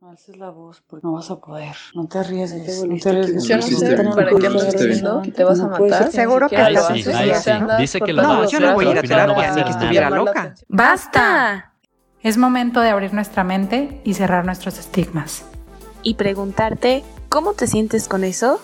No 0.00 0.10
alces 0.10 0.36
la 0.36 0.50
voz 0.50 0.80
porque 0.86 1.04
no 1.04 1.12
vas 1.14 1.28
a 1.28 1.40
poder. 1.40 1.74
No 1.92 2.06
te 2.06 2.18
arriesgues. 2.20 2.82
te 2.82 2.86
No 2.86 2.96
te 2.98 3.08
arriesgues. 3.08 3.44
Yo 3.44 3.56
no 3.56 3.62
sé 3.62 3.96
para 3.96 4.28
qué 4.30 4.48
me 4.48 4.56
está 4.56 4.68
estás 4.68 4.72
diciendo 4.74 5.22
que 5.24 5.32
te 5.32 5.42
vas 5.42 5.58
a 5.58 5.64
No 5.64 5.70
matar. 5.70 6.12
Seguro 6.12 6.48
que 6.48 6.56
haces, 6.56 7.04
sí, 7.04 7.50
dice 7.80 8.00
que 8.00 8.12
lo 8.12 8.22
todas 8.22 8.36
va 8.36 8.38
a 8.38 8.42
las 8.42 8.46
hacer, 8.46 8.60
yo 8.60 8.66
no 8.68 8.74
voy 8.74 8.86
a 8.86 8.90
ir 8.92 8.98
a 8.98 9.02
terapia, 9.02 9.54
ni 9.56 9.64
que 9.64 9.70
estuviera 9.70 10.08
la 10.10 10.16
loca. 10.16 10.54
¡Basta! 10.68 11.72
Es 12.22 12.36
momento 12.36 12.80
de 12.80 12.90
abrir 12.90 13.12
nuestra 13.12 13.42
mente 13.42 14.00
y 14.04 14.14
cerrar 14.14 14.44
nuestros 14.44 14.78
estigmas. 14.78 15.44
y 16.04 16.14
preguntarte 16.14 17.02
cómo 17.28 17.54
te 17.54 17.66
sientes 17.66 18.06
con 18.06 18.22
eso. 18.22 18.60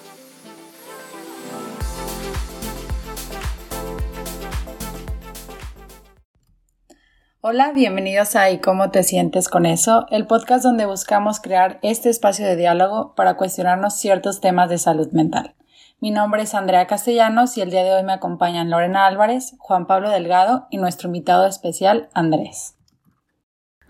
Hola, 7.46 7.72
bienvenidos 7.74 8.36
a 8.36 8.48
¿Y 8.48 8.58
cómo 8.58 8.90
te 8.90 9.02
sientes 9.02 9.50
con 9.50 9.66
eso? 9.66 10.06
El 10.10 10.26
podcast 10.26 10.64
donde 10.64 10.86
buscamos 10.86 11.40
crear 11.40 11.78
este 11.82 12.08
espacio 12.08 12.46
de 12.46 12.56
diálogo 12.56 13.14
para 13.14 13.36
cuestionarnos 13.36 13.98
ciertos 13.98 14.40
temas 14.40 14.70
de 14.70 14.78
salud 14.78 15.12
mental. 15.12 15.54
Mi 16.00 16.10
nombre 16.10 16.44
es 16.44 16.54
Andrea 16.54 16.86
Castellanos 16.86 17.58
y 17.58 17.60
el 17.60 17.70
día 17.70 17.84
de 17.84 17.92
hoy 17.92 18.02
me 18.02 18.14
acompañan 18.14 18.70
Lorena 18.70 19.04
Álvarez, 19.04 19.56
Juan 19.58 19.86
Pablo 19.86 20.08
Delgado 20.08 20.68
y 20.70 20.78
nuestro 20.78 21.08
invitado 21.08 21.46
especial 21.46 22.08
Andrés. 22.14 22.76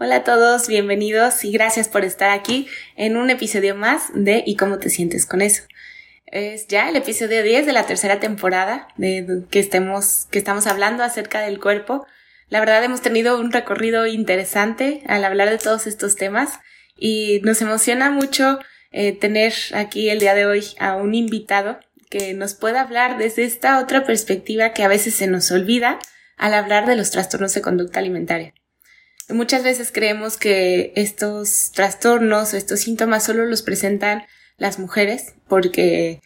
Hola 0.01 0.17
a 0.17 0.25
todos, 0.25 0.67
bienvenidos 0.67 1.45
y 1.45 1.53
gracias 1.53 1.87
por 1.87 2.05
estar 2.05 2.31
aquí 2.31 2.67
en 2.97 3.17
un 3.17 3.31
episodio 3.31 3.77
más 3.77 4.09
de 4.15 4.43
¿Y 4.45 4.57
cómo 4.57 4.79
te 4.79 4.91
sientes 4.91 5.27
con 5.27 5.43
eso? 5.43 5.63
Es 6.27 6.67
ya 6.67 6.89
el 6.89 6.97
episodio 6.97 7.45
10 7.45 7.67
de 7.67 7.73
la 7.73 7.87
tercera 7.87 8.19
temporada 8.19 8.89
de 8.97 9.45
que 9.49 9.61
estemos 9.61 10.27
que 10.33 10.41
estamos 10.41 10.67
hablando 10.67 11.05
acerca 11.05 11.39
del 11.43 11.61
cuerpo. 11.61 12.05
La 12.49 12.61
verdad 12.61 12.85
hemos 12.85 13.01
tenido 13.01 13.39
un 13.39 13.53
recorrido 13.53 14.07
interesante 14.07 15.03
al 15.07 15.25
hablar 15.25 15.51
de 15.51 15.59
todos 15.59 15.87
estos 15.87 16.17
temas 16.17 16.61
y 16.97 17.41
nos 17.43 17.61
emociona 17.63 18.11
mucho 18.11 18.59
eh, 18.93 19.13
tener 19.13 19.55
aquí 19.75 20.11
el 20.11 20.21
día 20.21 20.35
de 20.35 20.47
hoy 20.47 20.65
a 20.79 20.97
un 20.97 21.15
invitado 21.15 21.81
que 22.11 22.35
nos 22.35 22.55
pueda 22.55 22.83
hablar 22.83 23.19
desde 23.19 23.45
esta 23.45 23.81
otra 23.81 24.05
perspectiva 24.05 24.73
que 24.73 24.85
a 24.85 24.89
veces 24.89 25.15
se 25.15 25.27
nos 25.27 25.51
olvida 25.51 25.99
al 26.37 26.55
hablar 26.55 26.87
de 26.87 26.97
los 26.97 27.11
trastornos 27.11 27.55
de 27.55 27.63
conducta 27.63 27.99
alimentaria. 27.99 28.55
Muchas 29.29 29.65
veces 29.65 29.91
creemos 29.91 30.37
que 30.37 30.93
estos 30.97 31.73
trastornos 31.73 32.53
o 32.53 32.57
estos 32.57 32.81
síntomas 32.81 33.25
solo 33.25 33.47
los 33.47 33.63
presentan 33.63 34.25
las 34.59 34.79
mujeres 34.79 35.35
porque 35.49 36.21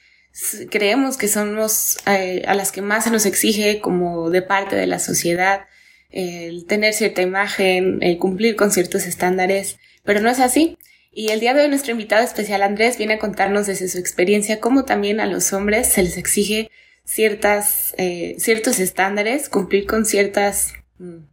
creemos 0.71 1.17
que 1.17 1.29
somos 1.29 1.99
eh, 2.07 2.43
a 2.47 2.55
las 2.55 2.73
que 2.73 2.83
más 2.83 3.05
se 3.05 3.11
nos 3.11 3.25
exige 3.25 3.81
como 3.81 4.31
de 4.31 4.43
parte 4.43 4.77
de 4.77 4.87
la 4.87 4.99
sociedad 4.99 5.63
el 6.11 6.67
tener 6.67 6.95
cierta 6.95 7.23
imagen, 7.23 7.99
el 8.03 8.19
cumplir 8.19 8.57
con 8.57 8.71
ciertos 8.71 9.07
estándares, 9.07 9.79
pero 10.05 10.21
no 10.21 10.31
es 10.31 10.41
así. 10.41 10.79
Y 11.13 11.31
el 11.31 11.41
día 11.41 11.55
de 11.55 11.63
hoy 11.63 11.69
nuestro 11.69 11.93
invitado 11.93 12.23
especial 12.23 12.63
Andrés 12.63 12.99
viene 12.99 13.15
a 13.15 13.19
contarnos 13.19 13.67
desde 13.67 13.89
su 13.89 13.99
experiencia 13.99 14.61
cómo 14.61 14.85
también 14.85 15.21
a 15.21 15.27
los 15.27 15.53
hombres 15.53 15.89
se 15.89 16.03
les 16.03 16.17
exige 16.17 16.71
ciertas, 17.05 17.95
eh, 17.99 18.37
ciertos 18.39 18.79
estándares, 18.79 19.49
cumplir 19.49 19.87
con 19.87 20.05
ciertas 20.05 20.75
mm, 20.99 21.25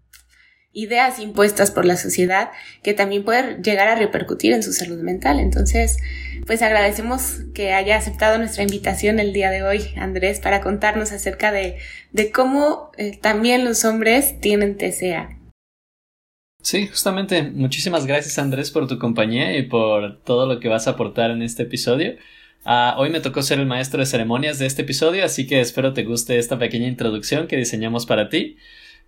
ideas 0.72 1.20
impuestas 1.20 1.72
por 1.72 1.86
la 1.86 1.98
sociedad 1.98 2.52
que 2.84 2.94
también 2.94 3.23
pueden 3.23 3.62
llegar 3.64 3.88
a 3.88 3.96
repercutir 3.96 4.53
en 4.53 4.64
su 4.64 4.73
salud 4.73 5.02
mental. 5.02 5.40
Entonces, 5.40 5.98
pues 6.46 6.62
agradecemos 6.62 7.40
que 7.54 7.74
haya 7.74 7.98
aceptado 7.98 8.38
nuestra 8.38 8.64
invitación 8.64 9.20
el 9.20 9.34
día 9.34 9.50
de 9.50 9.64
hoy, 9.64 9.82
Andrés, 9.98 10.40
para 10.40 10.62
contarnos 10.62 11.12
acerca 11.12 11.52
de, 11.52 11.78
cómo 12.34 12.92
eh, 12.98 13.18
también 13.20 13.66
los 13.66 13.84
hombres 13.86 14.40
tienen 14.40 14.78
TCA. 14.78 15.40
Sí, 16.62 16.88
justamente. 16.88 17.44
Muchísimas 17.44 18.06
gracias 18.06 18.40
Andrés 18.40 18.72
por 18.72 18.88
tu 18.88 18.98
compañía 18.98 19.58
y 19.58 19.64
por 19.64 20.22
todo 20.24 20.48
lo 20.48 20.60
que 20.60 20.68
vas 20.68 20.88
a 20.88 20.92
aportar 20.92 21.32
en 21.32 21.42
este 21.42 21.64
episodio. 21.64 22.16
Ah, 22.64 22.96
hoy 22.98 23.12
me 23.12 23.20
tocó 23.20 23.44
ser 23.44 23.59
el 23.59 23.68
maestro 23.68 24.00
de 24.00 24.08
ceremonias 24.08 24.58
de 24.58 24.66
este 24.66 24.82
episodio, 24.82 25.24
así 25.24 25.46
que 25.46 25.62
espero 25.62 25.94
te 25.94 26.04
guste 26.04 26.40
esta 26.40 26.58
pequeña 26.58 26.88
introducción 26.88 27.48
que 27.48 27.58
diseñamos 27.58 28.08
para 28.08 28.30
ti. 28.30 28.58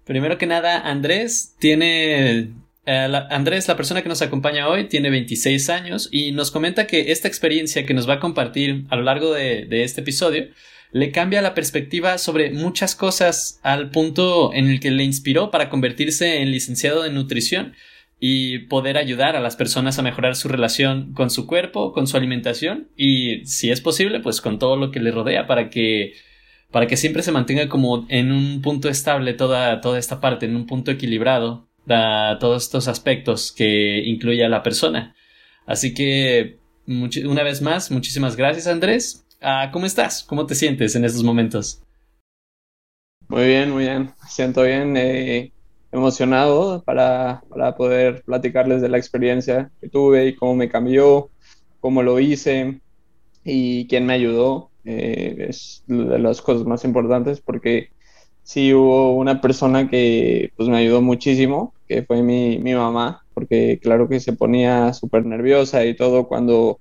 Primero 0.05 0.37
que 0.37 0.45
nada, 0.45 0.79
Andrés 0.79 1.55
tiene... 1.59 2.51
eh, 2.87 3.07
la- 3.07 3.27
Andrés, 3.29 3.67
la 3.67 3.75
persona 3.77 4.01
que 4.01 4.09
nos 4.09 4.21
acompaña 4.23 4.67
hoy, 4.67 4.85
tiene 4.85 5.09
26 5.11 5.69
años 5.69 6.09
y 6.11 6.31
nos 6.31 6.49
comenta 6.49 6.87
que 6.87 7.11
esta 7.11 7.27
experiencia 7.27 7.85
que 7.85 7.93
nos 7.93 8.09
va 8.09 8.15
a 8.15 8.19
compartir 8.19 8.85
a 8.89 8.95
lo 8.95 9.03
largo 9.03 9.33
de, 9.33 9.65
de 9.65 9.83
este 9.83 10.01
episodio 10.01 10.47
le 10.91 11.11
cambia 11.11 11.41
la 11.41 11.53
perspectiva 11.53 12.17
sobre 12.17 12.49
muchas 12.51 12.95
cosas 12.95 13.59
al 13.61 13.91
punto 13.91 14.53
en 14.53 14.69
el 14.69 14.79
que 14.79 14.89
le 14.89 15.03
inspiró 15.03 15.51
para 15.51 15.69
convertirse 15.69 16.41
en 16.41 16.49
licenciado 16.51 17.05
en 17.05 17.13
nutrición 17.13 17.73
y 18.19 18.59
poder 18.59 18.97
ayudar 18.97 19.35
a 19.35 19.41
las 19.41 19.55
personas 19.55 19.99
a 19.99 20.01
mejorar 20.01 20.35
su 20.35 20.47
relación 20.47 21.13
con 21.13 21.29
su 21.29 21.45
cuerpo, 21.45 21.91
con 21.93 22.07
su 22.07 22.17
alimentación 22.17 22.87
y, 22.97 23.45
si 23.45 23.69
es 23.69 23.81
posible, 23.81 24.21
pues 24.21 24.41
con 24.41 24.57
todo 24.57 24.75
lo 24.77 24.89
que 24.89 24.99
le 25.01 25.11
rodea 25.11 25.45
para 25.45 25.69
que 25.69 26.13
para 26.71 26.87
que 26.87 26.97
siempre 26.97 27.21
se 27.23 27.31
mantenga 27.31 27.69
como 27.69 28.05
en 28.09 28.31
un 28.31 28.61
punto 28.61 28.89
estable 28.89 29.33
toda, 29.33 29.79
toda 29.79 29.99
esta 29.99 30.19
parte, 30.19 30.45
en 30.47 30.55
un 30.55 30.65
punto 30.65 30.91
equilibrado, 30.91 31.66
da 31.87 32.37
todos 32.37 32.63
estos 32.63 32.87
aspectos 32.87 33.51
que 33.51 34.03
incluye 34.05 34.43
a 34.43 34.49
la 34.49 34.61
persona. 34.61 35.15
Así 35.65 35.93
que, 35.93 36.59
una 36.85 37.43
vez 37.43 37.61
más, 37.61 37.91
muchísimas 37.91 38.35
gracias 38.35 38.67
Andrés. 38.67 39.25
Ah, 39.41 39.69
¿Cómo 39.71 39.85
estás? 39.85 40.23
¿Cómo 40.23 40.45
te 40.45 40.55
sientes 40.55 40.95
en 40.95 41.05
estos 41.05 41.23
momentos? 41.23 41.81
Muy 43.29 43.45
bien, 43.45 43.71
muy 43.71 43.83
bien. 43.83 44.11
Siento 44.27 44.63
bien, 44.63 44.95
eh, 44.97 45.51
emocionado 45.91 46.83
para, 46.83 47.43
para 47.49 47.75
poder 47.75 48.23
platicarles 48.23 48.81
de 48.81 48.89
la 48.89 48.97
experiencia 48.97 49.71
que 49.79 49.89
tuve 49.89 50.27
y 50.27 50.35
cómo 50.35 50.55
me 50.55 50.69
cambió, 50.69 51.29
cómo 51.79 52.03
lo 52.03 52.19
hice 52.19 52.81
y 53.43 53.87
quién 53.87 54.05
me 54.05 54.13
ayudó. 54.13 54.71
Eh, 54.83 55.47
es 55.49 55.83
de 55.87 56.19
las 56.19 56.41
cosas 56.41 56.65
más 56.65 56.85
importantes 56.85 57.41
porque 57.41 57.91
sí 58.47 58.73
hubo 58.73 59.17
una 59.17 59.41
persona 59.41 59.89
que 59.89 60.53
pues 60.55 60.69
me 60.69 60.77
ayudó 60.77 61.01
muchísimo, 61.01 61.73
que 61.85 62.03
fue 62.03 62.23
mi, 62.23 62.59
mi 62.59 62.73
mamá, 62.73 63.25
porque 63.33 63.77
claro 63.83 64.07
que 64.07 64.21
se 64.21 64.31
ponía 64.31 64.93
súper 64.93 65.25
nerviosa 65.25 65.83
y 65.83 65.97
todo 65.97 66.29
cuando, 66.29 66.79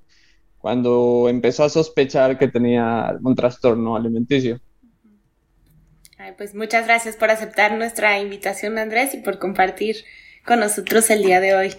cuando 0.59 1.27
empezó 1.29 1.65
a 1.65 1.69
sospechar 1.69 2.39
que 2.39 2.47
tenía 2.47 3.19
un 3.21 3.35
trastorno 3.35 3.97
alimenticio. 3.97 4.61
Ay, 6.19 6.35
pues 6.39 6.55
muchas 6.55 6.87
gracias 6.87 7.17
por 7.17 7.31
aceptar 7.31 7.77
nuestra 7.77 8.21
invitación, 8.21 8.79
Andrés, 8.79 9.13
y 9.15 9.19
por 9.19 9.41
compartir 9.41 9.97
con 10.47 10.61
nosotros 10.61 11.11
el 11.11 11.25
día 11.25 11.41
de 11.41 11.57
hoy. 11.57 11.75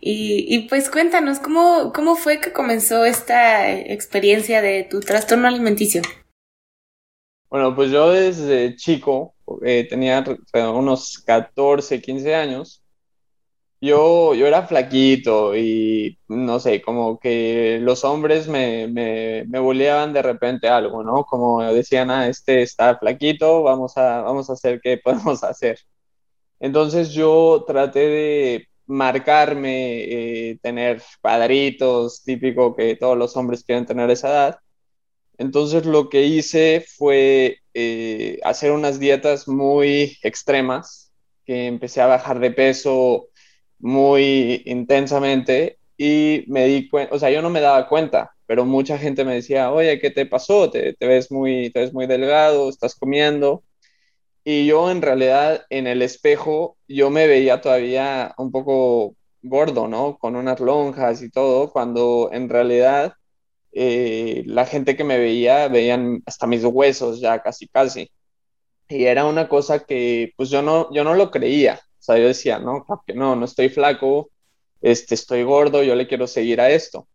Y, 0.00 0.46
y 0.48 0.68
pues 0.68 0.90
cuéntanos, 0.90 1.38
¿cómo, 1.38 1.92
¿cómo 1.94 2.16
fue 2.16 2.40
que 2.40 2.52
comenzó 2.52 3.04
esta 3.04 3.70
experiencia 3.70 4.62
de 4.62 4.82
tu 4.82 4.98
trastorno 4.98 5.46
alimenticio? 5.46 6.02
Bueno, 7.50 7.74
pues 7.74 7.90
yo 7.90 8.10
desde 8.10 8.76
chico, 8.76 9.34
eh, 9.64 9.86
tenía 9.88 10.22
unos 10.74 11.18
14, 11.24 12.00
15 12.02 12.34
años, 12.34 12.82
yo, 13.80 14.34
yo 14.34 14.46
era 14.46 14.66
flaquito 14.66 15.56
y 15.56 16.18
no 16.28 16.60
sé, 16.60 16.82
como 16.82 17.18
que 17.18 17.78
los 17.82 18.04
hombres 18.04 18.48
me, 18.48 18.88
me, 18.88 19.44
me 19.48 19.58
bulleaban 19.60 20.12
de 20.12 20.22
repente 20.22 20.68
algo, 20.68 21.02
¿no? 21.04 21.24
Como 21.24 21.62
decían, 21.72 22.10
ah, 22.10 22.28
este 22.28 22.62
está 22.62 22.98
flaquito, 22.98 23.62
vamos 23.62 23.96
a, 23.96 24.22
vamos 24.22 24.50
a 24.50 24.54
hacer 24.54 24.80
qué 24.82 24.98
podemos 25.04 25.44
hacer. 25.44 25.78
Entonces 26.60 27.12
yo 27.12 27.64
traté 27.66 28.00
de 28.00 28.68
marcarme, 28.86 30.50
eh, 30.52 30.58
tener 30.62 31.02
cuadritos, 31.22 32.22
típico 32.24 32.74
que 32.76 32.96
todos 32.96 33.18
los 33.18 33.36
hombres 33.36 33.64
quieren 33.64 33.86
tener 33.86 34.10
esa 34.10 34.28
edad. 34.30 34.58
Entonces 35.38 35.86
lo 35.86 36.08
que 36.08 36.24
hice 36.26 36.84
fue 36.96 37.58
eh, 37.74 38.40
hacer 38.44 38.72
unas 38.72 38.98
dietas 39.00 39.48
muy 39.48 40.18
extremas, 40.22 41.12
que 41.44 41.66
empecé 41.66 42.00
a 42.02 42.06
bajar 42.06 42.40
de 42.40 42.50
peso 42.50 43.28
muy 43.78 44.62
intensamente 44.66 45.78
y 45.96 46.44
me 46.48 46.66
di 46.66 46.88
cuenta, 46.88 47.14
o 47.14 47.18
sea, 47.18 47.30
yo 47.30 47.42
no 47.42 47.50
me 47.50 47.60
daba 47.60 47.88
cuenta, 47.88 48.32
pero 48.46 48.64
mucha 48.64 48.98
gente 48.98 49.24
me 49.24 49.34
decía, 49.34 49.72
oye, 49.72 49.98
¿qué 50.00 50.10
te 50.10 50.26
pasó? 50.26 50.70
Te, 50.70 50.94
te 50.94 51.06
ves 51.06 51.30
muy, 51.30 51.70
te 51.70 51.80
ves 51.80 51.92
muy 51.92 52.06
delgado, 52.06 52.68
estás 52.68 52.94
comiendo. 52.96 53.64
Y 54.44 54.66
yo 54.66 54.90
en 54.90 55.02
realidad 55.02 55.66
en 55.70 55.86
el 55.86 56.02
espejo 56.02 56.78
yo 56.88 57.10
me 57.10 57.26
veía 57.26 57.60
todavía 57.60 58.34
un 58.38 58.50
poco 58.50 59.14
gordo, 59.42 59.88
¿no? 59.88 60.18
Con 60.18 60.36
unas 60.36 60.60
lonjas 60.60 61.22
y 61.22 61.30
todo, 61.30 61.70
cuando 61.72 62.30
en 62.32 62.48
realidad 62.48 63.14
eh, 63.72 64.42
la 64.46 64.66
gente 64.66 64.96
que 64.96 65.04
me 65.04 65.18
veía 65.18 65.68
veían 65.68 66.22
hasta 66.26 66.46
mis 66.46 66.64
huesos 66.64 67.20
ya 67.20 67.42
casi 67.42 67.68
casi. 67.68 68.10
Y 68.88 69.04
era 69.04 69.26
una 69.26 69.48
cosa 69.48 69.80
que 69.84 70.32
pues 70.36 70.50
yo 70.50 70.62
no, 70.62 70.92
yo 70.92 71.04
no 71.04 71.14
lo 71.14 71.30
creía. 71.30 71.80
O 71.98 72.02
sea, 72.02 72.18
yo 72.18 72.26
decía, 72.28 72.58
no, 72.58 72.86
que 73.06 73.14
no, 73.14 73.36
no 73.36 73.44
estoy 73.44 73.68
flaco, 73.68 74.30
este, 74.80 75.14
estoy 75.14 75.42
gordo, 75.44 75.82
yo 75.82 75.94
le 75.94 76.08
quiero 76.08 76.26
seguir 76.26 76.60
a 76.60 76.70
esto. 76.70 77.08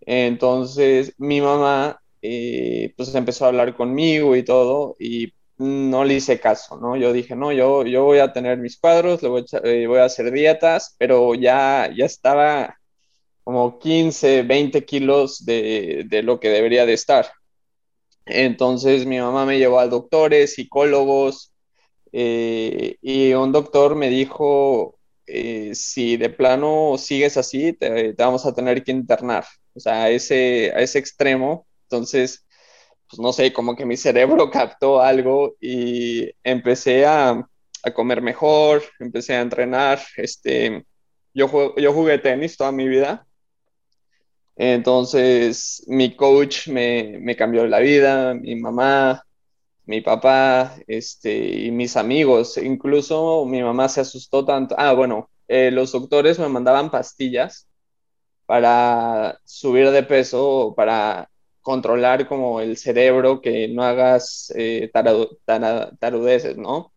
Entonces 0.00 1.14
mi 1.18 1.40
mamá 1.40 2.00
eh, 2.22 2.94
pues 2.96 3.14
empezó 3.14 3.44
a 3.44 3.48
hablar 3.48 3.76
conmigo 3.76 4.36
y 4.36 4.44
todo 4.44 4.96
y 4.98 5.32
no 5.58 6.04
le 6.04 6.14
hice 6.14 6.40
caso, 6.40 6.78
¿no? 6.78 6.96
Yo 6.96 7.12
dije, 7.12 7.34
no, 7.36 7.52
yo, 7.52 7.84
yo 7.84 8.04
voy 8.04 8.18
a 8.18 8.32
tener 8.32 8.58
mis 8.58 8.78
cuadros, 8.78 9.22
le 9.22 9.28
voy 9.28 9.44
a, 9.52 9.58
eh, 9.64 9.86
voy 9.86 9.98
a 9.98 10.04
hacer 10.04 10.30
dietas, 10.32 10.94
pero 10.98 11.34
ya, 11.34 11.90
ya 11.96 12.06
estaba 12.06 12.77
como 13.48 13.78
15, 13.78 14.42
20 14.42 14.84
kilos 14.84 15.42
de, 15.46 16.04
de 16.06 16.22
lo 16.22 16.38
que 16.38 16.50
debería 16.50 16.84
de 16.84 16.92
estar. 16.92 17.32
Entonces 18.26 19.06
mi 19.06 19.18
mamá 19.18 19.46
me 19.46 19.56
llevó 19.58 19.78
a 19.80 19.86
doctores, 19.86 20.52
psicólogos, 20.52 21.54
eh, 22.12 22.96
y 23.00 23.32
un 23.32 23.50
doctor 23.50 23.94
me 23.96 24.10
dijo, 24.10 24.98
eh, 25.26 25.74
si 25.74 26.18
de 26.18 26.28
plano 26.28 26.96
sigues 26.98 27.38
así, 27.38 27.72
te, 27.72 28.12
vamos 28.12 28.44
a 28.44 28.54
tener 28.54 28.84
que 28.84 28.92
internar, 28.92 29.46
o 29.72 29.80
sea, 29.80 30.02
a 30.04 30.10
ese, 30.10 30.70
a 30.76 30.80
ese 30.80 30.98
extremo. 30.98 31.66
Entonces, 31.84 32.46
pues 33.08 33.18
no 33.18 33.32
sé, 33.32 33.54
como 33.54 33.76
que 33.76 33.86
mi 33.86 33.96
cerebro 33.96 34.50
captó 34.52 35.00
algo 35.00 35.54
y 35.58 36.30
empecé 36.44 37.06
a, 37.06 37.30
a 37.82 37.94
comer 37.94 38.20
mejor, 38.20 38.82
empecé 39.00 39.36
a 39.36 39.40
entrenar. 39.40 40.00
Este, 40.18 40.84
yo, 41.32 41.74
yo 41.76 41.94
jugué 41.94 42.18
tenis 42.18 42.58
toda 42.58 42.72
mi 42.72 42.86
vida. 42.86 43.24
Entonces, 44.58 45.84
mi 45.86 46.16
coach 46.16 46.68
me, 46.68 47.18
me 47.20 47.36
cambió 47.36 47.66
la 47.66 47.78
vida, 47.78 48.34
mi 48.34 48.56
mamá, 48.56 49.24
mi 49.86 50.00
papá 50.02 50.76
este, 50.88 51.36
y 51.66 51.70
mis 51.72 51.96
amigos. 51.96 52.58
Incluso 52.58 53.44
mi 53.46 53.62
mamá 53.62 53.88
se 53.88 54.02
asustó 54.02 54.44
tanto. 54.44 54.74
Ah, 54.78 54.92
bueno, 54.94 55.30
eh, 55.48 55.70
los 55.70 55.92
doctores 55.92 56.38
me 56.40 56.48
mandaban 56.48 56.90
pastillas 56.90 57.68
para 58.46 59.38
subir 59.44 59.90
de 59.90 60.02
peso, 60.04 60.74
para 60.76 61.30
controlar 61.62 62.28
como 62.28 62.60
el 62.60 62.76
cerebro, 62.78 63.40
que 63.40 63.68
no 63.68 63.84
hagas 63.84 64.52
eh, 64.56 64.90
tarudeces, 66.00 66.56
¿no? 66.58 66.92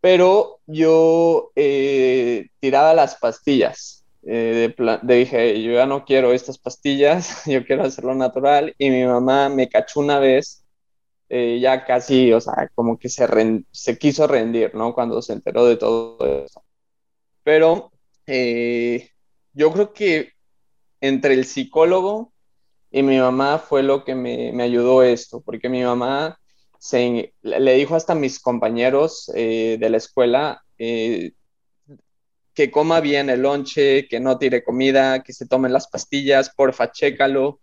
Pero 0.00 0.60
yo 0.66 1.50
eh, 1.56 2.48
tiraba 2.60 2.94
las 2.94 3.16
pastillas. 3.16 4.03
De, 4.24 4.74
de 5.02 5.14
dije, 5.14 5.62
yo 5.62 5.72
ya 5.72 5.86
no 5.86 6.04
quiero 6.04 6.32
estas 6.32 6.58
pastillas, 6.58 7.44
yo 7.46 7.64
quiero 7.64 7.84
hacerlo 7.84 8.14
natural. 8.14 8.74
Y 8.78 8.90
mi 8.90 9.04
mamá 9.04 9.48
me 9.48 9.68
cachó 9.68 10.00
una 10.00 10.18
vez 10.18 10.64
eh, 11.28 11.58
ya 11.60 11.84
casi, 11.84 12.32
o 12.32 12.40
sea, 12.40 12.70
como 12.74 12.98
que 12.98 13.08
se, 13.08 13.26
se 13.70 13.98
quiso 13.98 14.26
rendir, 14.26 14.74
¿no? 14.74 14.94
Cuando 14.94 15.22
se 15.22 15.32
enteró 15.32 15.64
de 15.66 15.76
todo 15.76 16.44
eso. 16.44 16.62
Pero 17.42 17.92
eh, 18.26 19.10
yo 19.52 19.72
creo 19.72 19.92
que 19.92 20.32
entre 21.00 21.34
el 21.34 21.44
psicólogo 21.44 22.32
y 22.90 23.02
mi 23.02 23.18
mamá 23.18 23.58
fue 23.58 23.82
lo 23.82 24.04
que 24.04 24.14
me, 24.14 24.52
me 24.52 24.62
ayudó 24.62 25.02
esto, 25.02 25.40
porque 25.42 25.68
mi 25.68 25.82
mamá 25.82 26.38
se, 26.78 27.34
le 27.42 27.74
dijo 27.74 27.96
hasta 27.96 28.12
a 28.12 28.16
mis 28.16 28.40
compañeros 28.40 29.30
eh, 29.34 29.76
de 29.80 29.90
la 29.90 29.96
escuela 29.96 30.62
que 32.54 32.70
coma 32.70 33.00
bien 33.00 33.30
el 33.30 33.42
lonche, 33.42 34.06
que 34.08 34.20
no 34.20 34.38
tire 34.38 34.62
comida, 34.64 35.22
que 35.22 35.32
se 35.32 35.46
tomen 35.46 35.72
las 35.72 35.88
pastillas, 35.88 36.50
porfa, 36.54 36.92
chécalo. 36.92 37.60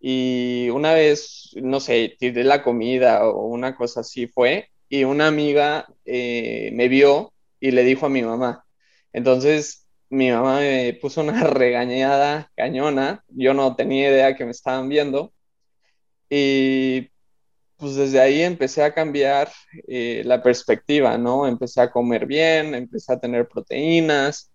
Y 0.00 0.68
una 0.70 0.94
vez, 0.94 1.50
no 1.62 1.80
sé, 1.80 2.16
tiré 2.18 2.44
la 2.44 2.62
comida 2.62 3.26
o 3.28 3.46
una 3.46 3.76
cosa 3.76 4.00
así 4.00 4.26
fue, 4.26 4.70
y 4.88 5.04
una 5.04 5.28
amiga 5.28 5.86
eh, 6.04 6.70
me 6.74 6.88
vio 6.88 7.32
y 7.60 7.70
le 7.70 7.84
dijo 7.84 8.06
a 8.06 8.08
mi 8.10 8.22
mamá. 8.22 8.64
Entonces, 9.12 9.86
mi 10.10 10.30
mamá 10.30 10.60
me 10.60 10.94
puso 11.00 11.20
una 11.22 11.44
regañada 11.44 12.50
cañona, 12.56 13.24
yo 13.28 13.54
no 13.54 13.76
tenía 13.76 14.10
idea 14.10 14.36
que 14.36 14.44
me 14.44 14.50
estaban 14.50 14.88
viendo, 14.88 15.32
y 16.28 17.11
pues 17.82 17.96
desde 17.96 18.20
ahí 18.20 18.42
empecé 18.42 18.84
a 18.84 18.94
cambiar 18.94 19.50
eh, 19.88 20.22
la 20.24 20.40
perspectiva, 20.40 21.18
¿no? 21.18 21.48
Empecé 21.48 21.80
a 21.80 21.90
comer 21.90 22.26
bien, 22.26 22.76
empecé 22.76 23.12
a 23.12 23.18
tener 23.18 23.48
proteínas, 23.48 24.52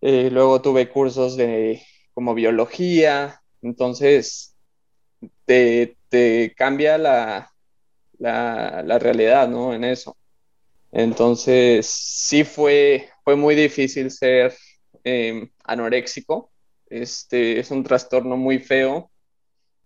eh, 0.00 0.30
luego 0.30 0.62
tuve 0.62 0.88
cursos 0.88 1.36
de 1.36 1.82
como 2.14 2.32
biología, 2.32 3.42
entonces 3.60 4.56
te, 5.44 5.94
cambia 6.56 6.96
la, 6.96 7.50
la, 8.18 8.98
realidad, 8.98 9.46
¿no? 9.46 9.74
En 9.74 9.84
eso. 9.84 10.16
Entonces, 10.90 11.86
sí 11.86 12.44
fue, 12.44 13.10
fue 13.24 13.36
muy 13.36 13.54
difícil 13.56 14.10
ser 14.10 14.54
em, 15.04 15.50
anoréxico. 15.64 16.50
Este, 16.88 17.60
es 17.60 17.70
un 17.70 17.84
trastorno 17.84 18.38
muy 18.38 18.58
feo 18.58 19.10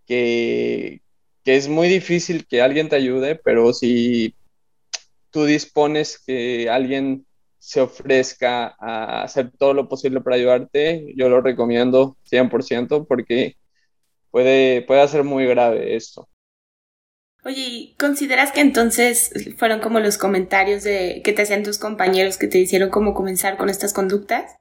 que, 0.07 1.02
que 1.45 1.57
es 1.57 1.69
muy 1.69 1.89
difícil 1.89 2.47
que 2.47 2.63
alguien 2.63 2.89
te 2.89 2.97
ayude, 2.97 3.37
pero 3.37 3.73
si 3.73 4.35
tú 5.31 5.45
dispones 5.45 6.19
que 6.25 6.69
alguien 6.71 7.27
se 7.59 7.81
ofrezca 7.81 8.75
a 8.79 9.23
hacer 9.23 9.53
todo 9.57 9.73
lo 9.73 9.89
posible 9.89 10.21
para 10.21 10.37
ayudarte, 10.37 11.13
yo 11.17 11.29
lo 11.29 11.41
recomiendo 11.41 12.17
100% 12.25 13.07
porque 13.07 13.57
puede, 14.31 14.83
puede 14.83 15.07
ser 15.09 15.25
muy 15.25 15.47
grave 15.47 15.95
esto. 15.97 16.29
Oye, 17.45 17.95
¿consideras 17.99 18.53
que 18.53 18.61
entonces 18.61 19.33
fueron 19.57 19.81
como 19.81 19.99
los 19.99 20.17
comentarios 20.17 20.85
de 20.85 21.23
que 21.25 21.33
te 21.33 21.43
hacían 21.43 21.65
tus 21.65 21.79
compañeros 21.79 22.39
que 22.39 22.47
te 22.47 22.59
hicieron 22.59 22.91
como 22.91 23.15
comenzar 23.15 23.57
con 23.57 23.69
estas 23.69 23.93
conductas? 23.93 24.57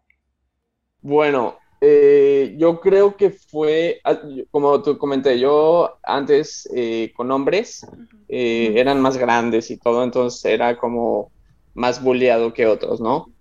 Bueno, 1.02 1.61
eh, 1.82 2.56
yo 2.58 2.80
creo 2.80 3.18
que 3.18 3.32
fue, 3.32 4.00
ah, 4.04 4.20
como 4.52 4.82
tú 4.84 4.98
comenté, 4.98 5.40
yo 5.40 5.98
antes 6.04 6.70
eh, 6.76 7.12
con 7.16 7.32
hombres 7.32 7.86
eh, 8.28 8.74
eran 8.78 9.02
más 9.02 9.18
grandes 9.18 9.72
y 9.72 9.78
todo, 9.78 10.04
entonces 10.04 10.46
era 10.46 10.78
como 10.78 11.32
más 11.74 12.04
bulleado 12.04 12.54
que 12.54 12.68
otros, 12.68 13.02
¿no? 13.02 13.32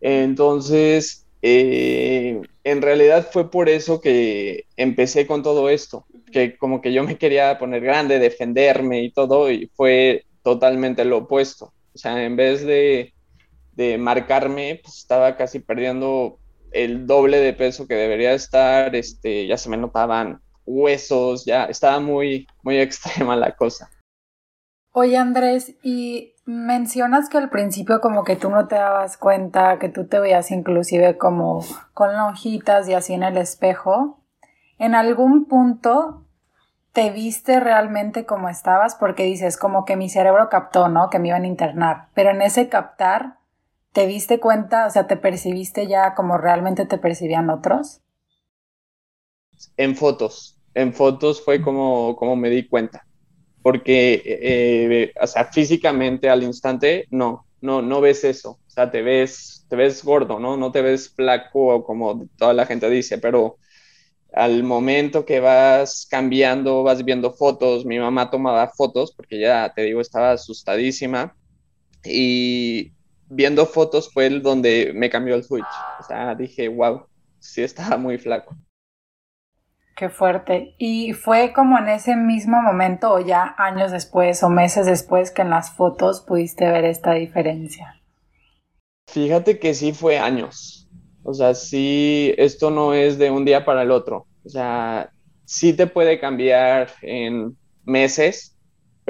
Entonces, 0.00 1.26
eh, 1.42 2.40
en 2.64 2.82
realidad 2.82 3.28
fue 3.32 3.50
por 3.50 3.68
eso 3.68 4.00
que 4.00 4.64
empecé 4.76 5.26
con 5.26 5.42
todo 5.42 5.68
esto, 5.68 6.06
que 6.32 6.56
como 6.58 6.80
que 6.80 6.92
yo 6.92 7.04
me 7.04 7.18
quería 7.18 7.58
poner 7.58 7.82
grande, 7.82 8.18
defenderme 8.18 9.02
y 9.02 9.12
todo, 9.12 9.50
y 9.50 9.70
fue 9.74 10.24
totalmente 10.42 11.04
lo 11.04 11.18
opuesto. 11.18 11.74
O 11.94 11.98
sea, 11.98 12.24
en 12.24 12.36
vez 12.36 12.64
de, 12.64 13.14
de 13.72 13.98
marcarme, 13.98 14.80
pues 14.82 14.98
estaba 14.98 15.36
casi 15.36 15.60
perdiendo 15.60 16.39
el 16.72 17.06
doble 17.06 17.38
de 17.38 17.52
peso 17.52 17.86
que 17.86 17.94
debería 17.94 18.32
estar, 18.32 18.94
este, 18.94 19.46
ya 19.46 19.56
se 19.56 19.68
me 19.68 19.76
notaban 19.76 20.40
huesos, 20.66 21.44
ya 21.44 21.64
estaba 21.64 22.00
muy, 22.00 22.46
muy 22.62 22.78
extrema 22.80 23.36
la 23.36 23.56
cosa. 23.56 23.90
Oye 24.92 25.16
Andrés, 25.16 25.76
y 25.82 26.34
mencionas 26.46 27.28
que 27.28 27.38
al 27.38 27.48
principio 27.48 28.00
como 28.00 28.24
que 28.24 28.34
tú 28.34 28.50
no 28.50 28.66
te 28.66 28.74
dabas 28.74 29.16
cuenta, 29.16 29.78
que 29.78 29.88
tú 29.88 30.06
te 30.06 30.18
veías 30.18 30.50
inclusive 30.50 31.16
como 31.16 31.64
con 31.94 32.16
lonjitas 32.16 32.88
y 32.88 32.94
así 32.94 33.14
en 33.14 33.22
el 33.22 33.36
espejo. 33.36 34.18
¿En 34.78 34.94
algún 34.94 35.44
punto 35.44 36.24
te 36.92 37.10
viste 37.10 37.60
realmente 37.60 38.26
como 38.26 38.48
estabas? 38.48 38.96
Porque 38.96 39.24
dices 39.24 39.56
como 39.56 39.84
que 39.84 39.96
mi 39.96 40.08
cerebro 40.08 40.48
captó, 40.48 40.88
¿no? 40.88 41.08
Que 41.08 41.20
me 41.20 41.28
iban 41.28 41.44
a 41.44 41.48
internar. 41.48 42.08
Pero 42.14 42.30
en 42.30 42.42
ese 42.42 42.68
captar, 42.68 43.36
¿te 43.92 44.06
viste 44.06 44.40
cuenta, 44.40 44.86
o 44.86 44.90
sea, 44.90 45.06
te 45.06 45.16
percibiste 45.16 45.86
ya 45.86 46.14
como 46.14 46.38
realmente 46.38 46.86
te 46.86 46.98
percibían 46.98 47.50
otros? 47.50 48.00
En 49.76 49.96
fotos. 49.96 50.56
En 50.74 50.92
fotos 50.94 51.44
fue 51.44 51.60
como, 51.60 52.16
como 52.16 52.36
me 52.36 52.50
di 52.50 52.68
cuenta 52.68 53.04
porque, 53.62 54.22
eh, 54.24 55.12
o 55.20 55.26
sea, 55.26 55.44
físicamente 55.46 56.28
al 56.28 56.42
instante, 56.42 57.06
no, 57.10 57.46
no, 57.60 57.82
no 57.82 58.00
ves 58.00 58.24
eso, 58.24 58.52
o 58.66 58.70
sea, 58.70 58.90
te 58.90 59.02
ves, 59.02 59.66
te 59.68 59.76
ves 59.76 60.02
gordo, 60.04 60.38
¿no? 60.38 60.56
No 60.56 60.72
te 60.72 60.82
ves 60.82 61.10
flaco 61.10 61.84
como 61.84 62.26
toda 62.38 62.54
la 62.54 62.66
gente 62.66 62.88
dice, 62.88 63.18
pero 63.18 63.58
al 64.32 64.62
momento 64.62 65.24
que 65.26 65.40
vas 65.40 66.06
cambiando, 66.10 66.82
vas 66.82 67.04
viendo 67.04 67.32
fotos, 67.32 67.84
mi 67.84 67.98
mamá 67.98 68.30
tomaba 68.30 68.68
fotos, 68.68 69.12
porque 69.12 69.40
ya 69.40 69.72
te 69.74 69.82
digo, 69.82 70.00
estaba 70.00 70.32
asustadísima, 70.32 71.36
y 72.04 72.92
viendo 73.30 73.64
fotos 73.64 74.12
fue 74.12 74.26
el 74.26 74.42
donde 74.42 74.92
me 74.94 75.08
cambió 75.08 75.34
el 75.34 75.44
switch, 75.44 75.64
o 75.98 76.02
sea, 76.02 76.34
dije, 76.34 76.68
wow, 76.68 77.06
sí 77.38 77.62
estaba 77.62 77.96
muy 77.96 78.18
flaco. 78.18 78.54
Qué 79.96 80.08
fuerte. 80.08 80.74
¿Y 80.78 81.12
fue 81.12 81.52
como 81.52 81.78
en 81.78 81.88
ese 81.90 82.16
mismo 82.16 82.60
momento 82.62 83.12
o 83.12 83.20
ya 83.20 83.54
años 83.58 83.92
después 83.92 84.42
o 84.42 84.48
meses 84.48 84.86
después 84.86 85.30
que 85.30 85.42
en 85.42 85.50
las 85.50 85.72
fotos 85.76 86.22
pudiste 86.22 86.70
ver 86.70 86.84
esta 86.86 87.12
diferencia? 87.12 88.00
Fíjate 89.08 89.58
que 89.58 89.74
sí 89.74 89.92
fue 89.92 90.18
años. 90.18 90.88
O 91.22 91.34
sea, 91.34 91.54
sí, 91.54 92.34
esto 92.38 92.70
no 92.70 92.94
es 92.94 93.18
de 93.18 93.30
un 93.30 93.44
día 93.44 93.64
para 93.64 93.82
el 93.82 93.90
otro. 93.90 94.26
O 94.44 94.48
sea, 94.48 95.10
sí 95.44 95.74
te 95.74 95.86
puede 95.86 96.18
cambiar 96.18 96.88
en 97.02 97.58
meses, 97.84 98.49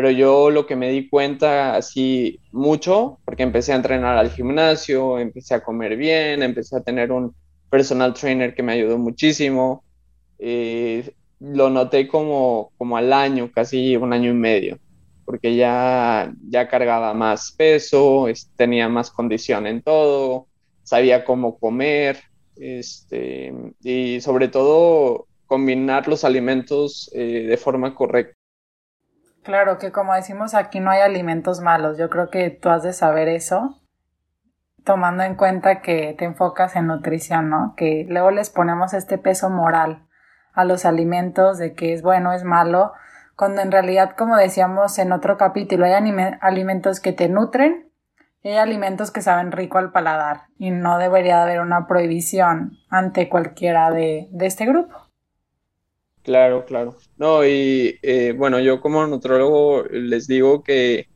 pero 0.00 0.12
yo 0.12 0.50
lo 0.50 0.64
que 0.64 0.76
me 0.76 0.88
di 0.88 1.10
cuenta 1.10 1.76
así 1.76 2.40
mucho, 2.52 3.18
porque 3.26 3.42
empecé 3.42 3.74
a 3.74 3.76
entrenar 3.76 4.16
al 4.16 4.30
gimnasio, 4.30 5.18
empecé 5.18 5.52
a 5.52 5.62
comer 5.62 5.94
bien, 5.94 6.42
empecé 6.42 6.74
a 6.74 6.80
tener 6.80 7.12
un 7.12 7.34
personal 7.68 8.14
trainer 8.14 8.54
que 8.54 8.62
me 8.62 8.72
ayudó 8.72 8.96
muchísimo 8.96 9.84
eh, 10.38 11.12
lo 11.38 11.68
noté 11.68 12.08
como, 12.08 12.72
como 12.78 12.96
al 12.96 13.12
año, 13.12 13.50
casi 13.52 13.94
un 13.94 14.14
año 14.14 14.30
y 14.30 14.32
medio, 14.32 14.78
porque 15.26 15.54
ya, 15.54 16.32
ya 16.48 16.66
cargaba 16.66 17.12
más 17.12 17.52
peso, 17.52 18.26
tenía 18.56 18.88
más 18.88 19.10
condición 19.10 19.66
en 19.66 19.82
todo, 19.82 20.46
sabía 20.82 21.26
cómo 21.26 21.58
comer, 21.58 22.20
este, 22.56 23.52
y 23.82 24.18
sobre 24.22 24.48
todo 24.48 25.26
combinar 25.44 26.08
los 26.08 26.24
alimentos 26.24 27.10
eh, 27.12 27.44
de 27.46 27.56
forma 27.58 27.94
correcta. 27.94 28.39
Claro 29.42 29.78
que 29.78 29.90
como 29.90 30.14
decimos 30.14 30.54
aquí 30.54 30.80
no 30.80 30.90
hay 30.90 31.00
alimentos 31.00 31.60
malos, 31.60 31.96
yo 31.96 32.10
creo 32.10 32.28
que 32.28 32.50
tú 32.50 32.68
has 32.68 32.82
de 32.82 32.92
saber 32.92 33.28
eso, 33.28 33.80
tomando 34.84 35.22
en 35.22 35.34
cuenta 35.34 35.80
que 35.80 36.14
te 36.18 36.26
enfocas 36.26 36.76
en 36.76 36.86
nutrición, 36.86 37.48
¿no? 37.48 37.74
Que 37.76 38.06
luego 38.08 38.30
les 38.30 38.50
ponemos 38.50 38.92
este 38.92 39.16
peso 39.16 39.48
moral 39.48 40.06
a 40.52 40.64
los 40.64 40.84
alimentos 40.84 41.58
de 41.58 41.74
que 41.74 41.94
es 41.94 42.02
bueno, 42.02 42.32
es 42.32 42.44
malo, 42.44 42.92
cuando 43.34 43.62
en 43.62 43.72
realidad, 43.72 44.14
como 44.18 44.36
decíamos 44.36 44.98
en 44.98 45.12
otro 45.12 45.38
capítulo, 45.38 45.86
hay 45.86 45.94
alimentos 46.40 47.00
que 47.00 47.14
te 47.14 47.30
nutren 47.30 47.90
y 48.42 48.50
hay 48.50 48.58
alimentos 48.58 49.10
que 49.10 49.22
saben 49.22 49.52
rico 49.52 49.78
al 49.78 49.92
paladar 49.92 50.42
y 50.58 50.70
no 50.70 50.98
debería 50.98 51.42
haber 51.42 51.60
una 51.60 51.86
prohibición 51.86 52.72
ante 52.90 53.30
cualquiera 53.30 53.90
de, 53.90 54.28
de 54.32 54.44
este 54.44 54.66
grupo. 54.66 55.09
Claro, 56.22 56.64
claro. 56.66 56.96
No, 57.16 57.44
y 57.46 57.98
eh, 58.02 58.32
bueno, 58.36 58.60
yo 58.60 58.80
como 58.80 59.06
nutrólogo 59.06 59.84
les 59.90 60.26
digo 60.26 60.62
que 60.62 61.06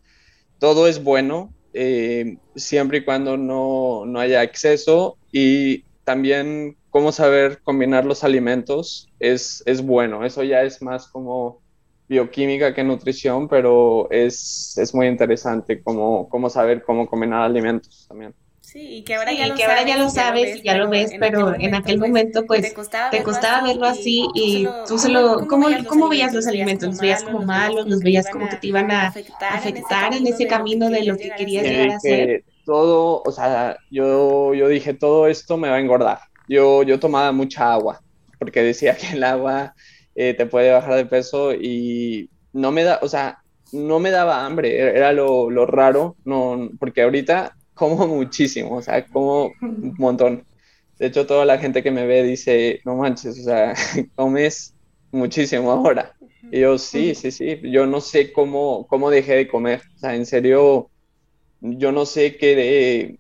todo 0.58 0.88
es 0.88 1.02
bueno 1.04 1.54
eh, 1.74 2.38
siempre 2.56 2.98
y 2.98 3.04
cuando 3.04 3.36
no, 3.36 4.06
no, 4.06 4.20
haya 4.20 4.42
exceso 4.42 5.18
y 5.32 5.84
también 6.04 6.78
cómo 6.90 7.12
saber 7.12 7.60
combinar 7.62 8.06
los 8.06 8.24
alimentos 8.24 9.08
es, 9.18 9.62
es 9.66 9.82
bueno. 9.82 10.24
Eso 10.24 10.42
ya 10.44 10.62
es 10.62 10.82
más 10.82 11.08
como 11.08 11.62
bioquímica 12.08 12.74
que 12.74 12.84
nutrición, 12.84 13.48
pero 13.48 14.10
es, 14.10 14.76
es 14.78 14.94
muy 14.94 15.06
interesante 15.08 15.82
cómo, 15.82 16.28
cómo 16.30 16.50
saber 16.50 16.82
cómo 16.84 17.06
combinar 17.08 17.42
alimentos 17.42 18.06
también. 18.08 18.34
Sí, 18.74 18.96
y 18.96 19.02
que 19.04 19.14
ahora, 19.14 19.32
ya, 19.32 19.46
lo 19.46 19.54
que 19.54 19.62
ahora 19.62 19.86
ya 19.86 19.96
lo 19.96 20.10
sabes 20.10 20.56
y 20.56 20.62
ya 20.62 20.76
lo 20.76 20.90
ves, 20.90 21.12
pero 21.20 21.54
en 21.54 21.76
aquel 21.76 22.00
momento 22.00 22.44
pues 22.44 22.74
te 23.12 23.22
costaba, 23.22 23.64
verlo 23.64 23.86
así 23.86 24.26
y 24.34 24.66
tú 24.88 24.98
solo, 24.98 25.46
¿cómo, 25.48 25.68
¿cómo 25.88 26.08
veías 26.08 26.34
los 26.34 26.44
alimentos? 26.48 26.88
¿Los 26.88 26.98
veías 26.98 27.22
como 27.22 27.44
malos? 27.44 27.86
¿Los 27.86 28.00
veías 28.00 28.28
como 28.28 28.48
que 28.48 28.56
te 28.56 28.66
iban 28.66 28.90
a 28.90 29.14
afectar 29.48 30.12
en 30.12 30.26
ese 30.26 30.48
camino 30.48 30.90
de 30.90 31.04
lo 31.04 31.16
que 31.16 31.30
querías 31.36 31.62
llegar 31.62 31.90
a 31.90 31.96
hacer? 31.98 32.44
Todo, 32.64 33.22
o 33.24 33.30
sea, 33.30 33.76
yo, 33.92 34.54
yo 34.54 34.66
dije, 34.66 34.92
todo 34.92 35.28
esto 35.28 35.56
me 35.56 35.68
va 35.68 35.76
a 35.76 35.80
engordar. 35.80 36.18
Yo, 36.48 36.82
yo 36.82 36.98
tomaba 36.98 37.30
mucha 37.30 37.72
agua, 37.72 38.02
porque 38.40 38.60
decía 38.60 38.96
que 38.96 39.12
el 39.12 39.22
agua 39.22 39.72
eh, 40.16 40.34
te 40.34 40.46
puede 40.46 40.72
bajar 40.72 40.96
de 40.96 41.06
peso 41.06 41.54
y 41.54 42.28
no 42.52 42.72
me 42.72 42.82
da, 42.82 42.98
o 43.02 43.08
sea, 43.08 43.38
no 43.70 44.00
me 44.00 44.10
daba 44.10 44.44
hambre, 44.44 44.76
era 44.76 45.12
lo, 45.12 45.48
lo 45.48 45.64
raro, 45.64 46.16
no, 46.24 46.70
porque 46.80 47.02
ahorita 47.02 47.54
como 47.74 48.06
muchísimo, 48.08 48.76
o 48.76 48.82
sea, 48.82 49.04
como 49.06 49.52
un 49.60 49.94
montón. 49.98 50.46
De 50.98 51.06
hecho, 51.06 51.26
toda 51.26 51.44
la 51.44 51.58
gente 51.58 51.82
que 51.82 51.90
me 51.90 52.06
ve 52.06 52.22
dice, 52.22 52.80
no 52.84 52.96
manches, 52.96 53.38
o 53.40 53.42
sea, 53.42 53.74
comes 54.16 54.74
muchísimo 55.10 55.70
ahora. 55.72 56.14
Y 56.50 56.60
yo, 56.60 56.78
sí, 56.78 57.14
sí, 57.14 57.30
sí, 57.30 57.60
yo 57.64 57.86
no 57.86 58.00
sé 58.00 58.32
cómo, 58.32 58.86
cómo 58.86 59.10
dejé 59.10 59.34
de 59.36 59.48
comer. 59.48 59.82
O 59.96 59.98
sea, 59.98 60.14
en 60.14 60.26
serio, 60.26 60.90
yo 61.60 61.92
no 61.92 62.06
sé 62.06 62.36
qué 62.36 62.54
de, 62.54 63.18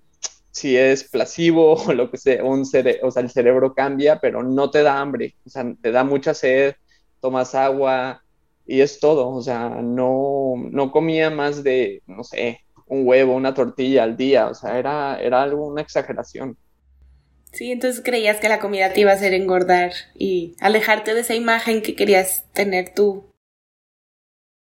si 0.50 0.76
es 0.76 1.04
placebo 1.04 1.74
o 1.86 1.92
lo 1.92 2.10
que 2.10 2.16
sea, 2.18 2.44
un 2.44 2.64
cere 2.64 3.00
o 3.02 3.10
sea, 3.10 3.22
el 3.22 3.30
cerebro 3.30 3.74
cambia, 3.74 4.20
pero 4.20 4.42
no 4.42 4.70
te 4.70 4.82
da 4.82 5.00
hambre, 5.00 5.34
o 5.44 5.50
sea, 5.50 5.64
te 5.82 5.90
da 5.90 6.04
mucha 6.04 6.32
sed, 6.34 6.74
tomas 7.20 7.54
agua 7.54 8.22
y 8.66 8.80
es 8.80 9.00
todo. 9.00 9.28
O 9.30 9.42
sea, 9.42 9.68
no, 9.82 10.54
no 10.70 10.92
comía 10.92 11.30
más 11.30 11.64
de, 11.64 12.02
no 12.06 12.24
sé, 12.24 12.63
un 12.86 13.06
huevo, 13.06 13.34
una 13.34 13.54
tortilla 13.54 14.02
al 14.02 14.16
día, 14.16 14.48
o 14.48 14.54
sea, 14.54 14.78
era, 14.78 15.20
era 15.20 15.42
algo, 15.42 15.66
una 15.66 15.82
exageración. 15.82 16.56
Sí, 17.52 17.70
entonces 17.70 18.02
creías 18.04 18.40
que 18.40 18.48
la 18.48 18.58
comida 18.58 18.92
te 18.92 19.00
iba 19.00 19.12
a 19.12 19.14
hacer 19.14 19.32
engordar 19.32 19.92
y 20.14 20.56
alejarte 20.60 21.14
de 21.14 21.20
esa 21.20 21.34
imagen 21.34 21.82
que 21.82 21.94
querías 21.94 22.44
tener 22.52 22.92
tú. 22.94 23.24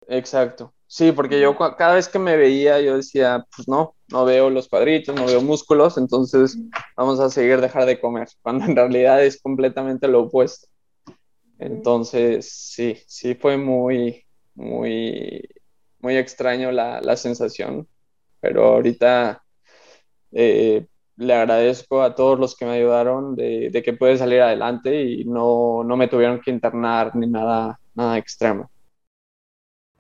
Exacto. 0.08 0.74
Sí, 0.88 1.12
porque 1.12 1.42
yo 1.42 1.58
cada 1.58 1.96
vez 1.96 2.08
que 2.08 2.18
me 2.18 2.38
veía 2.38 2.80
yo 2.80 2.96
decía, 2.96 3.46
pues 3.54 3.68
no, 3.68 3.94
no 4.08 4.24
veo 4.24 4.50
los 4.50 4.70
cuadritos, 4.70 5.14
no 5.14 5.26
veo 5.26 5.42
músculos, 5.42 5.98
entonces 5.98 6.58
vamos 6.96 7.20
a 7.20 7.30
seguir 7.30 7.60
dejar 7.60 7.86
de 7.86 8.00
comer, 8.00 8.30
cuando 8.42 8.66
en 8.66 8.76
realidad 8.76 9.24
es 9.24 9.42
completamente 9.42 10.08
lo 10.08 10.24
opuesto. 10.24 10.68
Entonces, 11.60 12.50
sí, 12.50 12.98
sí 13.08 13.36
fue 13.36 13.58
muy, 13.58 14.26
muy, 14.56 15.46
muy 16.00 16.16
extraño 16.16 16.72
la, 16.72 17.02
la 17.02 17.18
sensación 17.18 17.88
pero 18.48 18.64
ahorita 18.64 19.44
eh, 20.32 20.88
le 21.18 21.34
agradezco 21.34 22.02
a 22.02 22.16
todos 22.16 22.40
los 22.40 22.56
que 22.56 22.66
me 22.66 22.78
ayudaron 22.78 23.36
de, 23.36 23.82
que 23.84 23.92
pude 23.92 24.18
salir 24.18 24.42
adelante 24.42 25.04
y 25.04 25.26
no, 25.26 25.84
no, 25.84 25.98
me 25.98 26.08
tuvieron 26.08 26.40
que 26.40 26.50
internar 26.50 27.14
ni 27.14 27.28
nada, 27.28 27.78
nada 27.94 28.18
extremo. 28.18 28.72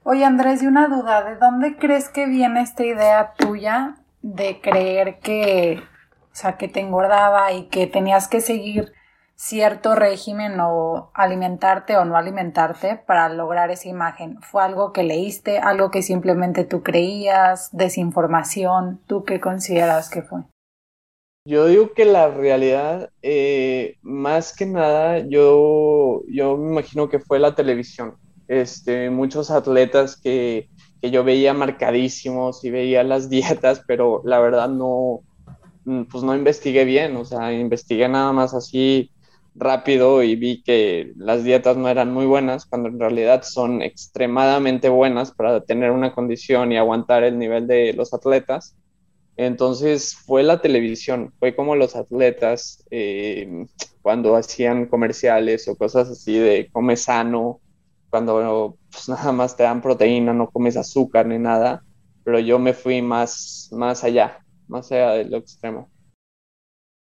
Oye 0.04 0.24
Andrés, 0.24 0.64
y 0.64 0.68
una 0.68 0.88
duda, 0.88 1.24
¿de 1.24 1.36
dónde 1.36 1.76
crees 1.76 2.08
que 2.08 2.26
viene 2.26 2.62
esta 2.62 2.86
idea 2.86 3.34
tuya 3.38 3.98
de 4.22 4.62
creer 4.62 5.20
que, 5.20 5.84
o 6.32 6.36
sea, 6.36 6.56
que 6.56 6.70
te 6.70 6.80
engordaba 6.80 7.52
y 7.52 7.68
que 7.68 7.86
tenías 7.86 8.30
que 8.30 8.40
seguir 8.40 8.94
cierto 9.38 9.94
régimen 9.94 10.60
o 10.60 11.12
alimentarte 11.14 11.96
o 11.96 12.04
no 12.06 12.18
alimentarte 12.18 12.98
para 12.98 13.30
lograr 13.30 13.70
esa 13.72 13.88
imagen? 13.88 14.42
¿Fue 14.42 14.64
algo 14.64 14.92
que 14.92 15.04
leíste, 15.04 15.60
algo 15.60 15.92
que 15.92 16.02
simplemente 16.02 16.66
tú 16.66 16.82
creías, 16.84 17.70
desinformación? 17.72 19.00
¿Tú 19.08 19.24
qué 19.24 19.40
consideras 19.40 20.10
que 20.10 20.24
fue? 20.24 20.42
Yo 21.46 21.68
digo 21.68 21.94
que 21.94 22.04
la 22.04 22.28
realidad, 22.28 23.10
eh, 23.22 23.96
más 24.02 24.54
que 24.54 24.66
nada, 24.66 25.20
yo, 25.20 26.24
yo 26.28 26.58
me 26.58 26.72
imagino 26.72 27.08
que 27.08 27.20
fue 27.20 27.40
la 27.40 27.56
televisión. 27.56 28.16
Este, 28.50 29.10
muchos 29.10 29.52
atletas 29.52 30.20
que, 30.20 30.70
que 31.02 31.12
yo 31.12 31.24
veía 31.24 31.54
marcadísimos 31.54 32.66
y 32.66 32.72
veía 32.72 33.04
las 33.04 33.30
dietas, 33.30 33.82
pero 33.88 34.22
la 34.26 34.40
verdad 34.40 34.68
no, 34.68 35.22
pues 36.12 36.24
no 36.24 36.36
investigué 36.36 36.84
bien, 36.84 37.16
o 37.16 37.24
sea, 37.24 37.54
investigué 37.54 38.10
nada 38.10 38.34
más 38.34 38.54
así 38.54 39.12
rápido 39.58 40.24
y 40.24 40.36
vi 40.36 40.62
que 40.64 41.14
las 41.18 41.44
dietas 41.44 41.78
no 41.78 41.90
eran 41.90 42.14
muy 42.14 42.26
buenas, 42.26 42.66
cuando 42.66 42.90
en 42.90 43.00
realidad 43.00 43.44
son 43.44 43.82
extremadamente 43.82 44.90
buenas 44.90 45.32
para 45.32 45.62
tener 45.62 45.92
una 45.92 46.14
condición 46.14 46.72
y 46.72 46.78
aguantar 46.78 47.24
el 47.24 47.38
nivel 47.38 47.68
de 47.68 47.94
los 47.94 48.14
atletas. 48.14 48.76
Entonces 49.36 50.16
fue 50.16 50.44
la 50.44 50.62
televisión, 50.62 51.34
fue 51.40 51.56
como 51.56 51.76
los 51.76 51.96
atletas 51.96 52.84
eh, 52.90 53.66
cuando 54.02 54.36
hacían 54.36 54.88
comerciales 54.88 55.68
o 55.68 55.76
cosas 55.76 56.10
así 56.10 56.38
de 56.38 56.70
come 56.72 56.98
sano, 56.98 57.62
cuando 58.10 58.78
pues, 58.92 59.10
nada 59.10 59.32
más 59.32 59.56
te 59.56 59.64
dan 59.64 59.82
proteína, 59.82 60.34
no 60.34 60.50
comes 60.50 60.78
azúcar 60.78 61.26
ni 61.28 61.38
nada, 61.38 61.84
pero 62.24 62.40
yo 62.40 62.60
me 62.60 62.74
fui 62.74 63.02
más, 63.02 63.70
más 63.72 64.04
allá, 64.04 64.40
más 64.68 64.92
allá 64.92 65.12
de 65.12 65.26
lo 65.26 65.38
extremo. 65.38 65.90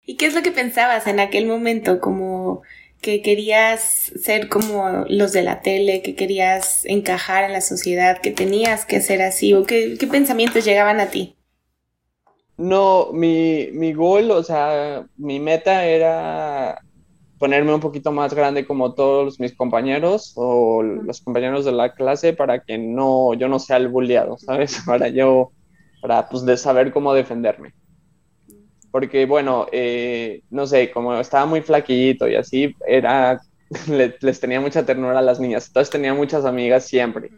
¿Y 0.06 0.16
qué 0.16 0.26
es 0.26 0.34
lo 0.34 0.42
que 0.42 0.52
pensabas 0.52 1.06
en 1.06 1.18
aquel 1.18 1.46
momento? 1.46 2.00
Como 2.00 2.62
que 3.00 3.22
querías 3.22 4.12
ser 4.22 4.48
como 4.48 5.04
los 5.08 5.32
de 5.32 5.42
la 5.42 5.60
tele, 5.60 6.02
que 6.02 6.14
querías 6.14 6.84
encajar 6.86 7.44
en 7.44 7.52
la 7.52 7.60
sociedad, 7.60 8.20
que 8.20 8.30
tenías 8.30 8.86
que 8.86 9.00
ser 9.00 9.22
así, 9.22 9.52
o 9.54 9.64
qué, 9.64 9.96
pensamientos 10.10 10.64
llegaban 10.64 11.00
a 11.00 11.06
ti? 11.06 11.36
No, 12.56 13.10
mi, 13.12 13.68
mi 13.72 13.92
gol, 13.92 14.30
o 14.30 14.42
sea, 14.42 15.06
mi 15.16 15.40
meta 15.40 15.84
era 15.86 16.80
ponerme 17.38 17.74
un 17.74 17.80
poquito 17.80 18.12
más 18.12 18.32
grande 18.32 18.64
como 18.64 18.94
todos 18.94 19.38
mis 19.40 19.54
compañeros 19.54 20.32
o 20.36 20.82
los 20.82 21.20
compañeros 21.20 21.64
de 21.64 21.72
la 21.72 21.92
clase 21.92 22.32
para 22.32 22.60
que 22.60 22.78
no, 22.78 23.34
yo 23.34 23.48
no 23.48 23.58
sea 23.58 23.76
el 23.76 23.88
bulleado, 23.88 24.38
¿sabes? 24.38 24.80
Para 24.86 25.08
yo, 25.08 25.52
para 26.00 26.28
pues 26.28 26.44
de 26.44 26.56
saber 26.56 26.92
cómo 26.92 27.12
defenderme 27.12 27.74
porque 28.94 29.26
bueno, 29.26 29.66
eh, 29.72 30.42
no 30.50 30.68
sé, 30.68 30.92
como 30.92 31.18
estaba 31.18 31.46
muy 31.46 31.62
flaquito 31.62 32.28
y 32.28 32.36
así, 32.36 32.76
era, 32.86 33.40
les 34.20 34.38
tenía 34.38 34.60
mucha 34.60 34.86
ternura 34.86 35.18
a 35.18 35.22
las 35.22 35.40
niñas, 35.40 35.66
entonces 35.66 35.90
tenía 35.90 36.14
muchas 36.14 36.44
amigas 36.44 36.86
siempre, 36.86 37.28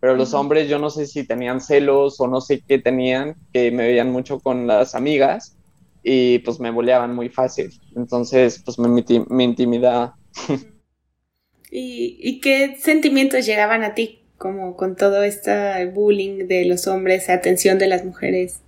pero 0.00 0.16
los 0.16 0.32
hombres 0.32 0.66
yo 0.66 0.78
no 0.78 0.88
sé 0.88 1.04
si 1.04 1.26
tenían 1.26 1.60
celos 1.60 2.18
o 2.20 2.26
no 2.26 2.40
sé 2.40 2.62
qué 2.66 2.78
tenían, 2.78 3.36
que 3.52 3.70
me 3.70 3.82
veían 3.82 4.12
mucho 4.12 4.40
con 4.40 4.66
las 4.66 4.94
amigas 4.94 5.58
y 6.02 6.38
pues 6.38 6.58
me 6.58 6.70
boleaban 6.70 7.14
muy 7.14 7.28
fácil, 7.28 7.70
entonces 7.94 8.62
pues 8.64 8.78
me, 8.78 8.88
me 9.28 9.44
intimidaba. 9.44 10.16
¿Y, 11.70 12.16
¿Y 12.18 12.40
qué 12.40 12.78
sentimientos 12.78 13.44
llegaban 13.44 13.82
a 13.82 13.94
ti? 13.94 14.20
como 14.38 14.76
con 14.76 14.96
todo 14.96 15.22
este 15.22 15.86
bullying 15.86 16.48
de 16.48 16.64
los 16.64 16.86
hombres, 16.86 17.30
atención 17.30 17.78
de 17.78 17.86
las 17.86 18.04
mujeres 18.04 18.63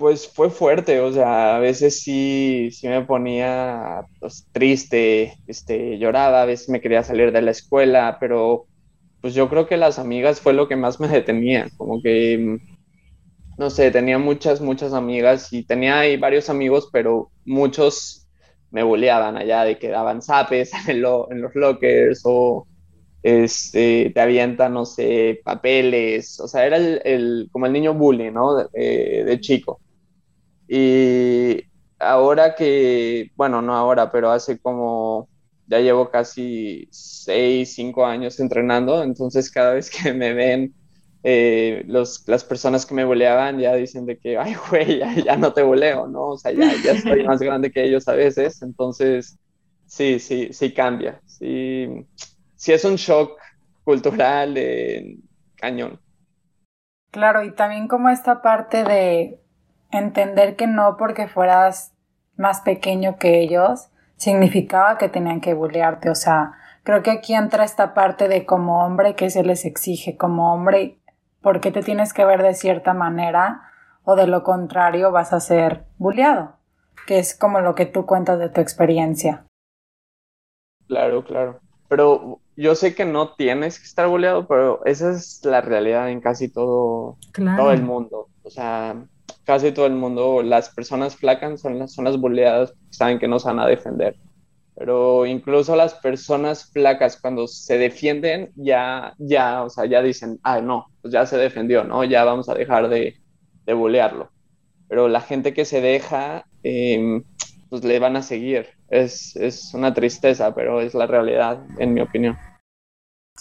pues 0.00 0.26
fue 0.26 0.48
fuerte, 0.48 0.98
o 1.00 1.12
sea, 1.12 1.56
a 1.56 1.58
veces 1.58 2.02
sí, 2.02 2.70
sí 2.72 2.88
me 2.88 3.04
ponía 3.04 4.06
pues, 4.18 4.46
triste, 4.50 5.34
este, 5.46 5.98
lloraba, 5.98 6.42
a 6.42 6.46
veces 6.46 6.70
me 6.70 6.80
quería 6.80 7.04
salir 7.04 7.32
de 7.32 7.42
la 7.42 7.50
escuela, 7.50 8.16
pero 8.18 8.66
pues 9.20 9.34
yo 9.34 9.50
creo 9.50 9.66
que 9.66 9.76
las 9.76 9.98
amigas 9.98 10.40
fue 10.40 10.54
lo 10.54 10.68
que 10.68 10.76
más 10.76 11.00
me 11.00 11.08
detenía, 11.08 11.68
como 11.76 12.00
que, 12.02 12.58
no 13.58 13.68
sé, 13.68 13.90
tenía 13.90 14.18
muchas, 14.18 14.62
muchas 14.62 14.94
amigas 14.94 15.52
y 15.52 15.64
tenía 15.64 16.00
ahí 16.00 16.16
varios 16.16 16.48
amigos, 16.48 16.88
pero 16.90 17.30
muchos 17.44 18.26
me 18.70 18.82
boleaban 18.82 19.36
allá 19.36 19.64
de 19.64 19.78
que 19.78 19.88
daban 19.88 20.22
zapes 20.22 20.70
en, 20.88 21.02
los 21.02 21.54
lockers 21.54 22.22
o 22.24 22.66
este, 23.22 24.12
te 24.14 24.20
avientan, 24.20 24.72
no 24.72 24.86
sé, 24.86 25.42
papeles, 25.44 26.40
o 26.40 26.48
sea, 26.48 26.64
era 26.64 26.78
el, 26.78 27.50
como 27.52 27.66
el 27.66 27.72
niño 27.74 27.92
bully, 27.92 28.30
¿no? 28.30 28.56
De, 28.56 28.66
eh, 28.72 29.24
de, 29.24 29.40
chico. 29.40 29.78
Y 30.72 31.64
ahora 31.98 32.54
que, 32.54 33.32
bueno, 33.34 33.60
no 33.60 33.74
ahora, 33.74 34.12
pero 34.12 34.30
hace 34.30 34.60
como, 34.60 35.28
ya 35.66 35.80
llevo 35.80 36.10
casi 36.10 36.86
seis, 36.92 37.74
cinco 37.74 38.06
años 38.06 38.38
entrenando, 38.38 39.02
entonces 39.02 39.50
cada 39.50 39.74
vez 39.74 39.90
que 39.90 40.12
me 40.12 40.32
ven 40.32 40.72
eh, 41.24 41.82
los, 41.88 42.22
las 42.28 42.44
personas 42.44 42.86
que 42.86 42.94
me 42.94 43.04
boleaban 43.04 43.58
ya 43.58 43.74
dicen 43.74 44.06
de 44.06 44.16
que, 44.16 44.38
ay, 44.38 44.54
güey, 44.70 45.00
ya, 45.24 45.36
no 45.36 45.52
te 45.52 45.64
boleo, 45.64 46.06
¿no? 46.06 46.26
O 46.28 46.38
sea, 46.38 46.52
ya, 46.52 46.72
ya 46.84 46.92
estoy 46.92 47.24
más 47.24 47.40
grande 47.40 47.72
que 47.72 47.82
ellos 47.82 48.06
a 48.06 48.12
veces, 48.12 48.62
entonces 48.62 49.40
sí, 49.86 50.20
sí, 50.20 50.52
sí 50.52 50.72
cambia, 50.72 51.20
sí, 51.26 52.06
sí 52.54 52.72
es 52.72 52.84
un 52.84 52.94
shock 52.94 53.36
cultural 53.82 54.54
de 54.54 55.18
cañón. 55.56 55.98
Claro, 57.10 57.42
y 57.42 57.52
también 57.56 57.88
como 57.88 58.08
esta 58.08 58.40
parte 58.40 58.84
de 58.84 59.40
entender 59.90 60.56
que 60.56 60.66
no 60.66 60.96
porque 60.96 61.28
fueras 61.28 61.94
más 62.36 62.60
pequeño 62.60 63.16
que 63.18 63.40
ellos 63.40 63.88
significaba 64.16 64.98
que 64.98 65.08
tenían 65.08 65.40
que 65.40 65.54
bullearte, 65.54 66.10
o 66.10 66.14
sea, 66.14 66.52
creo 66.82 67.02
que 67.02 67.10
aquí 67.10 67.34
entra 67.34 67.64
esta 67.64 67.94
parte 67.94 68.28
de 68.28 68.44
como 68.46 68.84
hombre 68.84 69.14
que 69.14 69.30
se 69.30 69.42
les 69.42 69.64
exige, 69.64 70.16
como 70.16 70.52
hombre 70.52 71.00
¿Por 71.42 71.60
qué 71.60 71.70
te 71.72 71.82
tienes 71.82 72.12
que 72.12 72.24
ver 72.24 72.42
de 72.42 72.54
cierta 72.54 72.92
manera 72.92 73.62
o 74.04 74.14
de 74.14 74.26
lo 74.26 74.42
contrario 74.42 75.10
vas 75.10 75.32
a 75.32 75.40
ser 75.40 75.84
bulleado, 75.98 76.56
que 77.06 77.18
es 77.18 77.36
como 77.36 77.60
lo 77.60 77.74
que 77.74 77.86
tú 77.86 78.06
cuentas 78.06 78.38
de 78.38 78.50
tu 78.50 78.60
experiencia. 78.60 79.46
Claro, 80.86 81.24
claro. 81.24 81.60
Pero 81.88 82.40
yo 82.56 82.74
sé 82.74 82.94
que 82.94 83.04
no 83.04 83.34
tienes 83.34 83.78
que 83.78 83.86
estar 83.86 84.06
bulleado, 84.06 84.46
pero 84.46 84.84
esa 84.84 85.10
es 85.10 85.40
la 85.44 85.60
realidad 85.60 86.10
en 86.10 86.20
casi 86.20 86.48
todo, 86.48 87.16
todo 87.34 87.72
el 87.72 87.82
mundo. 87.82 88.28
O 88.42 88.50
sea, 88.50 88.96
casi 89.44 89.72
todo 89.72 89.86
el 89.86 89.94
mundo, 89.94 90.42
las 90.42 90.70
personas 90.70 91.16
flacas 91.16 91.60
son 91.60 91.78
las, 91.78 91.92
son 91.92 92.04
las 92.04 92.16
porque 92.16 92.72
saben 92.90 93.18
que 93.18 93.28
no 93.28 93.38
van 93.38 93.58
a 93.60 93.66
defender 93.66 94.16
pero 94.80 95.26
incluso 95.26 95.76
las 95.76 95.92
personas 95.92 96.70
flacas 96.72 97.20
cuando 97.20 97.46
se 97.46 97.76
defienden 97.76 98.50
ya, 98.56 99.12
ya, 99.18 99.62
o 99.62 99.68
sea, 99.68 99.84
ya 99.84 100.00
dicen, 100.00 100.40
ah, 100.42 100.62
no, 100.62 100.86
pues 101.02 101.12
ya 101.12 101.26
se 101.26 101.36
defendió, 101.36 101.84
¿no? 101.84 102.02
Ya 102.02 102.24
vamos 102.24 102.48
a 102.48 102.54
dejar 102.54 102.88
de, 102.88 103.14
de 103.66 103.74
bulearlo. 103.74 104.30
Pero 104.88 105.06
la 105.08 105.20
gente 105.20 105.52
que 105.52 105.66
se 105.66 105.82
deja, 105.82 106.46
em, 106.62 107.22
pues 107.68 107.84
le 107.84 107.98
van 107.98 108.16
a 108.16 108.22
seguir. 108.22 108.68
Es, 108.88 109.36
es 109.36 109.74
una 109.74 109.92
tristeza, 109.92 110.54
pero 110.54 110.80
es 110.80 110.94
la 110.94 111.06
realidad, 111.06 111.62
en 111.78 111.92
mi 111.92 112.00
opinión. 112.00 112.38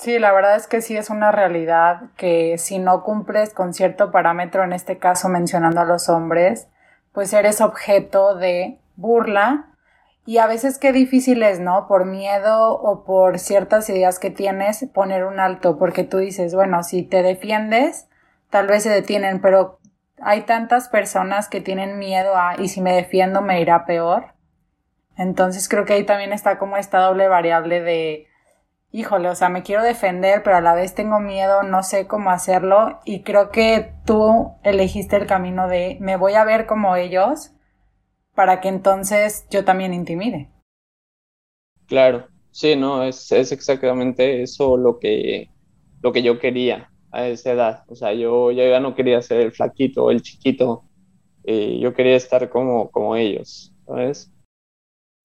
Sí, 0.01 0.17
la 0.17 0.31
verdad 0.31 0.55
es 0.55 0.65
que 0.67 0.81
sí 0.81 0.95
es 0.95 1.09
una 1.09 1.33
realidad 1.33 2.03
que 2.15 2.57
si 2.57 2.79
no 2.79 3.03
cumples 3.03 3.53
con 3.53 3.73
cierto 3.73 4.11
parámetro, 4.11 4.63
en 4.63 4.71
este 4.71 4.97
caso 4.97 5.27
mencionando 5.27 5.81
a 5.81 5.85
los 5.85 6.07
hombres, 6.07 6.69
pues 7.11 7.33
eres 7.33 7.59
objeto 7.59 8.35
de 8.35 8.79
burla 8.95 9.75
y 10.25 10.37
a 10.37 10.47
veces 10.47 10.77
qué 10.77 10.93
difícil 10.93 11.43
es, 11.43 11.59
¿no? 11.59 11.85
Por 11.89 12.05
miedo 12.05 12.79
o 12.79 13.03
por 13.03 13.39
ciertas 13.39 13.89
ideas 13.89 14.19
que 14.19 14.29
tienes, 14.31 14.85
poner 14.93 15.25
un 15.25 15.41
alto, 15.41 15.77
porque 15.77 16.05
tú 16.05 16.19
dices, 16.19 16.55
bueno, 16.55 16.81
si 16.83 17.03
te 17.03 17.21
defiendes, 17.21 18.07
tal 18.49 18.67
vez 18.67 18.83
se 18.83 18.89
detienen, 18.89 19.41
pero 19.41 19.81
hay 20.21 20.43
tantas 20.43 20.87
personas 20.87 21.49
que 21.49 21.59
tienen 21.59 21.99
miedo 21.99 22.37
a, 22.37 22.55
y 22.57 22.69
si 22.69 22.79
me 22.79 22.93
defiendo 22.93 23.41
me 23.41 23.59
irá 23.59 23.85
peor. 23.85 24.27
Entonces 25.17 25.67
creo 25.67 25.83
que 25.83 25.91
ahí 25.91 26.05
también 26.05 26.31
está 26.31 26.57
como 26.57 26.77
esta 26.77 26.99
doble 26.99 27.27
variable 27.27 27.81
de, 27.81 28.28
híjole, 28.91 29.29
o 29.29 29.35
sea, 29.35 29.49
me 29.49 29.63
quiero 29.63 29.83
defender, 29.83 30.41
pero 30.43 30.57
a 30.57 30.61
la 30.61 30.73
vez 30.73 30.95
tengo 30.95 31.19
miedo, 31.19 31.63
no 31.63 31.83
sé 31.83 32.07
cómo 32.07 32.31
hacerlo, 32.31 32.99
y 33.05 33.21
creo 33.21 33.51
que 33.51 33.93
tú 34.05 34.53
elegiste 34.63 35.15
el 35.15 35.27
camino 35.27 35.67
de, 35.67 35.97
me 35.99 36.15
voy 36.15 36.33
a 36.33 36.43
ver 36.43 36.65
como 36.65 36.95
ellos, 36.95 37.51
para 38.35 38.61
que 38.61 38.69
entonces 38.69 39.45
yo 39.49 39.63
también 39.65 39.93
intimide. 39.93 40.49
Claro, 41.87 42.27
sí, 42.51 42.75
no, 42.75 43.03
es, 43.03 43.31
exactamente 43.31 44.43
eso 44.43 44.77
lo 44.77 44.99
que, 44.99 45.49
lo 46.01 46.11
que 46.11 46.23
yo 46.23 46.39
quería 46.39 46.89
a 47.11 47.27
esa 47.27 47.51
edad. 47.51 47.83
O 47.87 47.95
sea, 47.95 48.13
yo, 48.13 48.51
ya 48.51 48.79
no 48.79 48.95
quería 48.95 49.21
ser 49.21 49.41
el 49.41 49.51
flaquito, 49.51 50.11
el 50.11 50.21
chiquito, 50.21 50.83
eh, 51.43 51.79
yo 51.81 51.93
quería 51.93 52.15
estar 52.15 52.49
como, 52.49 52.91
como 52.91 53.15
ellos, 53.15 53.73
¿sabes? 53.85 54.31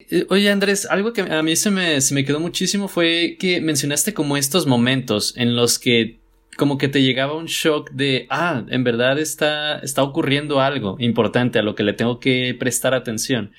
Eh, 0.09 0.25
oye 0.29 0.51
Andrés, 0.51 0.85
algo 0.89 1.13
que 1.13 1.21
a 1.21 1.41
mí 1.41 1.55
se 1.55 1.71
me, 1.71 1.99
se 2.01 2.13
me 2.13 2.25
quedó 2.25 2.39
muchísimo 2.39 2.87
fue 2.87 3.37
que 3.39 3.61
mencionaste 3.61 4.13
como 4.13 4.37
estos 4.37 4.67
momentos 4.67 5.33
en 5.37 5.55
los 5.55 5.79
que 5.79 6.19
como 6.57 6.77
que 6.77 6.87
te 6.87 7.01
llegaba 7.01 7.35
un 7.35 7.47
shock 7.47 7.91
de, 7.91 8.27
ah, 8.29 8.63
en 8.69 8.83
verdad 8.83 9.19
está, 9.19 9.79
está 9.79 10.03
ocurriendo 10.03 10.61
algo 10.61 10.95
importante 10.99 11.59
a 11.59 11.63
lo 11.63 11.75
que 11.75 11.83
le 11.83 11.93
tengo 11.93 12.19
que 12.19 12.55
prestar 12.57 12.93
atención. 12.93 13.51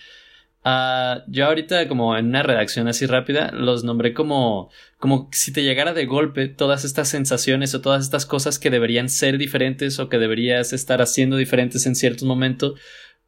Uh, 0.64 1.22
yo 1.28 1.46
ahorita 1.46 1.86
como 1.86 2.16
en 2.16 2.26
una 2.26 2.42
redacción 2.42 2.88
así 2.88 3.06
rápida 3.06 3.52
los 3.52 3.84
nombré 3.84 4.12
como 4.14 4.68
como 4.98 5.28
si 5.30 5.52
te 5.52 5.62
llegara 5.62 5.92
de 5.92 6.06
golpe 6.06 6.48
todas 6.48 6.84
estas 6.84 7.08
sensaciones 7.08 7.72
o 7.76 7.80
todas 7.80 8.02
estas 8.02 8.26
cosas 8.26 8.58
que 8.58 8.68
deberían 8.68 9.08
ser 9.08 9.38
diferentes 9.38 10.00
o 10.00 10.08
que 10.08 10.18
deberías 10.18 10.72
estar 10.72 11.00
haciendo 11.00 11.36
diferentes 11.36 11.86
en 11.86 11.94
ciertos 11.94 12.24
momentos. 12.24 12.80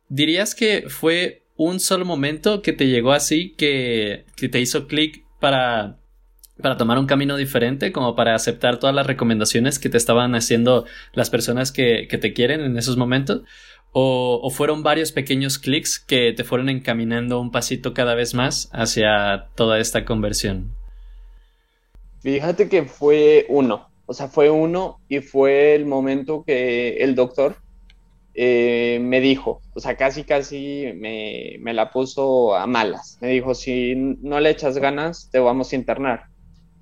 ¿Dirías 0.09 0.57
que 0.57 0.87
fue 0.88 1.44
un 1.59 1.81
solo 1.81 2.07
momento 2.07 2.62
que 2.62 2.73
te 2.73 2.87
llegó 2.87 3.12
así 3.12 3.55
que, 3.59 4.25
que 4.37 4.49
te 4.49 4.61
hizo 4.61 4.87
clic 4.87 5.25
para 5.40 5.99
para 6.61 6.77
tomar 6.77 6.99
un 6.99 7.07
camino 7.07 7.37
diferente, 7.37 7.92
como 7.92 8.14
para 8.14 8.35
aceptar 8.35 8.79
todas 8.79 8.94
las 8.94 9.07
recomendaciones 9.07 9.79
que 9.79 9.88
te 9.88 9.97
estaban 9.97 10.35
haciendo 10.35 10.87
las 11.12 11.31
personas 11.31 11.73
que, 11.73 12.09
te 12.09 12.33
quieren 12.33 12.61
en 12.61 12.77
esos 12.77 12.97
momentos? 12.97 13.42
O, 13.92 14.51
fueron 14.51 14.83
varios 14.83 15.12
pequeños 15.12 15.59
clics 15.59 15.99
que 15.99 16.33
te 16.33 16.44
fueron 16.44 16.68
encaminando 16.68 17.40
un 17.40 17.51
pasito 17.51 17.94
cada 17.94 18.14
vez 18.14 18.35
más 18.35 18.68
hacia 18.73 19.49
toda 19.55 19.79
esta 19.79 20.05
conversión? 20.05 20.75
Fíjate 22.21 22.68
que 22.68 22.83
fue 22.83 23.47
uno, 23.49 23.88
o 24.07 24.12
sea, 24.12 24.29
fue 24.29 24.51
uno 24.51 25.01
y 25.09 25.21
fue 25.21 25.75
el 25.75 25.87
momento 25.87 26.42
que 26.44 26.97
el 26.99 27.14
doctor 27.14 27.57
eh, 28.40 29.01
me 29.03 29.20
dijo, 29.20 29.62
o 29.74 29.81
sea, 29.81 29.96
casi, 29.96 30.22
casi 30.22 30.92
me, 30.94 31.57
me 31.59 31.74
la 31.74 31.90
puso 31.90 32.55
a 32.55 32.68
malas. 32.68 33.18
Me 33.20 33.27
dijo, 33.31 33.53
si 33.53 33.96
no 33.96 34.38
le 34.38 34.51
echas 34.51 34.79
ganas, 34.79 35.29
te 35.33 35.40
vamos 35.40 35.72
a 35.72 35.74
internar. 35.77 36.27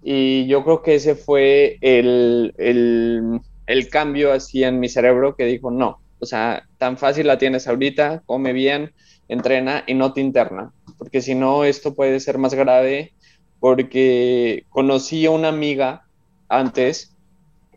Y 0.03 0.47
yo 0.49 0.63
creo 0.65 0.83
que 0.83 0.97
ese 0.97 1.15
fue 1.15 1.79
el, 1.81 2.53
el, 2.59 3.41
el 3.67 3.89
cambio 3.89 4.35
así 4.35 4.65
en 4.65 4.79
mi 4.81 4.91
cerebro 4.91 5.35
que 5.35 5.47
dijo, 5.47 5.71
no, 5.71 6.03
o 6.19 6.27
sea, 6.27 6.63
tan 6.77 6.99
fácil 6.99 7.27
la 7.27 7.39
tienes 7.39 7.67
ahorita, 7.67 8.23
come 8.27 8.53
bien, 8.53 8.93
entrena 9.27 9.83
y 9.87 9.95
no 9.95 10.13
te 10.13 10.21
interna, 10.21 10.75
porque 10.99 11.23
si 11.23 11.35
no, 11.35 11.65
esto 11.65 11.95
puede 11.95 12.21
ser 12.21 12.37
más 12.37 12.53
grave, 12.53 13.15
porque 13.61 14.67
conocí 14.69 15.25
a 15.25 15.31
una 15.31 15.49
amiga 15.49 16.05
antes 16.51 17.16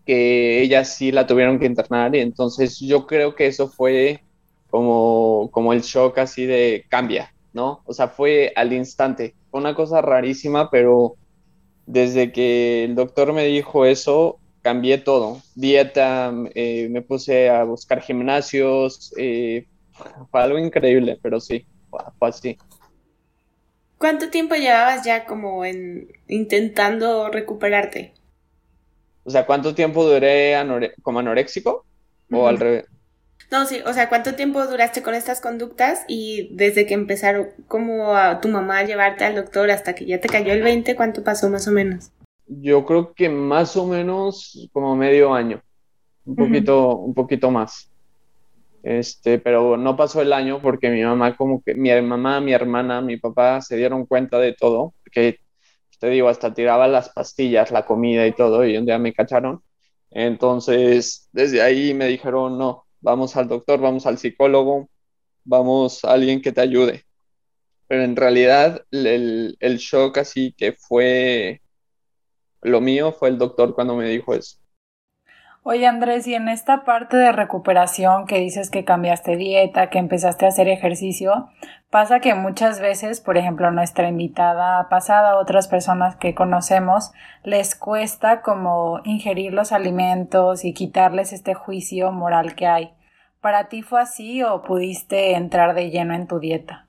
que 0.09 0.63
ella 0.63 0.85
sí 0.85 1.11
la 1.11 1.27
tuvieron 1.27 1.59
que 1.59 1.67
internar 1.67 2.15
y 2.15 2.19
entonces 2.19 2.79
yo 2.79 3.05
creo 3.05 3.35
que 3.35 3.45
eso 3.45 3.69
fue 3.69 4.23
como, 4.71 5.51
como 5.51 5.71
el 5.71 5.81
shock 5.83 6.17
así 6.17 6.47
de 6.47 6.83
cambia, 6.89 7.31
¿no? 7.53 7.83
O 7.85 7.93
sea, 7.93 8.07
fue 8.07 8.51
al 8.55 8.73
instante, 8.73 9.35
una 9.51 9.75
cosa 9.75 10.01
rarísima, 10.01 10.71
pero 10.71 11.13
desde 11.85 12.31
que 12.31 12.85
el 12.85 12.95
doctor 12.95 13.33
me 13.33 13.45
dijo 13.45 13.85
eso, 13.85 14.39
cambié 14.63 14.97
todo. 14.97 15.43
Dieta, 15.53 16.33
eh, 16.55 16.87
me 16.89 17.03
puse 17.03 17.47
a 17.51 17.63
buscar 17.63 18.01
gimnasios, 18.01 19.13
eh, 19.15 19.67
fue 20.31 20.41
algo 20.41 20.57
increíble, 20.57 21.19
pero 21.21 21.39
sí, 21.39 21.67
fue 22.17 22.29
así. 22.29 22.57
¿Cuánto 23.99 24.31
tiempo 24.31 24.55
llevabas 24.55 25.05
ya 25.05 25.25
como 25.25 25.63
en 25.65 26.07
intentando 26.27 27.29
recuperarte? 27.29 28.15
O 29.29 29.31
sea, 29.31 29.45
¿cuánto 29.45 29.75
tiempo 29.75 30.03
duré 30.03 30.55
como 31.03 31.19
anoréxico? 31.19 31.85
¿O 32.31 32.47
al 32.47 32.57
revés? 32.57 32.85
No, 33.51 33.63
sí, 33.67 33.79
o 33.85 33.93
sea, 33.93 34.09
¿cuánto 34.09 34.33
tiempo 34.33 34.65
duraste 34.65 35.03
con 35.03 35.13
estas 35.13 35.39
conductas 35.39 36.03
y 36.07 36.49
desde 36.55 36.87
que 36.87 36.95
empezaron 36.95 37.49
como 37.67 38.15
a 38.15 38.41
tu 38.41 38.47
mamá 38.47 38.79
a 38.79 38.85
llevarte 38.85 39.25
al 39.25 39.35
doctor 39.35 39.69
hasta 39.69 39.93
que 39.93 40.07
ya 40.07 40.19
te 40.19 40.29
cayó 40.29 40.51
el 40.51 40.63
20, 40.63 40.95
cuánto 40.95 41.23
pasó 41.23 41.47
más 41.47 41.67
o 41.67 41.71
menos? 41.71 42.09
Yo 42.47 42.87
creo 42.87 43.13
que 43.13 43.29
más 43.29 43.77
o 43.77 43.85
menos 43.85 44.67
como 44.73 44.95
medio 44.95 45.31
año, 45.31 45.61
un 46.25 46.35
poquito, 46.35 46.95
un 46.95 47.13
poquito 47.13 47.51
más. 47.51 47.91
Este, 48.81 49.37
pero 49.37 49.77
no 49.77 49.95
pasó 49.95 50.23
el 50.23 50.33
año 50.33 50.59
porque 50.59 50.89
mi 50.89 51.03
mamá 51.03 51.37
como 51.37 51.61
que 51.61 51.75
mi 51.75 51.91
mamá, 52.01 52.41
mi 52.41 52.51
hermana, 52.51 52.99
mi 52.99 53.17
papá 53.17 53.61
se 53.61 53.77
dieron 53.77 54.07
cuenta 54.07 54.39
de 54.39 54.53
todo, 54.53 54.95
porque 55.03 55.37
te 55.99 56.09
digo, 56.09 56.29
hasta 56.29 56.53
tiraba 56.53 56.87
las 56.87 57.09
pastillas, 57.09 57.71
la 57.71 57.85
comida 57.85 58.25
y 58.27 58.33
todo, 58.33 58.65
y 58.65 58.77
un 58.77 58.85
día 58.85 58.97
me 58.99 59.13
cacharon. 59.13 59.63
Entonces, 60.11 61.29
desde 61.31 61.61
ahí 61.61 61.93
me 61.93 62.07
dijeron, 62.07 62.57
no, 62.57 62.85
vamos 63.01 63.35
al 63.37 63.47
doctor, 63.47 63.79
vamos 63.81 64.05
al 64.05 64.17
psicólogo, 64.17 64.89
vamos 65.43 66.03
a 66.05 66.13
alguien 66.13 66.41
que 66.41 66.51
te 66.51 66.61
ayude. 66.61 67.05
pero 67.87 68.03
en 68.03 68.15
realidad 68.15 68.85
el, 68.91 69.57
shock 69.79 70.19
así 70.19 70.53
que 70.57 70.73
fue 70.73 71.61
lo 72.61 72.81
mío 72.81 73.13
fue 73.13 73.29
el 73.29 73.37
doctor 73.37 73.73
cuando 73.75 73.95
me 73.95 74.09
dijo 74.09 74.33
eso. 74.35 74.58
Oye 75.63 75.85
Andrés, 75.87 76.25
y 76.25 76.35
en 76.35 76.47
esta 76.47 76.85
parte 76.85 77.17
de 77.17 77.33
recuperación 77.33 78.25
que 78.25 78.39
dices 78.39 78.69
que 78.69 78.85
cambiaste 78.85 79.35
dieta, 79.35 79.89
que 79.89 79.99
empezaste 79.99 80.45
a 80.45 80.49
hacer 80.49 80.69
ejercicio, 80.69 81.49
pasa 81.89 82.21
que 82.21 82.33
muchas 82.33 82.79
veces, 82.79 83.19
por 83.19 83.37
ejemplo, 83.37 83.69
nuestra 83.71 84.07
invitada 84.07 84.87
pasada, 84.89 85.37
otras 85.37 85.67
personas 85.67 86.15
que 86.15 86.33
conocemos, 86.33 87.11
les 87.43 87.75
cuesta 87.75 88.41
como 88.41 89.01
ingerir 89.03 89.53
los 89.53 89.73
alimentos 89.73 90.63
y 90.63 90.73
quitarles 90.73 91.33
este 91.33 91.55
juicio 91.55 92.11
moral 92.13 92.55
que 92.55 92.65
hay. 92.65 92.93
¿Para 93.41 93.67
ti 93.67 93.81
fue 93.81 94.01
así 94.01 94.43
o 94.43 94.63
pudiste 94.63 95.33
entrar 95.33 95.75
de 95.75 95.89
lleno 95.91 96.13
en 96.13 96.27
tu 96.27 96.39
dieta? 96.39 96.87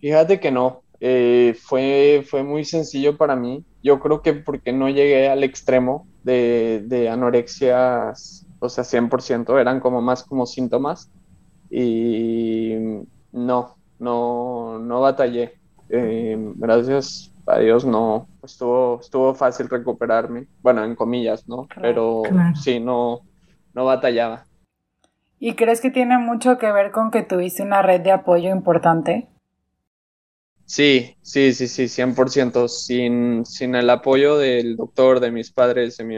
Fíjate 0.00 0.40
que 0.40 0.52
no, 0.52 0.82
eh, 1.00 1.56
fue, 1.60 2.24
fue 2.28 2.44
muy 2.44 2.64
sencillo 2.64 3.16
para 3.16 3.36
mí. 3.36 3.64
Yo 3.82 4.00
creo 4.00 4.22
que 4.22 4.32
porque 4.32 4.72
no 4.72 4.88
llegué 4.88 5.28
al 5.28 5.44
extremo 5.44 6.07
de, 6.24 6.84
de 6.86 7.08
anorexia, 7.08 8.12
o 8.58 8.68
sea, 8.68 8.84
100%, 8.84 9.60
eran 9.60 9.80
como 9.80 10.00
más 10.00 10.24
como 10.24 10.46
síntomas. 10.46 11.10
Y 11.70 12.74
no, 13.32 13.76
no, 13.98 14.78
no 14.78 15.00
batallé. 15.00 15.54
Eh, 15.90 16.36
gracias 16.56 17.32
a 17.46 17.58
Dios 17.58 17.84
no, 17.84 18.28
estuvo, 18.42 19.00
estuvo 19.00 19.34
fácil 19.34 19.68
recuperarme. 19.68 20.46
Bueno, 20.62 20.84
en 20.84 20.94
comillas, 20.94 21.48
¿no? 21.48 21.66
Pero 21.80 22.22
sí, 22.54 22.80
no, 22.80 23.20
no 23.74 23.84
batallaba. 23.84 24.44
¿Y 25.38 25.54
crees 25.54 25.80
que 25.80 25.90
tiene 25.90 26.18
mucho 26.18 26.58
que 26.58 26.72
ver 26.72 26.90
con 26.90 27.10
que 27.10 27.22
tuviste 27.22 27.62
una 27.62 27.80
red 27.82 28.00
de 28.00 28.10
apoyo 28.10 28.50
importante? 28.50 29.28
Sí, 30.70 31.16
sí, 31.22 31.54
sí, 31.54 31.66
sí, 31.66 31.88
100%. 31.88 32.68
Sin, 32.68 33.46
sin 33.46 33.74
el 33.74 33.88
apoyo 33.88 34.36
del 34.36 34.76
doctor, 34.76 35.18
de 35.18 35.30
mis 35.30 35.50
padres, 35.50 35.96
de 35.96 36.04
mi 36.04 36.16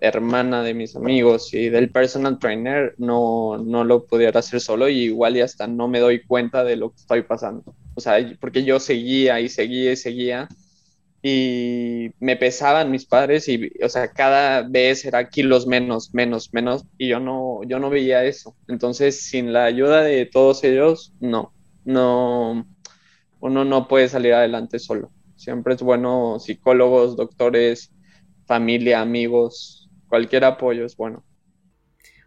hermana, 0.00 0.62
de 0.64 0.74
mis 0.74 0.96
amigos 0.96 1.54
y 1.54 1.68
del 1.68 1.90
personal 1.90 2.38
trainer, 2.40 2.94
no, 2.98 3.58
no 3.58 3.84
lo 3.84 4.06
pudiera 4.06 4.40
hacer 4.40 4.60
solo 4.60 4.88
y 4.88 5.04
igual 5.04 5.36
y 5.36 5.40
hasta 5.40 5.66
no 5.68 5.86
me 5.88 6.00
doy 6.00 6.24
cuenta 6.24 6.64
de 6.64 6.76
lo 6.76 6.90
que 6.90 6.96
estoy 6.96 7.22
pasando. 7.22 7.76
O 7.94 8.00
sea, 8.00 8.16
porque 8.40 8.64
yo 8.64 8.80
seguía 8.80 9.40
y 9.40 9.48
seguía 9.48 9.92
y 9.92 9.96
seguía 9.96 10.48
y 11.22 12.10
me 12.20 12.36
pesaban 12.36 12.90
mis 12.90 13.06
padres 13.06 13.48
y, 13.48 13.70
o 13.82 13.88
sea, 13.88 14.08
cada 14.12 14.62
vez 14.62 15.04
era 15.04 15.28
kilos 15.30 15.66
menos, 15.66 16.12
menos, 16.12 16.52
menos 16.52 16.84
y 16.98 17.08
yo 17.08 17.20
no, 17.20 17.60
yo 17.66 17.78
no 17.78 17.88
veía 17.90 18.24
eso. 18.24 18.56
Entonces, 18.68 19.22
sin 19.22 19.52
la 19.52 19.64
ayuda 19.64 20.02
de 20.02 20.26
todos 20.26 20.64
ellos, 20.64 21.12
no, 21.20 21.54
no 21.84 22.66
uno 23.44 23.62
no 23.62 23.88
puede 23.88 24.08
salir 24.08 24.32
adelante 24.32 24.78
solo. 24.78 25.10
Siempre 25.36 25.74
es 25.74 25.82
bueno 25.82 26.38
psicólogos, 26.40 27.14
doctores, 27.14 27.92
familia, 28.46 29.02
amigos, 29.02 29.90
cualquier 30.08 30.46
apoyo 30.46 30.86
es 30.86 30.96
bueno. 30.96 31.22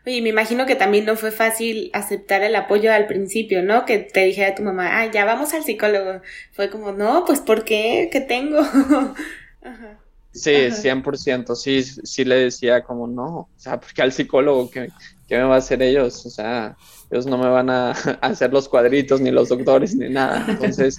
Oye, 0.06 0.21
me 0.21 0.30
imagino 0.30 0.67
que 0.67 0.75
también 0.75 1.06
no 1.06 1.15
fue 1.15 1.32
fácil 1.32 1.89
aceptar 1.93 2.43
el 2.43 2.56
apoyo 2.56 2.93
al 2.93 3.08
principio, 3.08 3.63
¿no? 3.63 3.84
Que 3.84 3.97
te 3.97 4.25
dijera 4.25 4.53
tu 4.53 4.62
mamá, 4.62 4.99
ah, 4.99 5.12
ya 5.12 5.25
vamos 5.25 5.56
al 5.56 5.63
psicólogo. 5.63 6.21
Fue 6.51 6.69
como, 6.69 6.91
no, 6.91 7.25
pues 7.25 7.39
¿por 7.39 7.65
qué? 7.65 8.10
¿Qué 8.12 8.21
tengo? 8.21 8.60
Ajá. 9.63 9.99
Sí, 10.32 10.69
100%, 10.69 11.56
sí, 11.56 11.82
sí 11.84 12.25
le 12.25 12.36
decía 12.36 12.84
como, 12.84 13.08
no, 13.08 13.25
o 13.25 13.49
sea, 13.56 13.80
porque 13.80 14.03
al 14.03 14.12
psicólogo, 14.12 14.69
¿qué, 14.69 14.89
¿qué 15.27 15.36
me 15.38 15.45
va 15.45 15.56
a 15.56 15.58
hacer 15.58 15.82
ellos? 15.82 16.23
O 16.27 16.30
sea, 16.30 16.77
ellos 17.10 17.26
no 17.26 17.38
me 17.38 17.48
van 17.48 17.70
a 17.70 17.91
hacer 18.22 18.52
los 18.52 18.67
cuadritos, 18.67 19.22
ni 19.22 19.32
los 19.32 19.50
doctores, 19.50 19.96
ni 19.96 20.10
nada. 20.10 20.46
Entonces, 20.48 20.98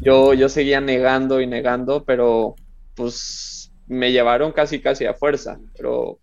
yo, 0.00 0.34
yo 0.34 0.48
seguía 0.48 0.80
negando 0.80 1.40
y 1.40 1.46
negando, 1.46 2.04
pero 2.04 2.54
pues 2.94 3.72
me 3.86 4.12
llevaron 4.12 4.52
casi, 4.52 4.80
casi 4.80 5.06
a 5.06 5.14
fuerza, 5.14 5.58
pero 5.76 6.18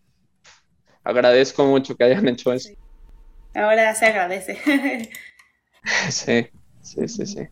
agradezco 1.03 1.65
mucho 1.65 1.95
que 1.95 2.03
hayan 2.03 2.27
hecho 2.27 2.53
eso. 2.53 2.69
Ahora 3.53 3.93
se 3.95 4.05
agradece. 4.05 4.57
sí, 6.09 6.47
sí, 6.81 7.07
sí, 7.07 7.25
sí. 7.25 7.47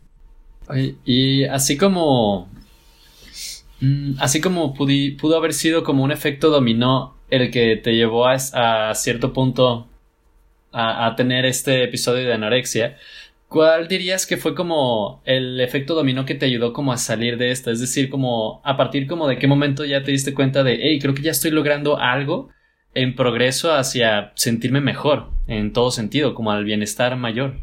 y 1.04 1.44
así 1.44 1.76
como 1.76 2.48
mm, 3.80 4.14
así 4.20 4.40
como 4.40 4.74
pudo 4.74 5.36
haber 5.36 5.54
sido 5.54 5.82
como 5.82 6.04
un 6.04 6.12
efecto 6.12 6.50
dominó 6.50 7.16
el 7.30 7.50
que 7.50 7.76
te 7.76 7.92
llevó 7.92 8.26
a, 8.26 8.34
a 8.34 8.94
cierto 8.94 9.32
punto 9.32 9.88
a, 10.72 11.14
tener 11.16 11.46
este 11.46 11.84
episodio 11.84 12.26
de 12.26 12.34
anorexia, 12.34 12.96
¿cuál 13.48 13.88
dirías 13.88 14.26
que 14.26 14.36
fue 14.36 14.54
como 14.54 15.22
el 15.24 15.60
efecto 15.60 15.94
dominó 15.94 16.24
que 16.24 16.34
te 16.34 16.46
ayudó 16.46 16.72
como 16.72 16.92
a 16.92 16.98
salir 16.98 17.38
de 17.38 17.50
esta? 17.50 17.70
Es 17.70 17.80
decir, 17.80 18.10
como 18.10 18.60
a 18.64 18.76
partir 18.76 19.06
como 19.06 19.28
de 19.28 19.38
qué 19.38 19.46
momento 19.46 19.84
ya 19.84 20.02
te 20.02 20.10
diste 20.10 20.34
cuenta 20.34 20.62
de, 20.62 20.78
hey, 20.80 20.98
creo 21.00 21.14
que 21.14 21.22
ya 21.22 21.30
estoy 21.30 21.50
logrando 21.50 21.98
algo 21.98 22.50
en 22.94 23.14
progreso 23.14 23.72
hacia 23.72 24.32
sentirme 24.34 24.80
mejor 24.80 25.30
en 25.46 25.72
todo 25.72 25.90
sentido, 25.90 26.34
como 26.34 26.50
al 26.50 26.64
bienestar 26.64 27.16
mayor. 27.16 27.56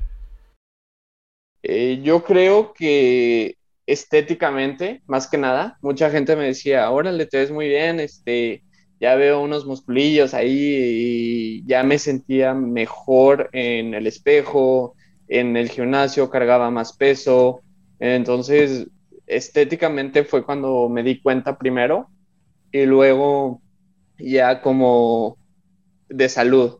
Eh, 1.63 1.99
yo 2.03 2.23
creo 2.23 2.73
que 2.73 3.57
estéticamente, 3.87 5.01
más 5.07 5.27
que 5.27 5.37
nada, 5.37 5.77
mucha 5.81 6.09
gente 6.09 6.35
me 6.35 6.45
decía, 6.45 6.89
órale, 6.89 7.25
te 7.25 7.39
ves 7.39 7.51
muy 7.51 7.67
bien, 7.67 7.99
este, 7.99 8.63
ya 8.99 9.15
veo 9.15 9.41
unos 9.41 9.65
musculillos 9.65 10.34
ahí 10.34 11.60
y 11.62 11.65
ya 11.65 11.84
me 11.84 11.99
sentía 11.99 12.53
mejor 12.53 13.49
en 13.51 13.93
el 13.93 14.08
espejo, 14.08 14.95
en 15.27 15.58
el 15.58 15.69
gimnasio 15.69 16.29
cargaba 16.29 16.71
más 16.71 16.93
peso. 16.93 17.62
Entonces, 17.99 18.88
estéticamente 19.27 20.23
fue 20.23 20.45
cuando 20.45 20.88
me 20.89 21.03
di 21.03 21.21
cuenta 21.21 21.58
primero 21.58 22.10
y 22.71 22.86
luego 22.86 23.62
ya 24.17 24.62
como 24.62 25.38
de 26.08 26.29
salud. 26.29 26.77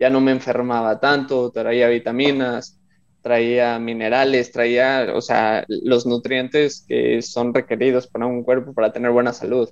Ya 0.00 0.10
no 0.10 0.20
me 0.20 0.32
enfermaba 0.32 0.98
tanto, 0.98 1.52
traía 1.52 1.88
vitaminas, 1.88 2.80
traía 3.22 3.78
minerales, 3.78 4.50
traía, 4.50 5.12
o 5.14 5.20
sea, 5.20 5.64
los 5.68 6.04
nutrientes 6.04 6.84
que 6.86 7.22
son 7.22 7.54
requeridos 7.54 8.08
para 8.08 8.26
un 8.26 8.42
cuerpo 8.42 8.74
para 8.74 8.92
tener 8.92 9.12
buena 9.12 9.32
salud 9.32 9.70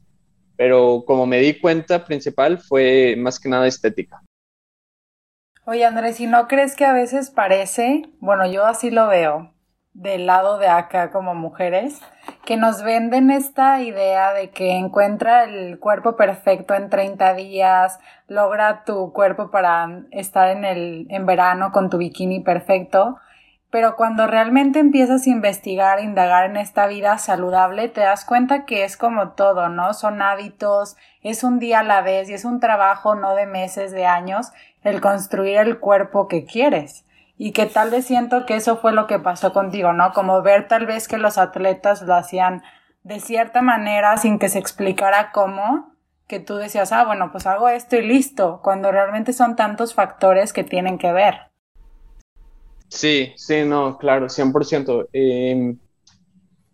pero 0.63 1.03
como 1.05 1.27
me 1.27 1.39
di 1.39 1.59
cuenta 1.59 2.05
principal 2.05 2.57
fue 2.57 3.17
más 3.19 3.41
que 3.41 3.49
nada 3.49 3.67
estética. 3.67 4.23
Oye 5.65 5.85
Andrés, 5.85 6.21
¿y 6.21 6.29
no 6.29 6.47
crees 6.47 6.77
que 6.77 6.85
a 6.85 6.93
veces 6.93 7.31
parece, 7.31 8.05
bueno, 8.21 8.47
yo 8.47 8.65
así 8.65 8.93
lo 8.93 9.09
veo, 9.09 9.53
del 9.93 10.27
lado 10.27 10.59
de 10.59 10.69
acá 10.69 11.11
como 11.11 11.35
mujeres, 11.35 11.99
que 12.45 12.57
nos 12.57 12.85
venden 12.85 13.33
esta 13.33 13.83
idea 13.83 14.33
de 14.35 14.51
que 14.51 14.77
encuentra 14.77 15.43
el 15.43 15.81
cuerpo 15.81 16.15
perfecto 16.15 16.75
en 16.75 16.91
30 16.91 17.35
días, 17.35 17.99
logra 18.29 18.85
tu 18.85 19.13
cuerpo 19.13 19.51
para 19.51 20.05
estar 20.13 20.49
en 20.49 20.65
el 20.65 21.09
en 21.11 21.27
verano 21.27 21.73
con 21.73 21.91
tu 21.91 21.99
bikini 21.99 22.39
perfecto, 22.39 23.17
pero 23.73 23.97
cuando 23.97 24.27
realmente 24.27 24.81
empiezas 24.81 25.27
a 25.27 25.31
investigar, 25.31 25.99
indagar 25.99 26.45
en 26.45 26.59
esta 26.59 26.87
vida 26.87 27.17
saludable, 27.17 27.89
te 27.89 28.03
das 28.03 28.27
cuenta 28.27 28.67
que 28.67 28.85
es 28.85 28.99
como 28.99 29.31
todo, 29.31 29.71
¿no? 29.71 29.95
Son 29.95 30.21
hábitos, 30.21 30.99
es 31.23 31.43
un 31.43 31.59
día 31.59 31.81
a 31.81 31.83
la 31.83 32.03
vez 32.03 32.29
y 32.29 32.35
es 32.35 32.45
un 32.45 32.61
trabajo 32.61 33.15
no 33.15 33.35
de 33.35 33.47
meses, 33.47 33.91
de 33.91 34.05
años, 34.05 34.53
el 34.83 35.01
construir 35.01 35.57
el 35.57 35.79
cuerpo 35.79 36.29
que 36.29 36.45
quieres. 36.45 37.07
Y 37.39 37.53
que 37.53 37.65
tal 37.65 37.89
vez 37.89 38.05
siento 38.05 38.45
que 38.45 38.57
eso 38.57 38.77
fue 38.77 38.93
lo 38.93 39.07
que 39.07 39.19
pasó 39.19 39.55
contigo, 39.55 39.95
¿no? 39.95 40.13
Como 40.13 40.43
ver 40.43 40.69
tal 40.69 40.85
vez 40.85 41.09
que 41.09 41.17
los 41.17 41.39
atletas 41.39 42.03
lo 42.03 42.15
hacían 42.15 42.63
de 43.05 43.21
cierta 43.21 43.63
manera 43.63 44.19
sin 44.19 44.39
que 44.39 44.51
se 44.51 44.59
explicara 44.59 45.33
cómo, 45.33 45.95
que 46.29 46.41
tú 46.41 46.57
decías, 46.57 46.93
ah, 46.93 47.07
bueno, 47.07 47.33
pues 47.33 47.47
hago 47.47 47.71
esto 47.71 47.97
y 47.97 48.03
listo, 48.03 48.61
cuando 48.63 48.93
realmente 48.93 49.33
son 49.33 49.57
tantos 49.57 49.95
factores 49.95 50.53
que 50.53 50.63
tienen 50.63 50.99
que 50.99 51.13
ver. 51.13 51.52
Sí, 52.97 53.33
sí, 53.37 53.65
no, 53.65 53.97
claro, 53.99 54.29
100%. 54.29 55.09
Em, 55.13 55.79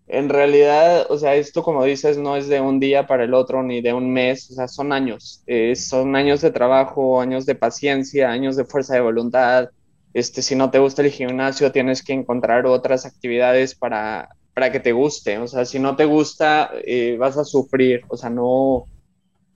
en 0.06 0.28
realidad, 0.30 1.06
o 1.10 1.18
sea, 1.18 1.34
esto 1.34 1.62
como 1.62 1.84
dices, 1.84 2.16
no 2.16 2.36
es 2.36 2.48
de 2.48 2.60
un 2.60 2.80
día 2.80 3.06
para 3.06 3.24
el 3.24 3.34
otro 3.34 3.62
ni 3.62 3.82
de 3.82 3.92
un 3.92 4.10
mes, 4.12 4.50
o 4.50 4.54
sea, 4.54 4.66
son 4.68 4.92
años. 4.92 5.42
Eh, 5.46 5.76
son 5.76 6.16
años 6.16 6.40
de 6.40 6.50
trabajo, 6.50 7.20
años 7.20 7.44
de 7.46 7.54
paciencia, 7.54 8.30
años 8.30 8.56
de 8.56 8.64
fuerza 8.64 8.94
de 8.94 9.00
voluntad. 9.02 9.68
Este, 10.14 10.40
si 10.42 10.56
no 10.56 10.70
te 10.70 10.78
gusta 10.78 11.02
el 11.02 11.10
gimnasio, 11.10 11.70
tienes 11.72 12.02
que 12.02 12.14
encontrar 12.14 12.64
otras 12.66 13.04
actividades 13.04 13.74
para, 13.74 14.30
para 14.54 14.72
que 14.72 14.80
te 14.80 14.92
guste. 14.92 15.38
O 15.38 15.46
sea, 15.46 15.64
si 15.66 15.78
no 15.78 15.94
te 15.96 16.06
gusta, 16.06 16.70
eh, 16.86 17.16
vas 17.18 17.36
a 17.36 17.44
sufrir. 17.44 18.00
O 18.08 18.16
sea, 18.16 18.30
no, 18.30 18.86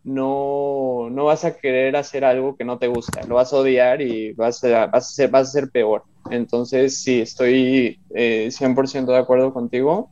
no, 0.05 1.09
no 1.11 1.25
vas 1.25 1.45
a 1.45 1.57
querer 1.57 1.97
hacer 1.97 2.25
algo 2.25 2.57
que 2.57 2.65
no 2.65 2.79
te 2.79 2.89
gusta, 2.89 3.23
lo 3.27 3.37
vas 3.37 3.53
a 3.53 3.57
odiar 3.57 4.01
y 4.01 4.33
vas 4.33 4.63
a, 4.65 4.87
vas 4.87 5.09
a, 5.09 5.13
ser, 5.13 5.31
vas 5.31 5.49
a 5.49 5.53
ser 5.53 5.71
peor. 5.71 6.05
Entonces, 6.31 7.01
sí, 7.03 7.21
estoy 7.21 8.01
100% 8.11 9.11
eh, 9.11 9.15
de 9.15 9.19
acuerdo 9.19 9.53
contigo 9.53 10.11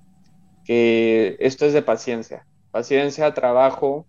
que 0.64 1.36
esto 1.40 1.66
es 1.66 1.72
de 1.72 1.82
paciencia, 1.82 2.46
paciencia, 2.70 3.34
trabajo 3.34 4.06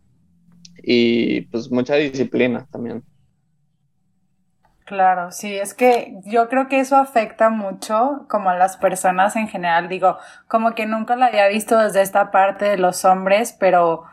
y 0.84 1.42
pues 1.42 1.72
mucha 1.72 1.96
disciplina 1.96 2.68
también. 2.72 3.04
Claro, 4.86 5.32
sí, 5.32 5.56
es 5.56 5.74
que 5.74 6.20
yo 6.26 6.50
creo 6.50 6.68
que 6.68 6.82
eso 6.82 6.98
afecta 6.98 7.50
mucho 7.50 8.26
como 8.28 8.50
a 8.50 8.58
las 8.58 8.76
personas 8.76 9.38
en 9.38 9.48
general, 9.48 9.88
digo, 9.88 10.18
como 10.50 10.76
que 10.76 10.86
nunca 10.86 11.16
la 11.16 11.28
había 11.28 11.48
visto 11.48 11.78
desde 11.78 12.02
esta 12.02 12.30
parte 12.30 12.66
de 12.66 12.78
los 12.78 13.06
hombres, 13.06 13.56
pero 13.58 14.04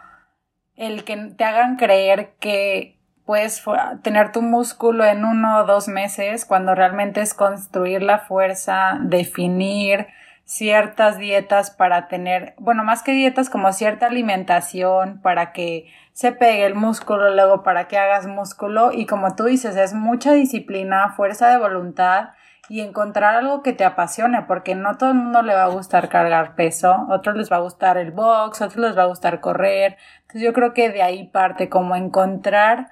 el 0.79 1.05
que 1.05 1.17
te 1.17 1.45
hagan 1.45 1.77
creer 1.77 2.35
que 2.39 2.97
puedes 3.27 3.63
tener 4.03 4.33
tu 4.33 4.41
músculo 4.41 5.05
en 5.05 5.25
uno 5.25 5.59
o 5.59 5.65
dos 5.67 5.89
meses 5.89 6.47
cuando 6.47 6.75
realmente 6.75 7.21
es 7.21 7.35
construir 7.35 8.03
la 8.03 8.21
fuerza, 8.21 8.97
definir 9.03 10.07
ciertas 10.45 11.19
dietas 11.19 11.71
para 11.71 12.09
tener, 12.09 12.55
bueno, 12.59 12.85
más 12.85 13.03
que 13.03 13.13
dietas 13.13 13.51
como 13.51 13.71
cierta 13.75 14.07
alimentación 14.07 15.21
para 15.21 15.53
que 15.53 15.93
se 16.13 16.33
pegue 16.33 16.65
el 16.65 16.75
músculo, 16.75 17.35
luego 17.35 17.63
para 17.63 17.87
que 17.87 17.99
hagas 17.99 18.27
músculo 18.27 18.93
y 18.93 19.05
como 19.05 19.35
tú 19.37 19.45
dices, 19.45 19.77
es 19.77 19.93
mucha 19.93 20.33
disciplina, 20.33 21.13
fuerza 21.15 21.51
de 21.51 21.59
voluntad 21.59 22.31
y 22.69 22.83
encontrar 22.83 23.37
algo 23.37 23.63
que 23.63 23.73
te 23.73 23.85
apasione, 23.85 24.43
porque 24.43 24.75
no 24.75 24.99
todo 24.99 25.11
el 25.11 25.17
mundo 25.17 25.43
le 25.43 25.55
va 25.55 25.65
a 25.65 25.69
gustar 25.69 26.09
cargar 26.09 26.55
peso, 26.55 27.07
otros 27.09 27.37
les 27.37 27.51
va 27.51 27.57
a 27.57 27.61
gustar 27.61 27.97
el 27.97 28.11
box, 28.11 28.61
otros 28.61 28.85
les 28.85 28.97
va 28.97 29.03
a 29.03 29.07
gustar 29.07 29.41
correr. 29.41 29.97
Entonces 30.29 30.43
yo 30.43 30.53
creo 30.53 30.75
que 30.75 30.91
de 30.91 31.01
ahí 31.01 31.29
parte 31.29 31.71
como 31.71 31.97
encontrar 31.97 32.89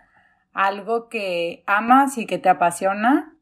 algo 0.55 1.11
que 1.11 1.63
amas 1.67 2.17
y 2.17 2.25
que 2.25 2.39
te 2.39 2.49
apasiona 2.49 3.35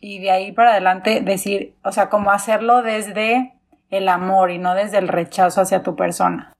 y 0.00 0.18
de 0.18 0.32
ahí 0.32 0.50
para 0.50 0.72
adelante 0.72 1.20
decir, 1.20 1.74
o 1.84 1.92
sea, 1.92 2.08
como 2.08 2.32
hacerlo 2.32 2.82
desde 2.82 3.54
el 3.90 4.08
amor 4.08 4.50
y 4.50 4.58
no 4.58 4.74
desde 4.74 4.98
el 4.98 5.06
rechazo 5.06 5.60
hacia 5.60 5.84
tu 5.84 5.94
persona. 5.94 6.52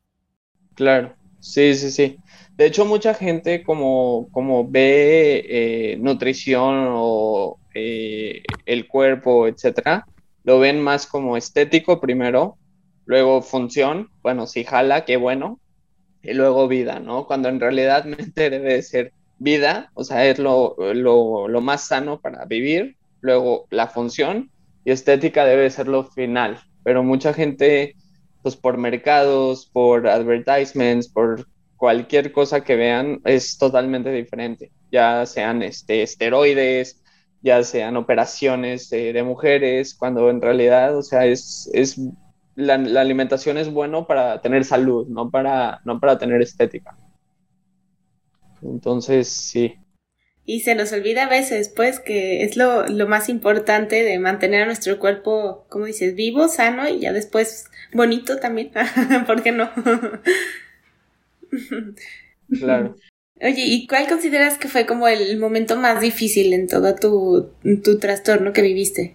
Claro, 0.74 1.12
sí, 1.40 1.74
sí, 1.74 1.90
sí. 1.90 2.18
De 2.56 2.66
hecho, 2.66 2.84
mucha 2.84 3.14
gente 3.14 3.64
como, 3.64 4.28
como 4.30 4.70
ve 4.70 5.44
eh, 5.48 5.96
nutrición 5.98 6.86
o 6.90 7.58
eh, 7.74 8.44
el 8.64 8.86
cuerpo, 8.86 9.48
etcétera, 9.48 10.06
lo 10.44 10.60
ven 10.60 10.80
más 10.80 11.08
como 11.08 11.36
estético 11.36 12.00
primero, 12.00 12.58
luego 13.06 13.42
función, 13.42 14.08
bueno, 14.22 14.46
si 14.46 14.62
jala, 14.62 15.04
qué 15.04 15.16
bueno, 15.16 15.58
y 16.26 16.34
luego 16.34 16.68
vida, 16.68 17.00
¿no? 17.00 17.26
Cuando 17.26 17.48
en 17.48 17.60
realidad 17.60 18.04
mente 18.04 18.50
debe 18.50 18.82
ser 18.82 19.12
vida, 19.38 19.90
o 19.94 20.04
sea, 20.04 20.26
es 20.26 20.38
lo, 20.38 20.76
lo, 20.78 21.48
lo 21.48 21.60
más 21.60 21.86
sano 21.86 22.20
para 22.20 22.44
vivir, 22.44 22.96
luego 23.20 23.66
la 23.70 23.88
función 23.88 24.50
y 24.84 24.92
estética 24.92 25.44
debe 25.44 25.70
ser 25.70 25.88
lo 25.88 26.04
final, 26.04 26.60
pero 26.82 27.02
mucha 27.02 27.32
gente, 27.32 27.96
pues 28.42 28.56
por 28.56 28.78
mercados, 28.78 29.66
por 29.66 30.06
advertisements, 30.08 31.08
por 31.08 31.46
cualquier 31.76 32.32
cosa 32.32 32.62
que 32.62 32.76
vean 32.76 33.20
es 33.24 33.58
totalmente 33.58 34.10
diferente, 34.10 34.70
ya 34.90 35.26
sean 35.26 35.62
este, 35.62 36.02
esteroides, 36.02 37.02
ya 37.42 37.62
sean 37.62 37.96
operaciones 37.96 38.88
de, 38.90 39.22
mujeres, 39.22 39.94
cuando 39.94 40.30
en 40.30 40.40
realidad, 40.40 40.96
o 40.96 41.02
sea, 41.02 41.26
es, 41.26 41.70
es 41.72 42.00
la, 42.56 42.74
alimentación 42.74 43.58
es 43.58 43.70
bueno 43.70 44.06
para 44.06 44.40
tener 44.40 44.64
salud, 44.64 45.06
no 45.08 45.30
para, 45.30 45.80
no 45.84 46.00
para 46.00 46.18
tener 46.18 46.42
estética. 46.42 46.96
Entonces, 48.62 49.28
sí. 49.28 49.76
Y 50.44 50.60
se 50.60 50.74
nos 50.74 50.92
olvida 50.92 51.24
a 51.24 51.28
veces, 51.28 51.68
pues, 51.68 52.00
que 52.00 52.42
es 52.42 52.56
lo, 52.56 52.86
lo 52.86 53.06
más 53.06 53.28
importante 53.28 54.02
de 54.02 54.18
mantener 54.18 54.62
a 54.62 54.66
nuestro 54.66 54.98
cuerpo, 54.98 55.66
como 55.68 55.84
dices, 55.84 56.14
vivo, 56.14 56.48
sano 56.48 56.88
y 56.88 57.00
ya 57.00 57.12
después 57.12 57.66
bonito 57.92 58.38
también. 58.38 58.70
¿Por 59.26 59.42
qué 59.42 59.52
no? 59.52 59.70
Claro. 62.58 62.96
Oye, 63.40 63.64
¿y 63.66 63.86
cuál 63.86 64.08
consideras 64.08 64.56
que 64.56 64.68
fue 64.68 64.86
como 64.86 65.08
el 65.08 65.38
momento 65.38 65.76
más 65.76 66.00
difícil 66.00 66.54
en 66.54 66.68
todo 66.68 66.94
tu, 66.94 67.50
tu 67.84 67.98
trastorno 67.98 68.52
que 68.52 68.62
viviste? 68.62 69.14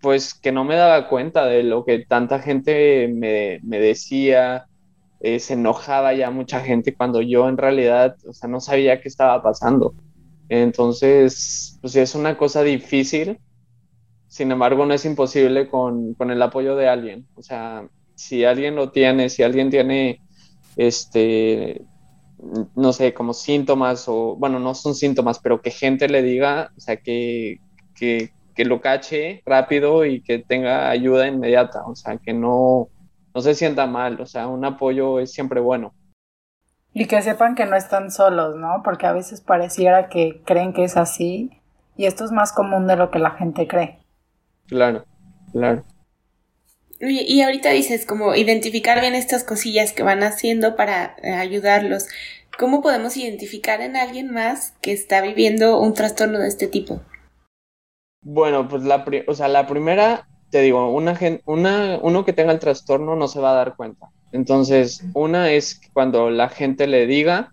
Pues 0.00 0.34
que 0.34 0.52
no 0.52 0.64
me 0.64 0.76
daba 0.76 1.08
cuenta 1.08 1.46
de 1.46 1.62
lo 1.62 1.84
que 1.84 2.04
tanta 2.06 2.38
gente 2.40 3.08
me, 3.08 3.60
me 3.62 3.80
decía, 3.80 4.66
eh, 5.20 5.40
se 5.40 5.54
enojaba 5.54 6.14
ya 6.14 6.30
mucha 6.30 6.60
gente 6.60 6.94
cuando 6.94 7.20
yo 7.20 7.48
en 7.48 7.56
realidad, 7.56 8.16
o 8.26 8.32
sea, 8.32 8.48
no 8.48 8.60
sabía 8.60 9.00
qué 9.00 9.08
estaba 9.08 9.42
pasando. 9.42 9.94
Entonces, 10.48 11.78
pues 11.80 11.96
es 11.96 12.14
una 12.14 12.36
cosa 12.38 12.62
difícil, 12.62 13.38
sin 14.28 14.52
embargo, 14.52 14.86
no 14.86 14.94
es 14.94 15.04
imposible 15.04 15.68
con, 15.68 16.14
con 16.14 16.30
el 16.30 16.40
apoyo 16.42 16.76
de 16.76 16.88
alguien. 16.88 17.26
O 17.34 17.42
sea, 17.42 17.88
si 18.14 18.44
alguien 18.44 18.76
lo 18.76 18.90
tiene, 18.92 19.30
si 19.30 19.42
alguien 19.42 19.70
tiene 19.70 20.20
este, 20.76 21.84
no 22.76 22.92
sé, 22.92 23.12
como 23.14 23.34
síntomas 23.34 24.04
o, 24.08 24.36
bueno, 24.36 24.60
no 24.60 24.74
son 24.74 24.94
síntomas, 24.94 25.40
pero 25.40 25.60
que 25.60 25.70
gente 25.70 26.08
le 26.08 26.22
diga, 26.22 26.72
o 26.76 26.80
sea, 26.80 26.96
que, 26.96 27.58
que, 27.94 28.30
que 28.58 28.64
lo 28.64 28.80
cache 28.80 29.40
rápido 29.46 30.04
y 30.04 30.20
que 30.20 30.40
tenga 30.40 30.90
ayuda 30.90 31.28
inmediata, 31.28 31.86
o 31.86 31.94
sea, 31.94 32.16
que 32.16 32.32
no, 32.32 32.88
no 33.32 33.40
se 33.40 33.54
sienta 33.54 33.86
mal, 33.86 34.20
o 34.20 34.26
sea, 34.26 34.48
un 34.48 34.64
apoyo 34.64 35.20
es 35.20 35.30
siempre 35.30 35.60
bueno. 35.60 35.94
Y 36.92 37.06
que 37.06 37.22
sepan 37.22 37.54
que 37.54 37.66
no 37.66 37.76
están 37.76 38.10
solos, 38.10 38.56
¿no? 38.56 38.82
Porque 38.82 39.06
a 39.06 39.12
veces 39.12 39.42
pareciera 39.42 40.08
que 40.08 40.42
creen 40.44 40.72
que 40.72 40.82
es 40.82 40.96
así 40.96 41.60
y 41.96 42.06
esto 42.06 42.24
es 42.24 42.32
más 42.32 42.52
común 42.52 42.88
de 42.88 42.96
lo 42.96 43.12
que 43.12 43.20
la 43.20 43.30
gente 43.30 43.68
cree. 43.68 44.00
Claro, 44.66 45.04
claro. 45.52 45.84
Y, 46.98 47.40
ahorita 47.42 47.70
dices 47.70 48.04
como 48.04 48.34
identificar 48.34 49.00
bien 49.00 49.14
estas 49.14 49.44
cosillas 49.44 49.92
que 49.92 50.02
van 50.02 50.24
haciendo 50.24 50.74
para 50.74 51.14
eh, 51.22 51.30
ayudarlos. 51.30 52.08
¿Cómo 52.58 52.82
podemos 52.82 53.16
identificar 53.16 53.82
en 53.82 53.96
alguien 53.96 54.32
más 54.32 54.72
que 54.80 54.90
está 54.90 55.20
viviendo 55.20 55.80
un 55.80 55.94
trastorno 55.94 56.40
de 56.40 56.48
este 56.48 56.66
tipo? 56.66 57.00
Bueno, 58.20 58.68
pues 58.68 58.82
la, 58.82 59.04
o 59.26 59.34
sea, 59.34 59.48
la 59.48 59.66
primera, 59.66 60.28
te 60.50 60.60
digo, 60.60 60.90
una, 60.92 61.18
una, 61.46 61.98
uno 62.02 62.24
que 62.24 62.32
tenga 62.32 62.52
el 62.52 62.58
trastorno 62.58 63.16
no 63.16 63.28
se 63.28 63.40
va 63.40 63.52
a 63.52 63.54
dar 63.54 63.76
cuenta. 63.76 64.08
Entonces, 64.32 65.04
una 65.14 65.50
es 65.50 65.80
cuando 65.92 66.30
la 66.30 66.48
gente 66.48 66.86
le 66.86 67.06
diga, 67.06 67.52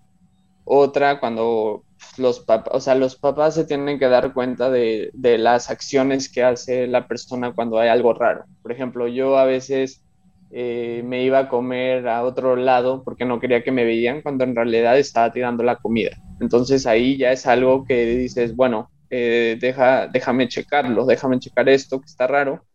otra 0.66 1.20
cuando 1.20 1.84
los 2.18 2.40
papás, 2.42 2.74
o 2.76 2.80
sea, 2.82 2.96
los 2.96 3.16
papás 3.16 3.56
se 3.56 3.66
tienen 3.66 4.00
que 4.00 4.08
dar 4.08 4.34
cuenta 4.34 4.70
de, 4.70 5.12
de, 5.14 5.38
las 5.38 5.70
acciones 5.70 6.30
que 6.32 6.44
hace 6.44 6.88
la 6.88 7.08
persona 7.08 7.54
cuando 7.54 7.80
hay 7.80 7.90
algo 7.90 8.14
raro. 8.14 8.46
Por 8.62 8.72
ejemplo, 8.72 9.08
yo 9.08 9.38
a 9.38 9.46
veces 9.46 10.04
eh, 10.52 11.02
me 11.06 11.24
iba 11.24 11.40
a 11.40 11.50
comer 11.50 12.08
a 12.08 12.24
otro 12.24 12.56
lado 12.56 13.04
porque 13.04 13.26
no 13.26 13.40
quería 13.40 13.64
que 13.64 13.72
me 13.72 13.86
veían 13.86 14.22
cuando 14.22 14.44
en 14.44 14.56
realidad 14.56 14.98
estaba 14.98 15.32
tirando 15.32 15.64
la 15.64 15.78
comida. 15.78 16.18
Entonces 16.40 16.86
ahí 16.86 17.18
ya 17.18 17.32
es 17.32 17.46
algo 17.46 17.86
que 17.86 18.06
dices, 18.06 18.56
bueno, 18.56 18.90
eh, 19.18 19.58
deja, 19.60 20.08
déjame 20.08 20.48
checarlo, 20.48 21.06
déjame 21.06 21.40
checar 21.40 21.70
esto 21.70 22.00
que 22.00 22.08
está 22.08 22.28
raro. 22.28 22.66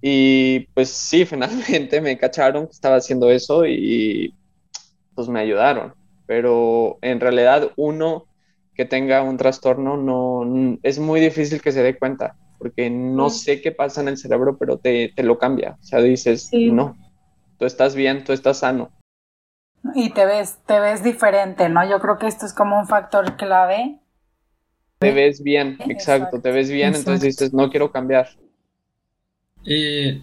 Y 0.00 0.60
pues 0.74 0.90
sí, 0.90 1.24
finalmente 1.26 2.00
me 2.00 2.16
cacharon 2.18 2.66
que 2.66 2.72
estaba 2.72 2.96
haciendo 2.96 3.30
eso 3.30 3.66
y 3.66 4.34
pues 5.14 5.28
me 5.28 5.40
ayudaron. 5.40 5.94
Pero 6.26 6.98
en 7.02 7.20
realidad 7.20 7.72
uno 7.76 8.26
que 8.74 8.84
tenga 8.84 9.22
un 9.22 9.36
trastorno 9.36 9.96
no 9.96 10.78
es 10.82 10.98
muy 10.98 11.20
difícil 11.20 11.60
que 11.60 11.72
se 11.72 11.82
dé 11.82 11.98
cuenta 11.98 12.36
porque 12.62 12.88
no 12.90 13.28
sé 13.28 13.60
qué 13.60 13.72
pasa 13.72 14.02
en 14.02 14.08
el 14.08 14.16
cerebro, 14.16 14.56
pero 14.56 14.78
te, 14.78 15.12
te 15.16 15.24
lo 15.24 15.36
cambia. 15.36 15.78
O 15.80 15.84
sea, 15.84 15.98
dices, 15.98 16.48
no, 16.52 16.96
tú 17.58 17.66
estás 17.66 17.96
bien, 17.96 18.22
tú 18.22 18.32
estás 18.32 18.58
sano. 18.58 18.92
Y 19.96 20.10
te 20.10 20.24
ves, 20.26 20.58
te 20.64 20.78
ves 20.78 21.02
diferente, 21.02 21.68
¿no? 21.68 21.84
Yo 21.84 21.98
creo 21.98 22.18
que 22.18 22.28
esto 22.28 22.46
es 22.46 22.54
como 22.54 22.78
un 22.78 22.86
factor 22.86 23.36
clave. 23.36 23.98
Te 25.02 25.12
ves 25.12 25.42
bien, 25.42 25.78
exacto, 25.88 26.40
te 26.40 26.50
ves 26.50 26.70
bien, 26.70 26.94
entonces 26.94 27.20
dices, 27.20 27.52
no 27.52 27.70
quiero 27.70 27.90
cambiar. 27.90 28.28
Y 29.64 30.22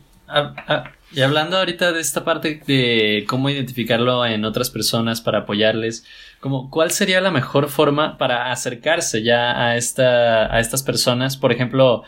y 1.12 1.22
hablando 1.22 1.58
ahorita 1.58 1.92
de 1.92 2.02
esta 2.02 2.24
parte 2.24 2.62
de 2.68 3.26
cómo 3.28 3.50
identificarlo 3.50 4.24
en 4.26 4.46
otras 4.46 4.70
personas 4.70 5.22
para 5.22 5.40
apoyarles, 5.40 6.06
como 6.40 6.70
cuál 6.70 6.92
sería 6.92 7.20
la 7.20 7.32
mejor 7.32 7.70
forma 7.70 8.18
para 8.20 8.52
acercarse 8.52 9.24
ya 9.24 9.60
a 9.60 9.76
esta 9.76 10.54
a 10.54 10.60
estas 10.60 10.84
personas, 10.84 11.36
por 11.36 11.52
ejemplo, 11.52 12.04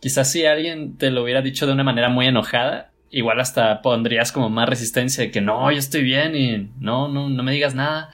quizás 0.00 0.32
si 0.32 0.46
alguien 0.46 0.96
te 0.96 1.10
lo 1.10 1.22
hubiera 1.22 1.42
dicho 1.42 1.66
de 1.66 1.72
una 1.74 1.84
manera 1.84 2.08
muy 2.08 2.26
enojada, 2.26 2.90
igual 3.10 3.38
hasta 3.40 3.82
pondrías 3.82 4.32
como 4.32 4.50
más 4.50 4.68
resistencia 4.68 5.22
de 5.24 5.30
que 5.30 5.40
no, 5.40 5.70
yo 5.70 5.78
estoy 5.78 6.02
bien 6.02 6.34
y 6.34 6.70
no, 6.80 7.06
no, 7.08 7.28
no 7.28 7.42
me 7.44 7.52
digas 7.52 7.74
nada. 7.74 8.12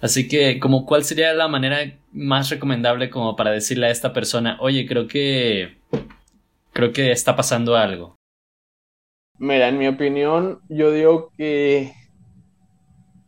Así 0.00 0.28
que, 0.28 0.60
como 0.60 0.86
cuál 0.86 1.04
sería 1.04 1.32
la 1.34 1.48
manera 1.48 1.78
más 2.12 2.50
recomendable 2.50 3.10
como 3.10 3.34
para 3.34 3.50
decirle 3.50 3.86
a 3.86 3.90
esta 3.90 4.12
persona, 4.12 4.56
oye, 4.60 4.86
creo 4.86 5.08
que 5.08 5.78
creo 6.72 6.92
que 6.92 7.10
está 7.10 7.34
pasando 7.34 7.76
algo. 7.76 8.16
Mira, 9.38 9.68
en 9.68 9.78
mi 9.78 9.88
opinión, 9.88 10.60
yo 10.68 10.92
digo 10.92 11.32
que 11.36 11.92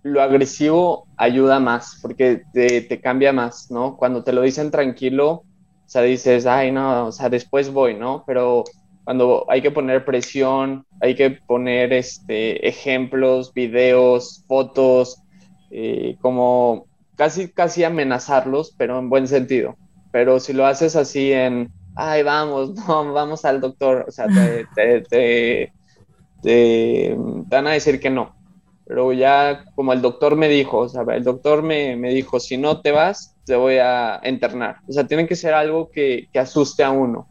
lo 0.03 0.23
agresivo 0.23 1.07
ayuda 1.17 1.61
más, 1.61 1.99
porque 2.01 2.43
te, 2.53 3.01
cambia 3.01 3.33
más, 3.33 3.71
¿no? 3.71 3.97
Cuando 3.97 4.23
te 4.25 4.33
lo 4.33 4.43
dicen 4.43 4.71
tranquilo, 4.71 5.31
o 5.31 5.45
sea, 5.87 6.03
dices, 6.03 6.47
ay, 6.47 6.73
no, 6.73 7.07
o 7.07 7.13
sea, 7.13 7.29
después 7.29 7.73
voy, 7.73 7.95
¿no? 7.95 8.23
Pero 8.27 8.65
cuando 9.05 9.45
hay 9.49 9.61
que 9.61 9.71
poner 9.71 10.05
presión, 10.05 10.87
hay 11.01 11.17
que 11.17 11.31
poner 11.31 11.93
este, 11.93 12.69
ejemplos, 12.69 13.53
videos, 13.53 14.45
fotos, 14.47 15.21
eh, 15.71 16.17
como 16.21 16.87
casi, 17.17 17.51
casi 17.53 17.85
amenazarlos, 17.85 18.75
pero 18.77 18.99
en 18.99 19.11
buen 19.11 19.29
sentido. 19.29 19.77
pero 20.13 20.41
si 20.41 20.53
lo 20.53 20.67
haces 20.67 20.97
así 20.97 21.33
en, 21.33 21.71
ay, 21.95 22.23
vamos, 22.23 22.75
no, 22.89 23.13
vamos 23.13 23.45
al 23.45 23.61
doctor, 23.61 24.07
o 24.09 24.11
sea, 24.11 24.27
te, 24.75 25.03
te, 25.03 25.73
te, 26.43 27.15
van 27.17 27.67
a 27.67 27.73
decir 27.73 28.01
que 28.01 28.11
no. 28.11 28.35
Pero 28.87 29.13
ya 29.13 29.65
como 29.77 29.93
el 29.93 30.03
doctor 30.03 30.35
me 30.35 30.49
dijo, 30.49 30.79
o 30.79 30.89
sea, 30.89 31.03
el 31.15 31.23
doctor 31.23 31.63
me, 31.63 31.95
me 31.97 32.11
dijo, 32.11 32.41
si 32.41 32.57
no 32.57 32.81
te 32.81 32.91
vas, 32.91 33.37
te 33.47 33.55
voy 33.55 33.77
a 33.77 34.21
internar. 34.25 34.79
O 34.89 34.93
sea, 34.93 35.07
tiene 35.07 35.29
que 35.29 35.37
ser 35.37 35.55
algo 35.55 35.91
que, 35.91 36.29
que 36.33 36.39
asuste 36.41 36.83
a 36.83 36.91
uno. 36.91 37.29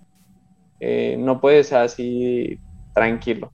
Eh, 0.80 1.18
no 1.20 1.42
puede 1.42 1.64
ser 1.66 1.80
así 1.80 2.58
tranquilo. 2.94 3.52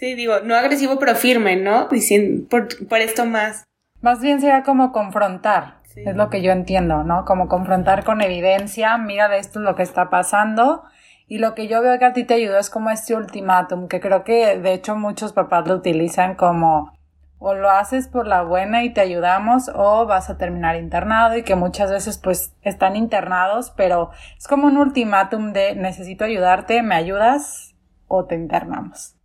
Sí, 0.00 0.14
digo, 0.14 0.40
no 0.40 0.56
agresivo 0.56 0.98
pero 0.98 1.14
firme, 1.14 1.56
¿no? 1.56 1.86
Diciendo, 1.88 2.48
por, 2.48 2.68
por 2.88 3.00
esto 3.00 3.26
más. 3.26 3.64
Más 4.00 4.22
bien 4.22 4.40
sería 4.40 4.62
como 4.62 4.92
confrontar, 4.92 5.82
es 5.94 6.16
lo 6.16 6.30
que 6.30 6.40
yo 6.40 6.52
entiendo, 6.52 7.04
¿no? 7.04 7.26
Como 7.26 7.48
confrontar 7.48 8.02
con 8.02 8.22
evidencia, 8.22 8.96
mira 8.96 9.28
de 9.28 9.36
esto 9.36 9.58
es 9.58 9.64
lo 9.66 9.76
que 9.76 9.82
está 9.82 10.08
pasando. 10.08 10.84
Y 11.26 11.36
lo 11.36 11.54
que 11.54 11.68
yo 11.68 11.82
veo 11.82 11.98
que 11.98 12.06
a 12.06 12.14
ti 12.14 12.24
te 12.24 12.32
ayuda 12.32 12.60
es 12.60 12.70
como 12.70 12.88
este 12.88 13.14
ultimátum, 13.14 13.88
que 13.88 14.00
creo 14.00 14.24
que 14.24 14.58
de 14.58 14.72
hecho 14.72 14.96
muchos 14.96 15.34
papás 15.34 15.68
lo 15.68 15.74
utilizan 15.74 16.34
como 16.34 16.96
o 17.38 17.52
lo 17.52 17.68
haces 17.68 18.08
por 18.08 18.26
la 18.26 18.42
buena 18.42 18.84
y 18.84 18.94
te 18.94 19.02
ayudamos 19.02 19.70
o 19.74 20.06
vas 20.06 20.30
a 20.30 20.38
terminar 20.38 20.76
internado 20.76 21.36
y 21.36 21.42
que 21.42 21.56
muchas 21.56 21.90
veces 21.90 22.16
pues 22.16 22.54
están 22.62 22.96
internados, 22.96 23.70
pero 23.76 24.12
es 24.38 24.48
como 24.48 24.66
un 24.66 24.78
ultimátum 24.78 25.52
de 25.52 25.74
necesito 25.74 26.24
ayudarte, 26.24 26.80
me 26.80 26.94
ayudas 26.94 27.74
o 28.08 28.24
te 28.24 28.34
internamos. 28.34 29.19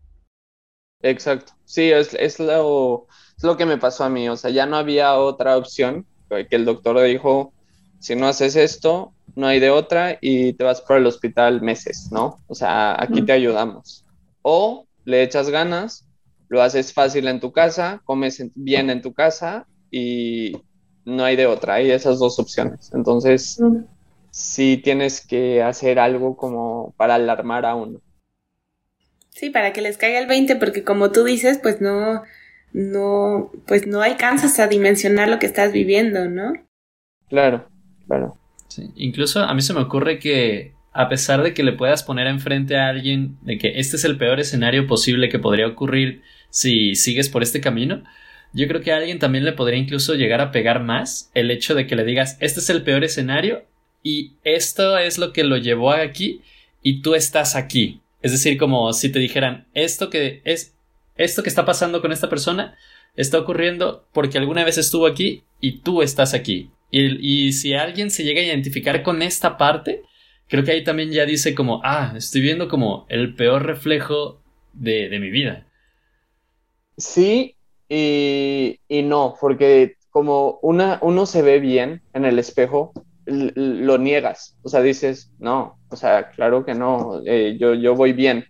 Exacto, 1.02 1.54
sí, 1.66 1.92
es, 1.92 2.14
es, 2.16 2.40
lo, 2.40 3.08
es 3.38 3.44
lo 3.44 3.58
que 3.58 3.66
me 3.66 3.78
pasó 3.78 4.04
a 4.04 4.10
mí, 4.10 4.28
o 4.30 4.38
sea, 4.38 4.50
ya 4.50 4.66
no 4.66 4.78
había 4.78 5.16
otra 5.16 5.58
opción, 5.58 6.06
que 6.30 6.56
el 6.56 6.66
doctor 6.66 7.02
dijo, 7.04 7.54
si 8.00 8.16
no 8.16 8.28
haces 8.28 8.56
esto, 8.56 9.14
no 9.36 9.48
hay 9.48 9.60
de 9.60 9.70
otra 9.70 10.18
y 10.22 10.54
te 10.54 10.64
vas 10.64 10.82
por 10.82 10.98
el 10.98 11.06
hospital 11.06 11.62
meses, 11.62 12.10
¿no? 12.12 12.40
O 12.48 12.56
sea, 12.56 13.02
aquí 13.02 13.22
te 13.22 13.32
ayudamos. 13.32 14.06
O 14.42 14.88
le 15.06 15.24
echas 15.24 15.50
ganas 15.50 16.06
lo 16.48 16.62
haces 16.62 16.94
fácil 16.94 17.28
en 17.28 17.40
tu 17.40 17.52
casa, 17.52 18.02
comes 18.06 18.42
bien 18.56 18.90
en 18.90 19.02
tu 19.02 19.14
casa 19.14 19.68
y 19.92 20.54
no 21.04 21.24
hay 21.24 21.36
de 21.36 21.48
otra, 21.48 21.76
hay 21.76 21.92
esas 21.92 22.20
dos 22.20 22.40
opciones. 22.40 22.92
Entonces, 22.94 23.60
sí 24.32 24.80
tienes 24.84 25.26
que 25.26 25.64
hacer 25.64 26.00
algo 26.00 26.36
como 26.36 26.94
para 26.98 27.16
alarmar 27.16 27.66
a 27.66 27.76
uno. 27.76 28.00
Sí, 29.36 29.50
para 29.50 29.74
que 29.74 29.82
les 29.82 29.98
caiga 29.98 30.18
el 30.20 30.28
20, 30.28 30.56
porque 30.56 30.86
como 30.86 31.12
tú 31.12 31.26
dices, 31.26 31.60
pues 31.62 31.82
no, 31.82 32.24
no, 32.72 33.52
pues 33.68 33.86
no 33.86 34.02
alcanzas 34.02 34.60
a 34.60 34.68
dimensionar 34.68 35.28
lo 35.28 35.40
que 35.40 35.46
estás 35.46 35.74
viviendo, 35.74 36.30
¿no? 36.30 36.54
Claro, 37.28 37.68
claro. 38.08 38.38
Sí. 38.70 38.92
Incluso 38.96 39.42
a 39.42 39.54
mí 39.54 39.62
se 39.62 39.74
me 39.74 39.82
ocurre 39.82 40.20
que 40.20 40.74
a 40.94 41.10
pesar 41.10 41.44
de 41.44 41.54
que 41.54 41.64
le 41.64 41.74
puedas 41.74 42.02
poner 42.04 42.28
enfrente 42.28 42.78
a 42.78 42.88
alguien 42.88 43.38
de 43.42 43.58
que 43.58 43.78
este 43.78 43.98
es 43.98 44.06
el 44.06 44.18
peor 44.18 44.40
escenario 44.40 44.88
posible 44.88 45.28
que 45.28 45.38
podría 45.38 45.68
ocurrir 45.68 46.22
si 46.50 46.96
sigues 46.96 47.28
por 47.28 47.44
este 47.44 47.60
camino, 47.60 48.04
yo 48.54 48.70
creo 48.70 48.80
que 48.80 48.94
a 48.94 48.98
alguien 48.98 49.20
también 49.20 49.44
le 49.44 49.52
podría 49.52 49.78
incluso 49.78 50.14
llegar 50.16 50.40
a 50.40 50.54
pegar 50.54 50.82
más 50.82 51.30
el 51.34 51.52
hecho 51.52 51.76
de 51.76 51.88
que 51.88 51.98
le 51.98 52.06
digas, 52.06 52.38
este 52.40 52.62
es 52.62 52.70
el 52.70 52.84
peor 52.84 53.04
escenario 53.04 53.66
y 54.02 54.38
esto 54.46 54.98
es 54.98 55.18
lo 55.18 55.34
que 55.34 55.44
lo 55.44 55.58
llevó 55.58 55.92
aquí 55.92 56.40
y 56.82 57.02
tú 57.02 57.16
estás 57.16 57.58
aquí. 57.58 58.00
Es 58.26 58.32
decir, 58.32 58.58
como 58.58 58.92
si 58.92 59.12
te 59.12 59.20
dijeran, 59.20 59.68
esto 59.76 60.10
que 60.10 60.42
es, 60.46 60.74
esto 61.16 61.44
que 61.44 61.50
está 61.50 61.64
pasando 61.64 62.02
con 62.02 62.12
esta 62.12 62.28
persona 62.28 62.76
está 63.16 63.38
ocurriendo 63.38 64.08
porque 64.14 64.40
alguna 64.40 64.64
vez 64.64 64.80
estuvo 64.80 65.06
aquí 65.06 65.44
y 65.62 65.82
tú 65.82 66.02
estás 66.02 66.34
aquí. 66.34 66.72
Y, 66.90 67.46
y 67.48 67.54
si 67.54 67.76
alguien 67.76 68.10
se 68.10 68.24
llega 68.24 68.42
a 68.42 68.46
identificar 68.46 69.04
con 69.04 69.22
esta 69.22 69.58
parte, 69.58 70.02
creo 70.48 70.64
que 70.64 70.72
ahí 70.72 70.84
también 70.84 71.12
ya 71.12 71.24
dice 71.28 71.54
como, 71.54 71.82
ah, 71.84 72.16
estoy 72.18 72.42
viendo 72.42 72.68
como 72.68 73.06
el 73.10 73.36
peor 73.36 73.64
reflejo 73.64 74.42
de, 74.74 75.16
mi 75.20 75.30
vida. 75.30 75.68
Sí 76.98 77.56
y, 77.88 78.80
no, 79.04 79.36
porque 79.40 79.98
como 80.10 80.58
una, 80.64 80.98
uno 81.04 81.28
se 81.28 81.44
ve 81.44 81.60
bien 81.60 82.02
en 82.16 82.26
el 82.26 82.40
espejo, 82.40 82.92
lo 83.26 83.98
niegas, 83.98 84.58
o 84.64 84.70
sea, 84.70 84.82
dices, 84.82 85.32
no, 85.40 85.80
o 85.90 85.96
sea, 85.96 86.30
claro 86.32 86.66
que 86.66 86.74
no, 86.76 87.22
eh, 87.26 87.58
yo, 87.60 87.74
yo 87.74 87.96
voy 87.96 88.14
bien. 88.14 88.46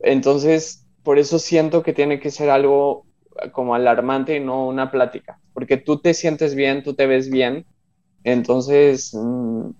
Entonces, 0.00 0.86
por 1.02 1.18
eso 1.18 1.38
siento 1.38 1.82
que 1.82 1.92
tiene 1.92 2.20
que 2.20 2.30
ser 2.30 2.50
algo 2.50 3.06
como 3.52 3.74
alarmante 3.74 4.36
y 4.36 4.40
no 4.40 4.66
una 4.66 4.90
plática, 4.90 5.40
porque 5.52 5.76
tú 5.76 5.98
te 6.00 6.14
sientes 6.14 6.54
bien, 6.54 6.82
tú 6.82 6.94
te 6.94 7.06
ves 7.06 7.30
bien, 7.30 7.66
entonces 8.24 9.12
mm, 9.14 9.70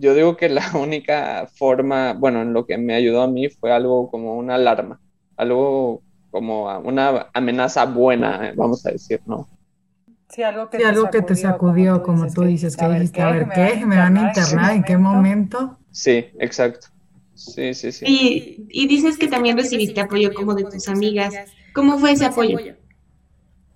yo 0.00 0.14
digo 0.14 0.36
que 0.36 0.48
la 0.48 0.70
única 0.76 1.48
forma, 1.54 2.14
bueno, 2.14 2.42
en 2.42 2.52
lo 2.52 2.66
que 2.66 2.78
me 2.78 2.94
ayudó 2.94 3.22
a 3.22 3.28
mí 3.28 3.48
fue 3.48 3.72
algo 3.72 4.10
como 4.10 4.36
una 4.36 4.56
alarma, 4.56 5.00
algo 5.36 6.02
como 6.30 6.78
una 6.80 7.28
amenaza 7.34 7.84
buena, 7.86 8.48
eh, 8.48 8.54
vamos 8.56 8.84
a 8.86 8.90
decir, 8.92 9.20
¿no? 9.26 9.46
Sí, 10.34 10.42
algo 10.42 10.70
que, 10.70 10.78
te, 10.78 10.84
algo 10.84 11.02
sacudió, 11.02 11.20
que 11.20 11.26
te 11.26 11.36
sacudió, 11.36 12.02
como 12.02 12.32
tú 12.32 12.42
dices, 12.42 12.76
que, 12.76 12.88
dijiste, 12.88 13.20
a 13.20 13.30
ver, 13.30 13.48
¿qué? 13.50 13.84
¿Me 13.84 13.96
van 13.96 14.16
a 14.16 14.28
internar? 14.28 14.74
¿En 14.74 14.82
qué 14.82 14.96
momento? 14.98 15.78
Sí, 15.90 16.26
exacto. 16.38 16.88
Sí, 17.34 17.74
sí, 17.74 17.92
sí. 17.92 18.04
Y, 18.06 18.66
y 18.70 18.86
dices 18.86 19.18
que 19.18 19.28
también 19.28 19.56
recibiste 19.56 20.00
apoyo 20.00 20.32
como 20.32 20.54
de 20.54 20.64
tus 20.64 20.88
amigas. 20.88 21.34
¿Cómo 21.74 21.98
fue 21.98 22.12
ese 22.12 22.26
apoyo? 22.26 22.58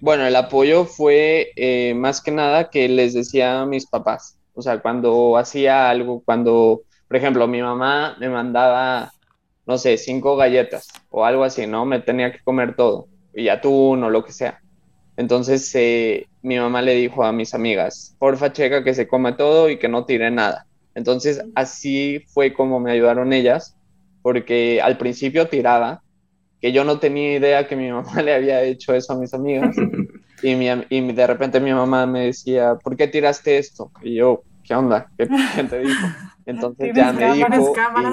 Bueno, 0.01 0.27
el 0.27 0.37
apoyo 0.37 0.85
fue 0.85 1.49
eh, 1.57 1.95
más 1.95 2.21
que 2.21 2.31
nada 2.31 2.71
que 2.71 2.89
les 2.89 3.15
decía 3.15 3.61
a 3.61 3.67
mis 3.67 3.87
papás. 3.87 4.39
O 4.55 4.63
sea, 4.63 4.81
cuando 4.81 5.37
hacía 5.37 5.91
algo, 5.91 6.23
cuando, 6.25 6.83
por 7.09 7.17
ejemplo, 7.17 7.47
mi 7.47 7.61
mamá 7.61 8.17
me 8.19 8.29
mandaba 8.29 9.13
no 9.67 9.77
sé, 9.79 9.99
cinco 9.99 10.37
galletas 10.37 10.89
o 11.11 11.25
algo 11.25 11.45
así, 11.45 11.67
¿no? 11.67 11.85
Me 11.85 12.01
tenía 12.01 12.33
que 12.33 12.39
comer 12.43 12.77
todo, 12.77 13.09
y 13.35 13.49
atún 13.49 14.03
o 14.05 14.11
lo 14.11 14.25
que 14.25 14.33
sea. 14.33 14.63
Entonces 15.17 15.71
eh, 15.75 16.27
mi 16.47 16.59
mamá 16.59 16.81
le 16.81 16.95
dijo 16.95 17.25
a 17.25 17.33
mis 17.33 17.55
amigas, 17.55 18.15
porfa 18.21 18.53
checa 18.53 18.85
que 18.85 18.95
se 18.95 19.09
come 19.09 19.33
todo 19.33 19.69
y 19.69 19.79
que 19.79 19.89
no 19.89 20.05
tire 20.05 20.31
nada. 20.31 20.65
Entonces 20.95 21.45
así 21.57 22.25
fue 22.29 22.55
como 22.55 22.79
me 22.79 22.93
ayudaron 22.93 23.33
ellas, 23.33 23.77
porque 24.23 24.81
al 24.81 24.97
principio 24.97 25.49
tiraba, 25.49 26.03
que 26.61 26.71
yo 26.71 26.85
no 26.85 27.01
tenía 27.01 27.37
idea 27.37 27.67
que 27.67 27.75
mi 27.75 27.91
mamá 27.93 28.23
le 28.23 28.33
había 28.33 28.63
hecho 28.63 28.95
eso 28.95 29.13
a 29.13 29.19
mis 29.19 29.35
amigas. 29.35 29.77
Y, 30.43 30.51
y 30.51 31.13
de 31.13 31.27
repente 31.27 31.59
mi 31.61 31.73
mamá 31.73 32.05
me 32.05 32.27
decía, 32.27 32.75
¿por 32.75 32.95
qué 32.95 33.09
tiraste 33.09 33.57
esto? 33.57 33.91
Y 34.03 34.17
yo, 34.17 34.43
¿qué 34.63 34.75
onda? 34.75 35.09
¿Qué, 35.17 35.27
te 35.27 35.79
dijo? 35.79 36.07
Entonces 36.47 36.93
ya 36.95 37.13
me 37.13 37.33
dijo 37.33 37.49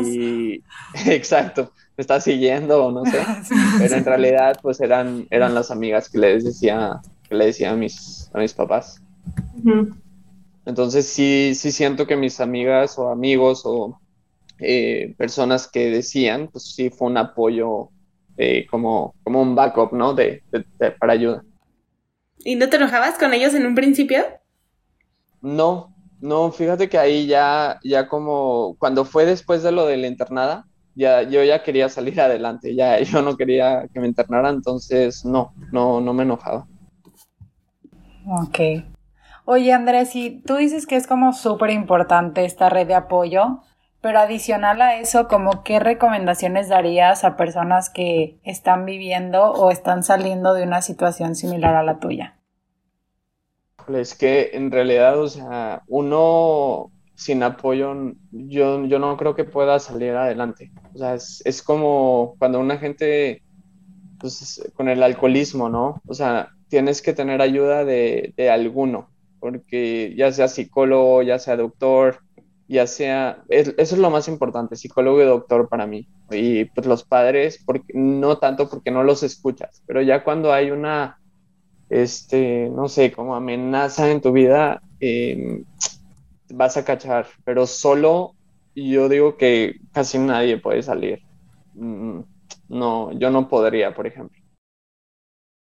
y 0.05 0.63
exacto, 1.05 1.73
me 1.97 2.01
está 2.01 2.21
siguiendo 2.21 2.85
o 2.85 2.91
no 2.91 3.05
sé, 3.05 3.19
pero 3.77 3.95
en 3.95 4.05
realidad 4.05 4.57
pues 4.61 4.79
eran, 4.79 5.27
eran 5.29 5.53
las 5.53 5.69
amigas 5.69 6.09
que 6.09 6.17
les 6.17 6.45
decía, 6.45 7.01
que 7.27 7.35
le 7.35 7.47
decía 7.47 7.71
a 7.71 7.75
mis, 7.75 8.22
a 8.33 8.39
mis 8.39 8.53
papás. 8.53 9.01
Entonces 10.65 11.07
sí, 11.07 11.53
sí 11.55 11.71
siento 11.71 12.07
que 12.07 12.15
mis 12.15 12.39
amigas 12.39 12.97
o 12.97 13.09
amigos 13.09 13.61
o 13.65 13.99
eh, 14.59 15.13
personas 15.17 15.67
que 15.67 15.89
decían, 15.89 16.49
pues 16.51 16.73
sí 16.73 16.89
fue 16.89 17.07
un 17.07 17.17
apoyo 17.17 17.89
eh, 18.37 18.65
como, 18.69 19.13
como 19.23 19.41
un 19.41 19.55
backup, 19.55 19.93
¿no? 19.93 20.13
De, 20.13 20.43
para 20.99 21.13
ayuda. 21.13 21.43
¿Y 22.39 22.55
no 22.55 22.69
te 22.69 22.77
enojabas 22.77 23.17
con 23.17 23.33
ellos 23.33 23.53
en 23.53 23.65
un 23.65 23.75
principio? 23.75 24.23
No, 25.41 25.93
no, 26.21 26.51
fíjate 26.51 26.89
que 26.89 26.97
ahí 26.97 27.27
ya, 27.27 27.79
ya 27.83 28.07
como 28.07 28.75
cuando 28.79 29.05
fue 29.05 29.25
después 29.25 29.63
de 29.63 29.71
lo 29.71 29.85
de 29.85 29.97
la 29.97 30.07
internada, 30.07 30.65
ya, 30.95 31.23
yo 31.23 31.43
ya 31.43 31.63
quería 31.63 31.89
salir 31.89 32.19
adelante, 32.21 32.75
ya 32.75 32.99
yo 33.01 33.21
no 33.21 33.35
quería 33.35 33.87
que 33.93 33.99
me 33.99 34.07
internara, 34.07 34.49
entonces 34.49 35.25
no, 35.25 35.53
no, 35.71 35.99
no 36.01 36.13
me 36.13 36.23
enojaba. 36.23 36.65
Ok. 38.25 38.59
Oye, 39.45 39.73
Andrés, 39.73 40.15
y 40.15 40.41
tú 40.41 40.55
dices 40.55 40.88
que 40.88 40.95
es 40.95 41.07
como 41.07 41.33
súper 41.33 41.71
importante 41.71 42.45
esta 42.45 42.69
red 42.69 42.88
de 42.88 42.95
apoyo, 42.95 43.61
pero 43.99 44.19
adicional 44.19 44.82
a 44.82 44.97
eso, 44.97 45.28
como 45.28 45.63
qué 45.63 45.80
recomendaciones 45.80 46.69
darías 46.69 47.24
a 47.24 47.36
personas 47.36 47.89
que 47.89 48.38
están 48.43 48.86
viviendo 48.86 49.51
o 49.51 49.71
están 49.71 50.03
saliendo 50.03 50.53
de 50.53 50.63
una 50.63 50.82
situación 50.82 51.36
similar 51.36 51.76
a 51.76 51.84
la 51.84 51.99
tuya? 51.99 52.38
Es 53.93 54.15
que 54.15 54.51
en 54.53 54.71
realidad, 54.71 55.19
o 55.19 55.28
sea, 55.28 55.84
uno 55.88 56.91
sin 57.15 57.43
apoyo, 57.43 57.93
yo, 58.32 58.86
yo 58.86 58.99
no 58.99 59.17
creo 59.17 59.36
que 59.36 59.43
pueda 59.43 59.80
salir 59.80 60.11
adelante. 60.11 60.71
O 60.93 60.97
sea, 60.97 61.15
es, 61.15 61.63
como 61.65 62.36
cuando 62.39 62.59
una 62.59 62.78
gente, 62.78 63.41
pues, 64.19 64.61
con 64.76 64.89
el 64.89 65.03
alcoholismo, 65.03 65.69
¿no? 65.69 66.01
O 66.07 66.13
sea, 66.13 66.49
tienes 66.74 67.03
que 67.03 67.13
tener 67.13 67.39
ayuda 67.39 67.86
de, 67.86 68.34
de 68.36 68.49
alguno, 68.49 69.07
porque 69.39 70.15
ya 70.17 70.32
sea 70.32 70.47
psicólogo, 70.47 71.21
ya 71.21 71.38
sea 71.38 71.55
doctor, 71.55 72.17
ya 72.67 72.88
sea, 72.88 73.43
eso 73.47 73.76
es 73.78 73.95
lo 73.95 74.09
más 74.09 74.28
importante, 74.28 74.76
psicólogo 74.76 75.21
y 75.21 75.26
doctor 75.26 75.69
para 75.69 75.86
mí. 75.86 76.07
Y 76.32 76.65
pues 76.65 76.88
los 76.88 77.03
padres, 77.03 77.61
porque, 77.63 77.93
no 77.93 78.39
tanto 78.39 78.67
porque 78.71 78.89
no 78.89 79.03
los 79.03 79.21
escuchas, 79.21 79.84
pero 79.86 80.01
ya 80.01 80.24
cuando 80.24 80.51
hay 80.51 80.71
una 80.71 81.19
este, 81.91 82.71
no 82.71 82.89
sé, 82.89 83.11
como 83.11 83.36
amenaza 83.36 84.09
en 84.09 84.19
tu 84.19 84.32
vida, 84.32 84.82
em, 84.99 85.63
vas 86.51 86.76
a 86.76 86.84
cachar, 86.84 87.28
pero 87.45 87.67
solo 87.67 88.34
yo 88.74 89.09
digo 89.09 89.38
que 89.38 89.76
casi 89.91 90.17
nadie 90.17 90.57
puede 90.57 90.82
salir. 90.82 91.19
Mm, 91.76 92.21
no, 92.69 93.11
yo 93.11 93.30
no 93.30 93.47
podría, 93.47 93.93
por 93.93 94.07
ejemplo. 94.07 94.42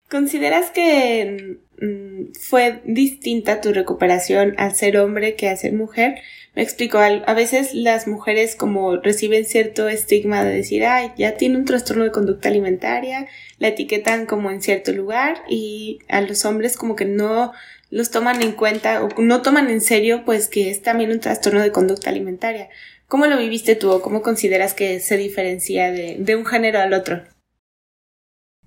¿Consideras 0.09 0.71
que 0.71 1.59
mm, 1.79 2.33
fue 2.39 2.81
distinta 2.83 3.61
tu 3.61 3.73
recuperación 3.73 4.55
al 4.57 4.73
ser 4.73 4.97
hombre 4.97 5.35
que 5.35 5.49
al 5.49 5.57
ser 5.57 5.73
mujer? 5.73 6.15
Me 6.55 6.63
explico, 6.63 6.97
a 6.97 7.33
veces 7.35 7.75
las 7.75 8.07
mujeres 8.07 8.55
como 8.55 8.97
reciben 8.97 9.45
cierto 9.45 9.87
estigma 9.87 10.43
de 10.43 10.55
decir, 10.55 10.83
ay, 10.83 11.11
ya 11.15 11.37
tiene 11.37 11.57
un 11.57 11.65
trastorno 11.65 12.03
de 12.03 12.11
conducta 12.11 12.49
alimentaria, 12.49 13.27
la 13.59 13.67
etiquetan 13.67 14.25
como 14.25 14.49
en 14.49 14.63
cierto 14.63 14.91
lugar 14.93 15.43
y 15.47 15.99
a 16.09 16.21
los 16.21 16.43
hombres 16.43 16.75
como 16.75 16.95
que 16.95 17.05
no 17.05 17.53
los 17.91 18.09
toman 18.09 18.41
en 18.41 18.53
cuenta 18.53 19.03
o 19.03 19.09
no 19.21 19.43
toman 19.43 19.69
en 19.69 19.81
serio 19.81 20.23
pues 20.25 20.47
que 20.47 20.71
es 20.71 20.81
también 20.81 21.11
un 21.11 21.19
trastorno 21.19 21.61
de 21.61 21.71
conducta 21.71 22.09
alimentaria. 22.09 22.69
¿Cómo 23.07 23.27
lo 23.27 23.37
viviste 23.37 23.75
tú 23.75 23.91
o 23.91 24.01
cómo 24.01 24.23
consideras 24.23 24.73
que 24.73 24.99
se 25.01 25.17
diferencia 25.17 25.91
de, 25.91 26.17
de 26.19 26.35
un 26.35 26.47
género 26.47 26.79
al 26.79 26.93
otro? 26.93 27.23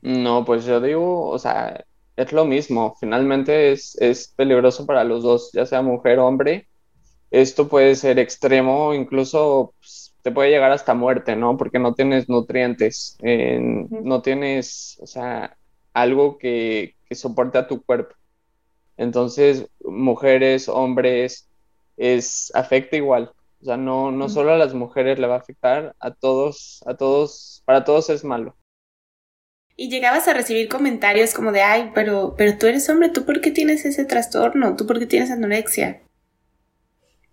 No, 0.02 0.44
pues 0.44 0.64
yo 0.64 0.80
digo, 0.80 1.28
o 1.28 1.38
sea, 1.38 1.84
es 2.16 2.32
lo 2.32 2.44
mismo. 2.44 2.96
Finalmente 3.00 3.72
es, 3.72 3.96
es 4.00 4.28
peligroso 4.28 4.86
para 4.86 5.04
los 5.04 5.22
dos, 5.22 5.50
ya 5.52 5.66
sea 5.66 5.82
mujer 5.82 6.18
o 6.18 6.26
hombre. 6.26 6.68
Esto 7.30 7.68
puede 7.68 7.96
ser 7.96 8.18
extremo, 8.18 8.94
incluso 8.94 9.74
pues, 9.80 10.14
te 10.22 10.32
puede 10.32 10.50
llegar 10.50 10.72
hasta 10.72 10.94
muerte, 10.94 11.36
¿no? 11.36 11.56
Porque 11.56 11.78
no 11.78 11.94
tienes 11.94 12.28
nutrientes, 12.28 13.16
no 13.22 14.22
tienes, 14.22 14.98
o 15.02 15.06
sea, 15.06 15.56
algo 15.94 16.38
que, 16.38 16.96
que 17.08 17.14
soporte 17.14 17.58
a 17.58 17.68
tu 17.68 17.82
cuerpo. 17.84 18.14
Entonces, 18.96 19.68
mujeres, 19.84 20.68
hombres, 20.68 21.48
es, 21.96 22.52
afecta 22.54 22.96
igual. 22.96 23.32
O 23.62 23.64
sea, 23.66 23.76
no, 23.76 24.10
no 24.12 24.28
solo 24.28 24.52
a 24.52 24.58
las 24.58 24.74
mujeres 24.74 25.18
le 25.18 25.26
va 25.28 25.36
a 25.36 25.38
afectar, 25.38 25.94
a 26.00 26.12
todos, 26.12 26.82
a 26.86 26.94
todos, 26.96 27.62
para 27.66 27.84
todos 27.84 28.10
es 28.10 28.24
malo. 28.24 28.56
Y 29.76 29.88
llegabas 29.88 30.28
a 30.28 30.34
recibir 30.34 30.68
comentarios 30.68 31.34
como 31.34 31.50
de, 31.52 31.62
ay, 31.62 31.90
pero, 31.94 32.34
pero 32.36 32.58
tú 32.58 32.66
eres 32.66 32.88
hombre, 32.88 33.08
¿tú 33.08 33.24
por 33.24 33.40
qué 33.40 33.50
tienes 33.50 33.84
ese 33.84 34.04
trastorno? 34.04 34.76
¿Tú 34.76 34.86
por 34.86 34.98
qué 34.98 35.06
tienes 35.06 35.30
anorexia? 35.30 36.00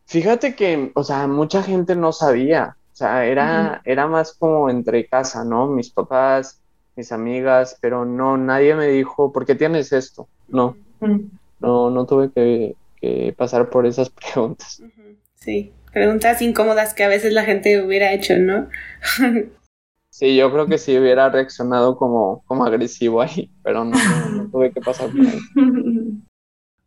Fíjate 0.06 0.56
que, 0.56 0.92
o 0.96 1.04
sea, 1.04 1.28
mucha 1.28 1.62
gente 1.62 1.96
no 1.96 2.12
sabía. 2.12 2.78
O 2.94 2.96
sea, 2.96 3.26
era, 3.26 3.82
era 3.86 4.08
más 4.08 4.34
como 4.34 4.70
entre 4.70 5.06
casa, 5.06 5.46
¿no? 5.46 5.68
Mis 5.68 5.90
papás, 5.90 6.62
mis 6.96 7.12
amigas, 7.12 7.78
pero 7.80 8.06
no, 8.06 8.38
nadie 8.38 8.76
me 8.76 8.88
dijo, 8.88 9.32
¿por 9.32 9.46
qué 9.46 9.56
tienes 9.56 9.92
esto? 9.94 10.28
No, 10.48 10.76
no, 11.60 11.90
no 11.90 12.06
tuve 12.06 12.32
que, 12.32 12.76
que 13.00 13.34
pasar 13.38 13.70
por 13.70 13.86
esas 13.86 14.10
preguntas. 14.34 14.82
Sí, 15.36 15.72
preguntas 15.94 16.42
incómodas 16.42 16.94
que 16.94 17.04
a 17.04 17.08
veces 17.08 17.34
la 17.34 17.44
gente 17.44 17.82
hubiera 17.82 18.12
hecho, 18.12 18.38
¿no? 18.38 18.68
Sí, 20.20 20.36
yo 20.36 20.52
creo 20.52 20.68
que 20.68 20.78
sí 20.78 20.98
hubiera 20.98 21.30
reaccionado 21.30 21.96
como, 21.96 22.44
como 22.46 22.66
agresivo 22.66 23.22
ahí, 23.22 23.50
pero 23.64 23.86
no, 23.86 23.98
tuve 24.52 24.70
que 24.74 24.82
pasar 24.82 25.10
por 25.10 25.22
ahí. 25.22 25.40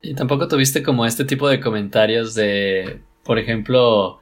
Y 0.05 0.17
tampoco 0.17 0.49
tuviste 0.49 0.83
como 0.83 1.07
este 1.07 1.25
tipo 1.25 1.49
de 1.49 1.61
comentarios 1.61 2.35
de, 2.35 3.01
por 3.23 3.39
ejemplo, 3.39 4.19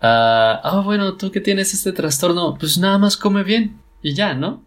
ah, 0.00 0.60
ah, 0.60 0.82
bueno, 0.84 1.16
tú 1.16 1.30
que 1.30 1.40
tienes 1.40 1.72
este 1.72 1.92
trastorno, 1.92 2.56
pues 2.58 2.78
nada 2.78 2.98
más 2.98 3.16
come 3.16 3.44
bien 3.44 3.80
y 4.02 4.12
ya, 4.12 4.34
¿no? 4.34 4.64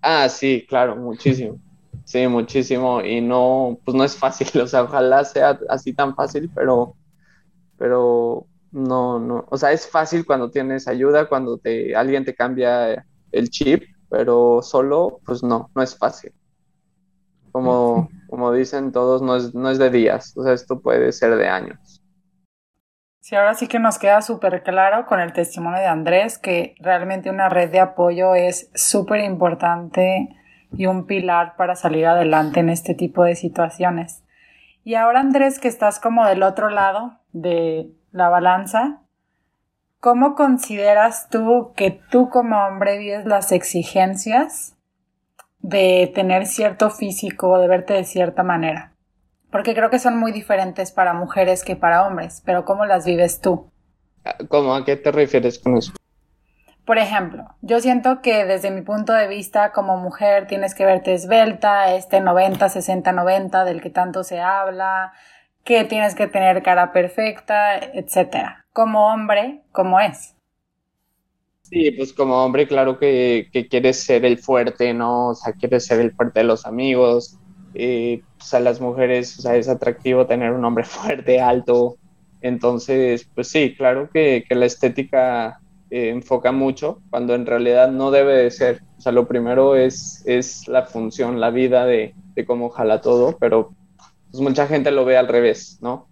Ah, 0.00 0.28
sí, 0.28 0.64
claro, 0.68 0.94
muchísimo. 0.94 1.58
Sí, 2.04 2.24
muchísimo. 2.28 3.02
Y 3.02 3.20
no, 3.20 3.80
pues 3.84 3.96
no 3.96 4.04
es 4.04 4.16
fácil, 4.16 4.46
o 4.62 4.66
sea, 4.68 4.84
ojalá 4.84 5.24
sea 5.24 5.58
así 5.68 5.92
tan 5.92 6.14
fácil, 6.14 6.48
pero, 6.54 6.94
pero 7.76 8.46
no, 8.74 9.20
no, 9.20 9.46
o 9.48 9.56
sea, 9.56 9.70
es 9.70 9.88
fácil 9.88 10.26
cuando 10.26 10.50
tienes 10.50 10.88
ayuda, 10.88 11.28
cuando 11.28 11.58
te, 11.58 11.94
alguien 11.94 12.24
te 12.24 12.34
cambia 12.34 13.06
el 13.30 13.48
chip, 13.48 13.84
pero 14.10 14.62
solo, 14.62 15.20
pues 15.24 15.44
no, 15.44 15.70
no 15.76 15.82
es 15.82 15.96
fácil. 15.96 16.32
Como, 17.52 18.08
como 18.28 18.52
dicen 18.52 18.90
todos, 18.90 19.22
no 19.22 19.36
es, 19.36 19.54
no 19.54 19.70
es 19.70 19.78
de 19.78 19.90
días, 19.90 20.36
o 20.36 20.42
sea, 20.42 20.54
esto 20.54 20.80
puede 20.80 21.12
ser 21.12 21.36
de 21.36 21.48
años. 21.48 22.02
Sí, 23.20 23.36
ahora 23.36 23.54
sí 23.54 23.68
que 23.68 23.78
nos 23.78 23.98
queda 23.98 24.20
súper 24.22 24.64
claro 24.64 25.06
con 25.06 25.20
el 25.20 25.32
testimonio 25.32 25.78
de 25.78 25.86
Andrés 25.86 26.36
que 26.36 26.74
realmente 26.80 27.30
una 27.30 27.48
red 27.48 27.70
de 27.70 27.78
apoyo 27.78 28.34
es 28.34 28.70
súper 28.74 29.20
importante 29.20 30.36
y 30.76 30.86
un 30.86 31.06
pilar 31.06 31.54
para 31.56 31.76
salir 31.76 32.06
adelante 32.06 32.58
en 32.58 32.70
este 32.70 32.94
tipo 32.94 33.22
de 33.22 33.36
situaciones. 33.36 34.24
Y 34.82 34.96
ahora 34.96 35.20
Andrés, 35.20 35.60
que 35.60 35.68
estás 35.68 36.00
como 36.00 36.26
del 36.26 36.42
otro 36.42 36.70
lado 36.70 37.20
de, 37.32 37.88
la 38.14 38.28
balanza, 38.28 39.00
¿cómo 39.98 40.36
consideras 40.36 41.28
tú 41.28 41.72
que 41.74 41.90
tú 41.90 42.30
como 42.30 42.64
hombre 42.64 42.96
vives 42.96 43.26
las 43.26 43.50
exigencias 43.50 44.76
de 45.58 46.12
tener 46.14 46.46
cierto 46.46 46.90
físico 46.90 47.48
o 47.48 47.58
de 47.58 47.66
verte 47.66 47.92
de 47.92 48.04
cierta 48.04 48.44
manera? 48.44 48.92
Porque 49.50 49.74
creo 49.74 49.90
que 49.90 49.98
son 49.98 50.16
muy 50.16 50.30
diferentes 50.30 50.92
para 50.92 51.12
mujeres 51.12 51.64
que 51.64 51.74
para 51.74 52.06
hombres, 52.06 52.40
pero 52.46 52.64
¿cómo 52.64 52.86
las 52.86 53.04
vives 53.04 53.40
tú? 53.40 53.68
¿Cómo? 54.48 54.76
¿A 54.76 54.84
qué 54.84 54.94
te 54.94 55.10
refieres 55.10 55.58
con 55.58 55.76
eso? 55.76 55.92
Por 56.86 56.98
ejemplo, 56.98 57.46
yo 57.62 57.80
siento 57.80 58.20
que 58.20 58.44
desde 58.44 58.70
mi 58.70 58.82
punto 58.82 59.12
de 59.12 59.26
vista 59.26 59.72
como 59.72 59.96
mujer 59.96 60.46
tienes 60.46 60.74
que 60.74 60.84
verte 60.84 61.14
esbelta, 61.14 61.94
este 61.94 62.20
90, 62.20 62.68
60, 62.68 63.10
90 63.10 63.64
del 63.64 63.80
que 63.80 63.90
tanto 63.90 64.22
se 64.22 64.40
habla, 64.40 65.14
que 65.64 65.84
tienes 65.84 66.14
que 66.14 66.26
tener 66.26 66.62
cara 66.62 66.92
perfecta, 66.92 67.78
etcétera. 67.78 68.66
Como 68.72 69.06
hombre, 69.06 69.62
¿cómo 69.72 69.98
es? 69.98 70.34
Sí, 71.62 71.90
pues 71.92 72.12
como 72.12 72.44
hombre, 72.44 72.68
claro 72.68 72.98
que, 72.98 73.48
quieres 73.70 73.98
ser 74.04 74.24
el 74.26 74.38
fuerte, 74.38 74.92
¿no? 74.92 75.28
O 75.28 75.34
sea, 75.34 75.54
quieres 75.54 75.86
ser 75.86 76.00
el 76.00 76.12
fuerte 76.12 76.40
de 76.40 76.44
los 76.44 76.66
amigos. 76.66 77.38
Eh, 77.72 78.22
pues 78.36 78.54
a 78.54 78.60
las 78.60 78.80
mujeres, 78.80 79.38
o 79.38 79.42
sea, 79.42 79.56
es 79.56 79.68
atractivo 79.68 80.26
tener 80.26 80.52
un 80.52 80.64
hombre 80.64 80.84
fuerte, 80.84 81.40
alto. 81.40 81.96
Entonces, 82.42 83.26
pues 83.34 83.48
sí, 83.48 83.74
claro 83.74 84.10
que, 84.12 84.44
la 84.50 84.66
estética 84.66 85.60
eh, 85.90 86.10
enfoca 86.10 86.52
mucho, 86.52 87.00
cuando 87.08 87.34
en 87.34 87.46
realidad 87.46 87.90
no 87.90 88.10
debe 88.10 88.34
de 88.34 88.50
ser. 88.50 88.82
O 88.98 89.00
sea, 89.00 89.12
lo 89.12 89.26
primero 89.26 89.76
es, 89.76 90.22
es 90.26 90.68
la 90.68 90.82
función, 90.82 91.40
la 91.40 91.50
vida 91.50 91.86
de, 91.86 92.14
de 92.34 92.44
cómo 92.44 92.68
jala 92.68 93.00
todo, 93.00 93.38
pero 93.38 93.72
pues 94.34 94.42
mucha 94.42 94.66
gente 94.66 94.90
lo 94.90 95.04
ve 95.04 95.16
al 95.16 95.28
revés, 95.28 95.78
¿no? 95.80 96.08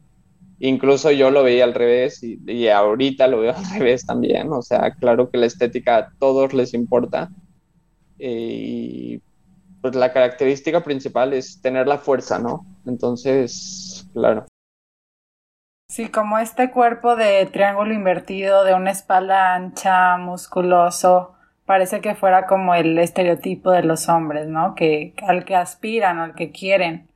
Incluso 0.60 1.10
yo 1.10 1.32
lo 1.32 1.42
veía 1.42 1.64
al 1.64 1.74
revés 1.74 2.22
y, 2.22 2.68
ahorita 2.68 3.26
lo 3.26 3.40
veo 3.40 3.52
al 3.52 3.64
revés 3.80 4.06
también, 4.06 4.52
o 4.52 4.62
sea, 4.62 4.92
claro 4.92 5.28
que 5.28 5.38
la 5.38 5.46
estética 5.46 5.96
a 5.96 6.12
todos 6.20 6.54
les 6.54 6.72
importa 6.72 7.30
y 8.20 9.20
pues 9.80 9.96
la 9.96 10.12
característica 10.12 10.84
principal 10.84 11.32
es 11.32 11.60
tener 11.60 11.88
la 11.88 11.98
fuerza, 11.98 12.38
¿no? 12.38 12.64
Entonces, 12.86 14.08
claro. 14.12 14.46
Sí, 15.88 16.08
como 16.08 16.38
este 16.38 16.70
cuerpo 16.70 17.16
de 17.16 17.44
triángulo 17.46 17.92
invertido, 17.92 18.62
de 18.62 18.74
una 18.74 18.92
espalda 18.92 19.56
ancha, 19.56 20.16
musculoso, 20.16 21.32
parece 21.66 22.00
que 22.00 22.14
fuera 22.14 22.46
como 22.46 22.76
el 22.76 22.96
estereotipo 22.98 23.72
de 23.72 23.82
los 23.82 24.08
hombres, 24.08 24.46
¿no? 24.46 24.76
Que 24.76 25.12
al 25.26 25.44
que 25.44 25.56
aspiran, 25.56 26.20
al 26.20 26.36
que 26.36 26.52
quieren. 26.52 27.08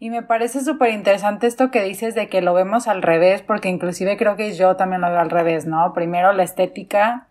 Y 0.00 0.10
me 0.10 0.22
parece 0.22 0.60
súper 0.60 0.92
interesante 0.92 1.48
esto 1.48 1.72
que 1.72 1.82
dices 1.82 2.14
de 2.14 2.28
que 2.28 2.40
lo 2.40 2.54
vemos 2.54 2.86
al 2.86 3.02
revés, 3.02 3.42
porque 3.42 3.68
inclusive 3.68 4.16
creo 4.16 4.36
que 4.36 4.52
yo 4.52 4.76
también 4.76 5.00
lo 5.00 5.10
veo 5.10 5.18
al 5.18 5.30
revés, 5.30 5.66
¿no? 5.66 5.92
Primero 5.92 6.32
la 6.32 6.44
estética 6.44 7.26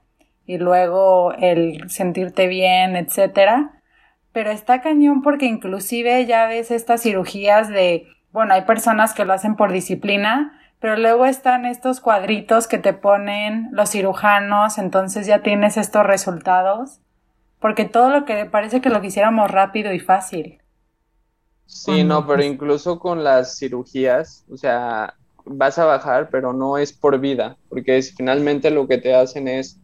y 0.46 0.58
luego 0.58 1.34
el 1.34 1.90
sentirte 1.90 2.48
bien, 2.48 2.98
etcétera. 2.98 3.82
Pero 4.34 4.52
está 4.52 4.82
cañón 4.82 5.22
porque 5.22 5.46
inclusive 5.46 6.26
ya 6.26 6.46
ves 6.48 6.70
estas 6.70 7.04
cirugías 7.04 7.70
de, 7.70 8.06
bueno, 8.34 8.54
hay 8.54 8.64
personas 8.64 9.14
que 9.14 9.24
lo 9.24 9.32
hacen 9.32 9.56
por 9.56 9.72
disciplina, 9.72 10.60
pero 10.80 10.98
luego 10.98 11.26
están 11.26 11.66
estos 11.66 12.02
cuadritos 12.02 12.68
que 12.68 12.78
te 12.78 12.92
ponen 12.92 13.70
los 13.72 13.92
cirujanos, 13.92 14.78
entonces 14.78 15.26
ya 15.26 15.40
tienes 15.40 15.78
estos 15.78 16.06
resultados, 16.06 17.00
porque 17.60 17.86
todo 17.86 18.10
lo 18.10 18.26
que 18.26 18.46
parece 18.46 18.82
que 18.82 18.90
lo 18.90 19.02
quisiéramos 19.02 19.50
rápido 19.50 19.94
y 19.94 20.00
fácil. 20.00 20.62
Sí, 21.68 22.04
no, 22.04 22.26
pero 22.26 22.44
incluso 22.44 22.98
con 22.98 23.24
las 23.24 23.60
cirugías, 23.60 24.46
o 24.50 24.56
sea, 24.56 25.14
vas 25.46 25.78
a 25.78 25.86
bajar, 25.86 26.30
pero 26.32 26.54
no 26.54 26.78
es 26.78 26.94
por 26.94 27.20
vida, 27.20 27.58
porque 27.70 28.02
finalmente 28.02 28.72
lo 28.72 28.88
que 28.88 28.98
te 28.98 29.14
hacen 29.14 29.50
es, 29.50 29.80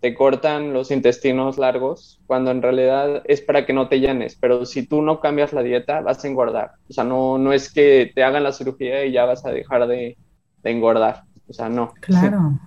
te 0.00 0.14
cortan 0.14 0.72
los 0.72 0.90
intestinos 0.90 1.58
largos, 1.58 2.20
cuando 2.26 2.50
en 2.50 2.62
realidad 2.62 3.22
es 3.26 3.42
para 3.42 3.66
que 3.66 3.74
no 3.74 3.88
te 3.88 4.00
llenes, 4.00 4.36
pero 4.36 4.64
si 4.64 4.86
tú 4.86 5.02
no 5.02 5.20
cambias 5.20 5.52
la 5.52 5.62
dieta, 5.62 6.00
vas 6.00 6.24
a 6.24 6.28
engordar. 6.28 6.72
O 6.88 6.92
sea, 6.92 7.04
no, 7.04 7.38
no 7.38 7.52
es 7.52 7.72
que 7.72 8.10
te 8.14 8.24
hagan 8.24 8.42
la 8.42 8.52
cirugía 8.52 9.04
y 9.04 9.12
ya 9.12 9.26
vas 9.26 9.44
a 9.44 9.50
dejar 9.50 9.86
de, 9.86 10.16
engordar, 10.64 11.22
o 11.48 11.52
sea, 11.52 11.68
no. 11.68 11.94
Claro. 12.00 12.58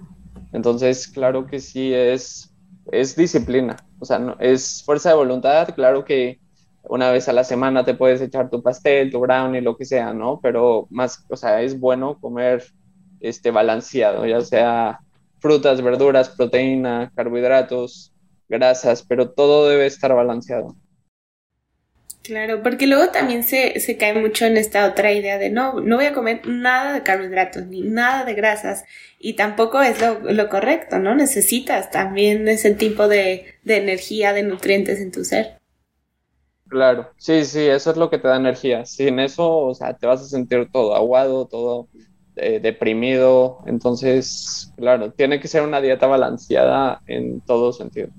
Entonces, 0.54 1.08
claro 1.08 1.48
que 1.48 1.60
sí, 1.60 1.94
es, 1.94 2.54
es 2.92 3.16
disciplina, 3.16 3.78
o 4.00 4.06
sea, 4.06 4.20
no, 4.20 4.38
es 4.40 4.84
fuerza 4.86 5.10
de 5.10 5.16
voluntad, 5.16 5.74
claro 5.76 6.06
que 6.06 6.40
una 6.84 7.12
vez 7.12 7.28
a 7.30 7.34
la 7.34 7.44
semana 7.44 7.84
te 7.84 7.94
puedes 7.94 8.22
echar 8.22 8.50
tu 8.50 8.62
pastel, 8.62 9.12
tu 9.12 9.20
brownie, 9.20 9.62
lo 9.62 9.78
que 9.78 9.86
sea, 9.86 10.14
¿no? 10.14 10.40
Pero 10.42 10.88
más, 10.90 11.26
o 11.30 11.36
sea, 11.36 11.62
es 11.62 11.80
bueno 11.80 12.18
comer 12.20 12.64
este, 13.20 13.52
balanceado, 13.52 14.26
ya 14.26 14.42
sea 14.42 15.00
frutas, 15.40 15.82
verduras, 15.82 16.30
proteína, 16.30 17.12
carbohidratos, 17.16 18.14
grasas, 18.48 19.04
pero 19.04 19.32
todo 19.32 19.70
debe 19.70 19.86
estar 19.86 20.14
balanceado. 20.14 20.76
Claro, 22.24 22.62
porque 22.62 22.86
luego 22.86 23.10
también 23.10 23.44
se, 23.44 23.80
se, 23.80 23.98
cae 23.98 24.14
mucho 24.14 24.46
en 24.46 24.58
esta 24.58 24.86
otra 24.86 25.12
idea 25.14 25.40
de 25.40 25.50
no, 25.50 25.80
no 25.80 25.96
voy 25.96 26.06
a 26.06 26.14
comer 26.14 26.42
nada 26.46 26.94
de 26.94 27.02
carbohidratos 27.02 27.66
ni 27.66 27.82
nada 27.82 28.24
de 28.24 28.36
grasas 28.36 28.84
y 29.20 29.34
tampoco 29.34 29.82
es 29.82 30.00
lo, 30.00 30.20
lo 30.20 30.50
correcto, 30.50 31.00
¿no? 31.00 31.16
Necesitas 31.16 31.90
también 31.90 32.48
ese 32.48 32.76
tipo 32.76 33.08
de, 33.08 33.56
de, 33.64 33.78
energía, 33.78 34.34
de 34.34 34.44
nutrientes 34.44 35.00
en 35.00 35.12
tu 35.12 35.24
ser. 35.26 35.59
Claro, 36.70 37.10
sí, 37.18 37.46
sí, 37.46 37.66
eso 37.66 37.90
es 37.90 37.98
lo 37.98 38.12
que 38.12 38.20
te 38.20 38.28
da 38.28 38.36
energía. 38.38 38.86
Sin 38.86 39.20
eso, 39.20 39.58
o 39.58 39.74
sea, 39.74 39.96
te 39.96 40.06
vas 40.06 40.22
a 40.22 40.26
sentir 40.26 40.70
todo 40.72 40.96
aguado, 40.96 41.48
todo 41.48 41.88
eh, 42.36 42.60
deprimido. 42.60 43.60
Entonces, 43.66 44.72
claro, 44.78 45.12
tiene 45.12 45.40
que 45.40 45.48
ser 45.48 45.64
una 45.64 45.82
dieta 45.82 46.06
balanceada 46.06 47.02
en 47.08 47.42
todo 47.42 47.74
sentido. 47.74 48.10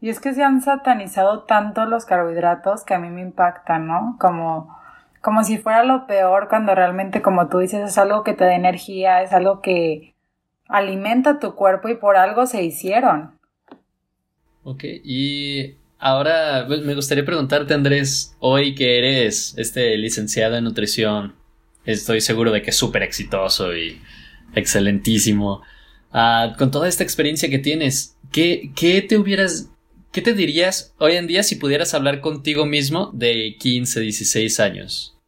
Y 0.00 0.10
es 0.10 0.20
que 0.20 0.34
se 0.34 0.42
han 0.42 0.60
satanizado 0.62 1.44
tanto 1.44 1.86
los 1.86 2.06
carbohidratos 2.06 2.84
que 2.84 2.94
a 2.94 2.98
mí 2.98 3.08
me 3.08 3.22
impactan, 3.22 3.86
¿no? 3.86 4.16
Como, 4.18 4.76
como 5.22 5.44
si 5.44 5.58
fuera 5.58 5.84
lo 5.84 6.08
peor 6.08 6.48
cuando 6.48 6.74
realmente, 6.74 7.22
como 7.22 7.48
tú 7.48 7.58
dices, 7.58 7.88
es 7.88 7.98
algo 7.98 8.24
que 8.24 8.34
te 8.34 8.44
da 8.44 8.54
energía, 8.56 9.22
es 9.22 9.32
algo 9.32 9.62
que 9.62 10.14
alimenta 10.68 11.38
tu 11.38 11.54
cuerpo 11.54 11.88
y 11.88 11.94
por 11.94 12.16
algo 12.16 12.46
se 12.46 12.64
hicieron. 12.64 13.38
Ok, 14.64 14.82
y 14.84 15.76
ahora 16.04 16.64
pues, 16.66 16.82
me 16.82 16.94
gustaría 16.94 17.24
preguntarte, 17.24 17.72
Andrés, 17.72 18.36
hoy 18.38 18.74
que 18.74 18.98
eres 18.98 19.54
este 19.56 19.96
licenciado 19.96 20.56
en 20.56 20.64
nutrición, 20.64 21.34
estoy 21.86 22.20
seguro 22.20 22.52
de 22.52 22.60
que 22.60 22.70
es 22.70 22.76
súper 22.76 23.02
exitoso 23.02 23.74
y 23.74 24.00
excelentísimo. 24.54 25.62
Uh, 26.12 26.56
con 26.58 26.70
toda 26.70 26.88
esta 26.88 27.02
experiencia 27.02 27.48
que 27.48 27.58
tienes, 27.58 28.16
¿qué, 28.30 28.70
¿qué 28.76 29.02
te 29.02 29.16
hubieras 29.16 29.70
¿Qué 30.12 30.22
te 30.22 30.32
dirías 30.32 30.94
hoy 30.98 31.16
en 31.16 31.26
día 31.26 31.42
si 31.42 31.56
pudieras 31.56 31.92
hablar 31.92 32.20
contigo 32.20 32.66
mismo 32.66 33.10
de 33.12 33.56
15, 33.58 33.98
16 33.98 34.60
años? 34.60 35.18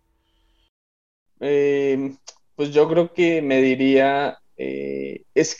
Eh, 1.40 2.12
pues 2.54 2.70
yo 2.72 2.88
creo 2.88 3.12
que 3.12 3.42
me 3.42 3.60
diría, 3.60 4.38
eh, 4.56 5.24
es, 5.34 5.56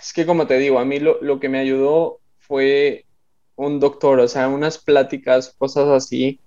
es, 0.00 0.12
que 0.12 0.24
como 0.24 0.46
te 0.46 0.58
digo, 0.58 0.78
a 0.78 0.84
mí 0.84 1.00
lo, 1.00 1.20
lo, 1.20 1.40
que 1.40 1.48
me 1.48 1.58
ayudó 1.58 2.20
fue 2.38 3.03
un 3.56 3.80
doctor, 3.80 4.20
o 4.20 4.28
sea, 4.28 4.48
unas 4.48 4.78
pláticas, 4.78 5.54
cosas 5.58 5.88
así, 5.88 6.40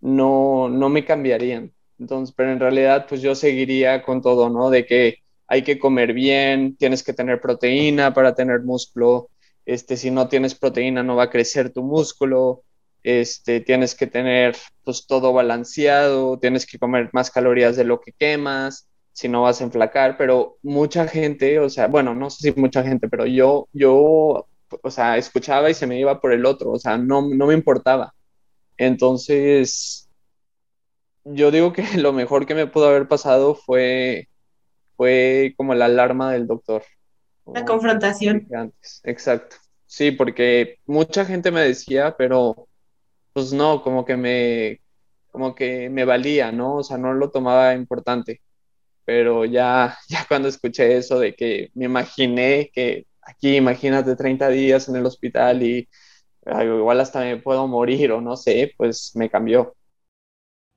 no, 0.00 0.68
no 0.68 0.88
me 0.88 1.04
cambiarían. 1.04 1.72
Entonces, 1.98 2.34
pero 2.36 2.52
en 2.52 2.60
realidad, 2.60 3.06
pues 3.08 3.22
yo 3.22 3.34
seguiría 3.34 4.02
con 4.02 4.22
todo, 4.22 4.48
¿no? 4.50 4.70
De 4.70 4.86
que 4.86 5.18
hay 5.46 5.62
que 5.62 5.78
comer 5.78 6.12
bien, 6.12 6.76
tienes 6.76 7.02
que 7.02 7.12
tener 7.12 7.40
proteína 7.40 8.14
para 8.14 8.34
tener 8.34 8.62
músculo, 8.62 9.30
este, 9.66 9.96
si 9.96 10.10
no 10.10 10.28
tienes 10.28 10.54
proteína 10.54 11.02
no 11.02 11.16
va 11.16 11.24
a 11.24 11.30
crecer 11.30 11.70
tu 11.72 11.82
músculo, 11.82 12.62
este, 13.02 13.60
tienes 13.60 13.94
que 13.94 14.06
tener 14.06 14.56
pues 14.84 15.06
todo 15.06 15.32
balanceado, 15.32 16.38
tienes 16.38 16.66
que 16.66 16.78
comer 16.78 17.10
más 17.12 17.30
calorías 17.30 17.76
de 17.76 17.84
lo 17.84 18.00
que 18.00 18.12
quemas, 18.12 18.88
si 19.12 19.28
no 19.28 19.42
vas 19.42 19.60
a 19.60 19.64
enflacar, 19.64 20.16
pero 20.16 20.56
mucha 20.62 21.06
gente, 21.06 21.58
o 21.60 21.68
sea, 21.68 21.86
bueno, 21.86 22.14
no 22.14 22.30
sé 22.30 22.52
si 22.52 22.60
mucha 22.60 22.82
gente, 22.82 23.08
pero 23.08 23.26
yo, 23.26 23.68
yo, 23.72 24.46
o 24.82 24.90
sea, 24.90 25.16
escuchaba 25.16 25.70
y 25.70 25.74
se 25.74 25.86
me 25.86 25.98
iba 25.98 26.20
por 26.20 26.32
el 26.32 26.46
otro, 26.46 26.70
o 26.72 26.78
sea, 26.78 26.98
no, 26.98 27.28
no 27.28 27.46
me 27.46 27.54
importaba. 27.54 28.14
Entonces, 28.76 30.08
yo 31.24 31.50
digo 31.50 31.72
que 31.72 31.82
lo 31.98 32.12
mejor 32.12 32.46
que 32.46 32.54
me 32.54 32.66
pudo 32.66 32.88
haber 32.88 33.08
pasado 33.08 33.54
fue, 33.54 34.28
fue 34.96 35.54
como 35.56 35.74
la 35.74 35.86
alarma 35.86 36.32
del 36.32 36.46
doctor. 36.46 36.82
La 37.46 37.64
confrontación. 37.64 38.46
Antes. 38.54 39.00
Exacto. 39.04 39.56
Sí, 39.86 40.10
porque 40.12 40.78
mucha 40.86 41.24
gente 41.24 41.50
me 41.50 41.60
decía, 41.60 42.14
pero 42.16 42.68
pues 43.32 43.52
no, 43.52 43.82
como 43.82 44.04
que 44.04 44.16
me, 44.16 44.80
como 45.30 45.54
que 45.54 45.90
me 45.90 46.04
valía, 46.04 46.52
¿no? 46.52 46.76
O 46.76 46.82
sea, 46.84 46.98
no 46.98 47.14
lo 47.14 47.30
tomaba 47.30 47.74
importante. 47.74 48.40
Pero 49.04 49.44
ya, 49.44 49.96
ya 50.08 50.24
cuando 50.28 50.48
escuché 50.48 50.96
eso 50.96 51.18
de 51.18 51.34
que 51.34 51.70
me 51.74 51.86
imaginé 51.86 52.70
que 52.72 53.06
aquí, 53.22 53.56
imagínate 53.56 54.16
30 54.16 54.48
días 54.48 54.88
en 54.88 54.96
el 54.96 55.06
hospital 55.06 55.62
y 55.62 55.88
igual 56.62 57.00
hasta 57.00 57.20
me 57.20 57.36
puedo 57.36 57.66
morir 57.68 58.12
o 58.12 58.20
no 58.20 58.36
sé, 58.36 58.72
pues 58.76 59.12
me 59.14 59.30
cambió. 59.30 59.74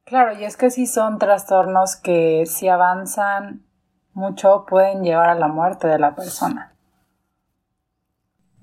Claro, 0.06 0.40
y 0.40 0.44
es 0.46 0.56
que 0.56 0.70
sí 0.70 0.86
son 0.86 1.18
trastornos 1.18 1.96
que 1.96 2.46
si 2.46 2.68
avanzan 2.68 3.66
mucho 4.14 4.66
pueden 4.68 5.04
llevar 5.04 5.30
a 5.30 5.36
la 5.36 5.48
muerte 5.48 5.88
de 5.88 5.98
la 5.98 6.16
persona. 6.16 6.76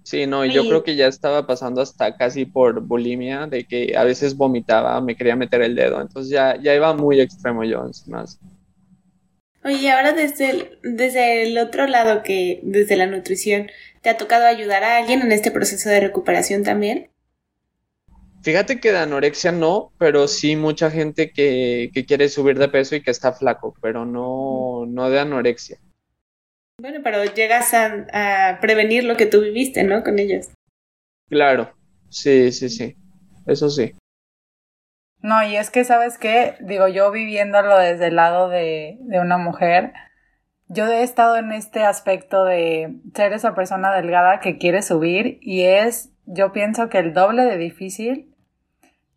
Sí, 0.04 0.26
no, 0.26 0.44
yo 0.44 0.62
creo 0.64 0.82
que 0.82 0.96
ya 0.96 1.06
estaba 1.06 1.46
pasando 1.46 1.80
hasta 1.80 2.16
casi 2.16 2.44
por 2.44 2.80
bulimia, 2.80 3.46
de 3.46 3.64
que 3.64 3.96
a 3.96 4.04
veces 4.04 4.36
vomitaba, 4.36 5.00
me 5.00 5.16
quería 5.16 5.36
meter 5.36 5.62
el 5.62 5.74
dedo, 5.74 6.00
entonces 6.00 6.30
ya, 6.30 6.60
ya 6.60 6.74
iba 6.74 6.92
muy 6.94 7.20
extremo 7.20 7.64
yo 7.64 7.84
más. 8.08 8.38
Oye, 9.64 9.92
ahora 9.92 10.12
desde 10.12 10.50
el, 10.50 10.78
desde 10.82 11.42
el 11.42 11.56
otro 11.58 11.86
lado 11.86 12.22
que, 12.22 12.60
desde 12.64 12.96
la 12.96 13.06
nutrición, 13.06 13.70
¿te 14.00 14.10
ha 14.10 14.16
tocado 14.16 14.46
ayudar 14.46 14.82
a 14.82 14.96
alguien 14.96 15.22
en 15.22 15.30
este 15.30 15.52
proceso 15.52 15.88
de 15.88 16.00
recuperación 16.00 16.64
también? 16.64 17.10
Fíjate 18.42 18.80
que 18.80 18.90
de 18.90 18.98
anorexia 18.98 19.52
no, 19.52 19.92
pero 19.98 20.26
sí 20.26 20.56
mucha 20.56 20.90
gente 20.90 21.30
que, 21.30 21.92
quiere 22.08 22.28
subir 22.28 22.58
de 22.58 22.68
peso 22.68 22.96
y 22.96 23.02
que 23.02 23.12
está 23.12 23.32
flaco, 23.32 23.76
pero 23.80 24.04
no, 24.04 24.84
no 24.86 25.10
de 25.10 25.20
anorexia. 25.20 25.78
Bueno, 26.80 27.00
pero 27.04 27.24
llegas 27.24 27.72
a, 27.72 28.58
prevenir 28.60 29.04
lo 29.04 29.16
que 29.16 29.26
tú 29.26 29.42
viviste, 29.42 29.84
¿no? 29.84 30.02
Con 30.02 30.18
ellos. 30.18 30.48
Claro, 31.28 31.72
sí, 32.08 32.50
sí, 32.50 32.68
sí, 32.68 32.96
eso 33.46 33.70
sí. 33.70 33.94
No, 35.22 35.42
y 35.44 35.56
es 35.56 35.70
que, 35.70 35.84
¿sabes 35.84 36.18
qué? 36.18 36.56
Digo, 36.60 36.88
yo 36.88 37.10
viviéndolo 37.10 37.78
desde 37.78 38.08
el 38.08 38.16
lado 38.16 38.48
de, 38.48 38.98
de 39.00 39.20
una 39.20 39.38
mujer, 39.38 39.92
yo 40.66 40.86
he 40.86 41.02
estado 41.02 41.36
en 41.36 41.52
este 41.52 41.84
aspecto 41.84 42.44
de 42.44 43.00
ser 43.14 43.32
esa 43.32 43.54
persona 43.54 43.92
delgada 43.94 44.40
que 44.40 44.58
quiere 44.58 44.82
subir 44.82 45.38
y 45.40 45.62
es, 45.62 46.10
yo 46.26 46.52
pienso 46.52 46.88
que 46.88 46.98
el 46.98 47.14
doble 47.14 47.44
de 47.44 47.56
difícil 47.56 48.32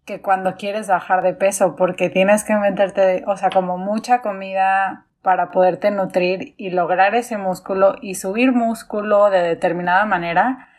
que 0.06 0.22
cuando 0.22 0.56
quieres 0.56 0.88
bajar 0.88 1.24
de 1.24 1.34
peso, 1.34 1.76
porque 1.76 2.10
tienes 2.10 2.44
que 2.44 2.56
meterte, 2.56 3.24
o 3.26 3.36
sea, 3.36 3.50
como 3.50 3.78
mucha 3.78 4.22
comida 4.22 5.08
para 5.22 5.50
poderte 5.50 5.90
nutrir 5.90 6.54
y 6.58 6.70
lograr 6.70 7.16
ese 7.16 7.38
músculo 7.38 7.96
y 8.00 8.16
subir 8.16 8.52
músculo 8.52 9.32
de 9.32 9.42
determinada 9.42 10.06
manera. 10.06 10.70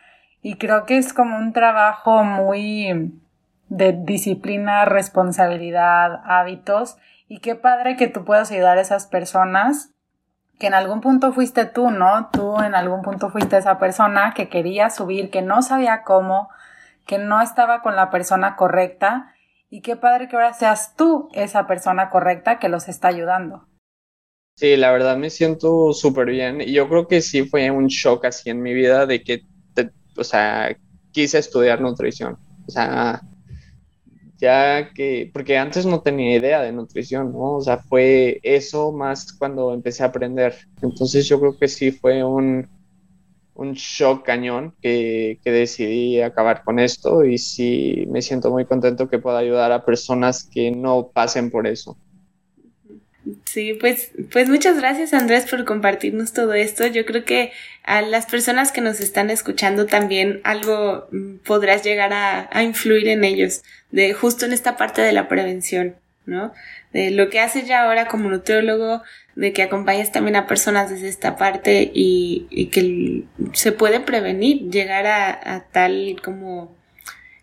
Y 0.41 0.57
creo 0.57 0.87
que 0.87 0.97
es 0.97 1.13
como 1.13 1.37
un 1.37 1.53
trabajo 1.53 2.23
muy 2.23 3.21
de 3.69 3.93
disciplina, 3.93 4.85
responsabilidad, 4.85 6.21
hábitos. 6.25 6.97
Y 7.29 7.41
qué 7.41 7.55
padre 7.55 7.97
que 7.97 8.09
tú 8.09 8.25
puedas 8.25 8.51
ayudar 8.51 8.79
a 8.79 8.83
esas 8.83 9.07
personas 9.07 9.91
que 10.59 10.69
en 10.69 10.75
algún 10.75 11.01
punto 11.01 11.33
fuiste 11.33 11.67
tú, 11.67 11.91
¿no? 11.91 12.31
Tú 12.33 12.59
en 12.61 12.75
algún 12.75 13.03
punto 13.03 13.31
fuiste 13.31 13.59
esa 13.59 13.79
persona 13.79 14.33
que 14.35 14.49
quería 14.49 14.91
subir, 14.91 15.31
que 15.31 15.43
no 15.43 15.63
sabía 15.63 16.03
cómo, 16.03 16.49
que 17.07 17.19
no 17.19 17.43
estaba 17.43 17.83
con 17.83 17.95
la 17.95 18.11
persona 18.11 18.57
correcta 18.57 19.35
y 19.69 19.83
qué 19.83 19.97
padre 19.97 20.29
que 20.29 20.37
ahora 20.37 20.55
seas 20.55 20.95
tú 20.97 21.29
esa 21.33 21.67
persona 21.67 22.09
correcta 22.09 22.59
que 22.59 22.69
los 22.69 22.89
está 22.89 23.09
ayudando. 23.09 23.67
Sí, 24.57 24.77
la 24.77 24.91
verdad 24.91 25.19
me 25.19 25.29
siento 25.29 25.93
súper 25.93 26.31
bien 26.31 26.63
y 26.63 26.73
yo 26.73 26.89
creo 26.89 27.07
que 27.07 27.21
sí 27.21 27.45
fue 27.45 27.71
un 27.71 27.89
shock 27.89 28.25
así 28.25 28.49
en 28.49 28.63
mi 28.63 28.73
vida 28.73 29.05
de 29.05 29.23
que, 29.23 29.43
o 30.17 30.25
sea, 30.25 30.75
quise 31.13 31.39
estudiar 31.39 31.83
nutrición. 31.83 32.39
O 32.67 32.71
sea, 32.71 33.21
ya 34.39 34.93
que, 34.93 35.31
porque 35.33 35.57
antes 35.59 35.87
no 35.87 36.03
tenía 36.03 36.37
idea 36.37 36.63
de 36.63 36.73
nutrición, 36.73 37.33
¿no? 37.33 37.57
O 37.57 37.61
sea, 37.61 37.79
fue 37.79 38.41
eso 38.43 38.93
más 38.93 39.33
cuando 39.33 39.73
empecé 39.73 40.03
a 40.03 40.07
aprender. 40.07 40.55
Entonces 40.83 41.27
yo 41.27 41.41
creo 41.41 41.59
que 41.59 41.69
sí 41.69 41.91
fue 41.93 42.23
un, 42.23 42.69
un 43.55 43.73
shock 43.73 44.25
cañón 44.25 44.75
que, 44.81 45.39
que, 45.43 45.51
decidí 45.51 46.21
acabar 46.21 46.63
con 46.65 46.79
esto 46.79 47.25
y 47.25 47.39
sí 47.39 48.07
me 48.11 48.23
siento 48.23 48.51
muy 48.51 48.67
contento 48.67 49.09
que 49.09 49.19
pueda 49.19 49.39
ayudar 49.39 49.73
a 49.73 49.85
personas 49.85 50.49
que 50.53 50.71
no 50.71 51.11
pasen 51.13 51.51
por 51.51 51.67
eso. 51.67 51.97
Sí, 53.47 53.75
pues, 53.75 54.11
pues 54.33 54.49
muchas 54.49 54.77
gracias 54.77 55.15
Andrés 55.15 55.47
por 55.49 55.65
compartirnos 55.65 56.33
todo 56.33 56.53
esto. 56.53 56.87
Yo 56.87 57.07
creo 57.07 57.25
que 57.25 57.53
a 57.85 58.03
las 58.03 58.27
personas 58.27 58.73
que 58.73 58.81
nos 58.81 59.01
están 59.01 59.31
escuchando 59.31 59.87
también 59.87 60.41
algo 60.45 61.09
mm, 61.13 61.37
podrás 61.39 61.83
llegar 61.83 62.13
a, 62.13 62.49
a 62.53 62.63
influir 62.65 63.09
en 63.09 63.25
ellos, 63.25 63.63
de 63.91 64.13
justo 64.13 64.45
en 64.45 64.53
esta 64.53 64.77
parte 64.77 65.01
de 65.01 65.13
la 65.13 65.29
prevención, 65.29 65.97
¿no? 66.27 66.53
De 66.93 67.11
lo 67.11 67.31
que 67.31 67.41
haces 67.41 67.67
ya 67.67 67.85
ahora 67.85 68.09
como 68.09 68.29
nutriólogo, 68.29 69.03
de 69.37 69.53
que 69.53 69.63
acompañes 69.63 70.11
también 70.11 70.35
a 70.37 70.47
personas 70.47 70.91
desde 70.91 71.09
esta 71.09 71.37
parte 71.37 71.91
y, 71.95 72.69
que 72.73 73.25
se 73.53 73.71
puede 73.71 74.01
prevenir 74.01 74.71
llegar 74.71 75.07
a, 75.07 75.67
tal 75.71 76.21
como 76.25 76.75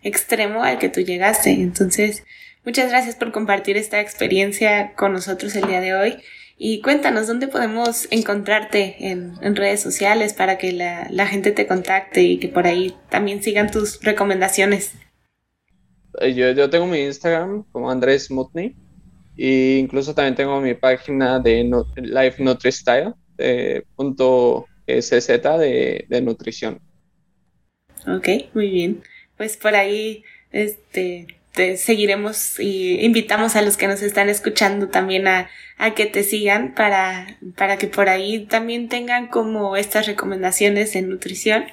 extremo 0.02 0.62
al 0.64 0.78
que 0.78 0.88
tú 0.88 1.00
llegaste. 1.00 1.50
Entonces, 1.50 2.24
muchas 2.64 2.90
gracias 2.90 3.16
por 3.16 3.32
compartir 3.32 3.76
esta 3.76 4.00
experiencia 4.00 4.94
con 4.94 5.12
nosotros 5.12 5.54
el 5.56 5.66
día 5.66 5.80
de 5.80 5.94
hoy. 5.94 6.16
Y 6.56 6.80
cuéntanos, 6.82 7.26
¿dónde 7.26 7.48
podemos 7.48 8.06
encontrarte 8.12 9.08
en, 9.08 9.56
redes 9.56 9.80
sociales 9.80 10.34
para 10.34 10.56
que 10.56 10.72
la, 10.72 11.26
gente 11.26 11.50
te 11.50 11.66
contacte 11.66 12.22
y 12.22 12.38
que 12.38 12.48
por 12.48 12.66
ahí 12.66 12.94
también 13.10 13.42
sigan 13.42 13.70
tus 13.70 14.00
recomendaciones? 14.02 14.92
Eh, 16.20 16.32
yo, 16.34 16.52
yo 16.52 16.70
tengo 16.70 16.86
mi 16.86 17.00
Instagram 17.00 17.64
como 17.72 17.90
Andrés 17.90 18.30
Mutney 18.30 18.76
e 19.36 19.78
incluso 19.80 20.14
también 20.14 20.36
tengo 20.36 20.60
mi 20.60 20.74
página 20.74 21.40
de 21.40 21.68
Life 21.96 22.42
NutriStyle, 22.42 23.14
de 23.36 23.84
punto 23.96 24.66
SZ 24.86 25.26
de, 25.58 26.06
de 26.08 26.20
nutrición. 26.22 26.80
Ok, 28.06 28.28
muy 28.54 28.70
bien. 28.70 29.02
Pues 29.36 29.56
por 29.56 29.74
ahí, 29.74 30.22
este, 30.52 31.26
te 31.54 31.76
seguiremos 31.76 32.58
y 32.58 33.00
invitamos 33.04 33.54
a 33.54 33.62
los 33.62 33.76
que 33.76 33.86
nos 33.86 34.02
están 34.02 34.28
escuchando 34.28 34.88
también 34.88 35.28
a, 35.28 35.48
a 35.78 35.94
que 35.94 36.06
te 36.06 36.24
sigan 36.24 36.74
para, 36.74 37.38
para 37.56 37.78
que 37.78 37.86
por 37.86 38.08
ahí 38.08 38.44
también 38.46 38.88
tengan 38.88 39.28
como 39.28 39.76
estas 39.76 40.06
recomendaciones 40.06 40.96
en 40.96 41.08
nutrición 41.08 41.64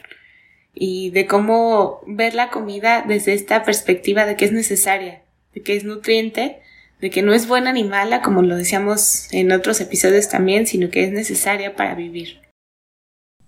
y 0.76 1.10
de 1.10 1.26
cómo 1.26 2.02
ver 2.06 2.36
la 2.36 2.52
comida 2.52 3.04
desde 3.08 3.34
esta 3.34 3.64
perspectiva 3.64 4.26
de 4.26 4.36
que 4.36 4.46
es 4.46 4.52
necesaria, 4.52 5.24
de 5.54 5.64
que 5.64 5.76
es 5.76 5.84
nutriente, 5.84 6.62
de 7.02 7.10
que 7.10 7.24
no 7.24 7.34
es 7.34 7.48
buena 7.48 7.74
ni 7.74 7.84
mala, 7.84 8.22
como 8.22 8.44
lo 8.44 8.56
decíamos 8.56 9.34
en 9.34 9.52
otros 9.52 9.82
episodios 9.82 10.30
también, 10.30 10.68
sino 10.68 10.92
que 10.92 11.04
es 11.04 11.12
necesaria 11.12 11.76
para 11.76 11.96
vivir. 11.96 12.40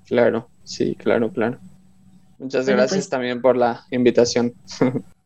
Claro, 0.07 0.49
sí, 0.63 0.95
claro, 0.95 1.31
claro. 1.31 1.59
Muchas 2.39 2.65
gracias 2.67 3.01
pues 3.01 3.09
también 3.09 3.39
por 3.39 3.55
la 3.55 3.85
invitación. 3.91 4.55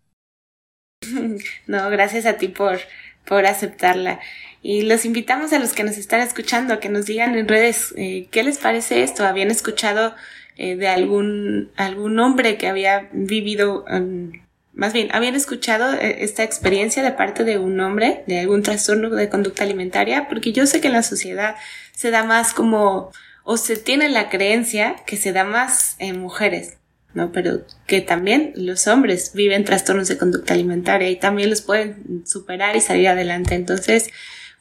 no, 1.67 1.89
gracias 1.89 2.25
a 2.25 2.33
ti 2.33 2.47
por, 2.47 2.79
por 3.25 3.45
aceptarla. 3.45 4.19
Y 4.61 4.81
los 4.81 5.05
invitamos 5.05 5.53
a 5.53 5.59
los 5.59 5.73
que 5.73 5.83
nos 5.83 5.97
están 5.97 6.21
escuchando 6.21 6.73
a 6.73 6.79
que 6.79 6.89
nos 6.89 7.05
digan 7.05 7.35
en 7.35 7.47
redes 7.47 7.93
eh, 7.97 8.27
qué 8.31 8.43
les 8.43 8.57
parece 8.57 9.03
esto. 9.03 9.25
¿Habían 9.25 9.51
escuchado 9.51 10.15
eh, 10.57 10.75
de 10.75 10.87
algún, 10.87 11.71
algún 11.75 12.19
hombre 12.19 12.57
que 12.57 12.67
había 12.67 13.09
vivido, 13.11 13.85
um, 13.89 14.31
más 14.73 14.93
bien, 14.93 15.09
habían 15.11 15.35
escuchado 15.35 15.93
eh, 15.93 16.23
esta 16.23 16.43
experiencia 16.43 17.03
de 17.03 17.11
parte 17.11 17.43
de 17.43 17.57
un 17.59 17.79
hombre, 17.79 18.23
de 18.27 18.39
algún 18.39 18.63
trastorno 18.63 19.09
de 19.09 19.29
conducta 19.29 19.63
alimentaria? 19.63 20.27
Porque 20.27 20.51
yo 20.51 20.65
sé 20.65 20.81
que 20.81 20.87
en 20.87 20.93
la 20.93 21.03
sociedad 21.03 21.55
se 21.93 22.11
da 22.11 22.23
más 22.23 22.53
como, 22.53 23.11
o 23.43 23.57
se 23.57 23.77
tiene 23.77 24.09
la 24.09 24.29
creencia 24.29 24.95
que 25.05 25.17
se 25.17 25.31
da 25.31 25.43
más 25.43 25.95
en 25.99 26.19
mujeres. 26.19 26.77
¿No? 27.18 27.32
Pero 27.32 27.63
que 27.88 27.99
también 27.99 28.53
los 28.55 28.88
hombres 28.88 29.32
viven 29.34 29.65
trastornos 29.65 30.07
de 30.07 30.18
conducta 30.18 30.53
alimentaria 30.53 31.09
y 31.09 31.18
también 31.18 31.49
los 31.49 31.61
pueden 31.61 32.24
superar 32.26 32.76
y 32.76 32.82
salir 32.82 33.07
adelante. 33.07 33.55
Entonces, 33.55 34.11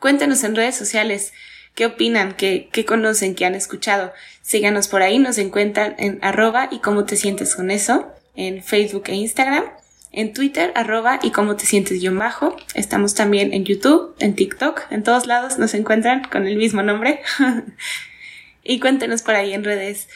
cuéntenos 0.01 0.43
en 0.43 0.57
redes 0.57 0.75
sociales 0.75 1.35
qué 1.75 1.85
opinan, 1.85 2.35
qué, 2.35 2.71
qué 2.73 2.87
conocen, 2.87 3.35
qué 3.35 3.45
han 3.45 3.55
escuchado. 3.55 4.13
Síganos 4.41 4.89
por 4.89 5.03
ahí, 5.03 5.19
nos 5.19 5.37
encuentran 5.37 5.95
en 5.99 6.19
arroba 6.23 6.69
y 6.73 6.79
cómo 6.79 7.05
te 7.05 7.17
sientes 7.17 7.55
con 7.55 7.71
eso, 7.71 8.11
en 8.35 8.63
Facebook 8.63 9.05
e 9.09 9.15
Instagram, 9.15 9.65
en 10.11 10.33
Twitter, 10.33 10.73
arroba 10.75 11.19
y 11.23 11.33
cómo 11.33 11.57
te 11.57 11.67
sientes 11.67 12.01
yo 12.01 12.15
bajo. 12.15 12.57
Estamos 12.75 13.15
también 13.15 13.53
en 13.53 13.67
YouTube, 13.67 14.15
en 14.19 14.35
TikTok, 14.35 14.91
en 14.91 15.03
todos 15.03 15.27
lados 15.27 15.59
nos 15.59 15.75
encuentran 15.75 16.25
con 16.25 16.47
el 16.47 16.57
mismo 16.57 16.83
nombre. 16.83 17.21
y 18.65 18.81
cuéntenos 18.81 19.21
por 19.21 19.35
ahí 19.35 19.53
en 19.53 19.63
redes 19.63 20.09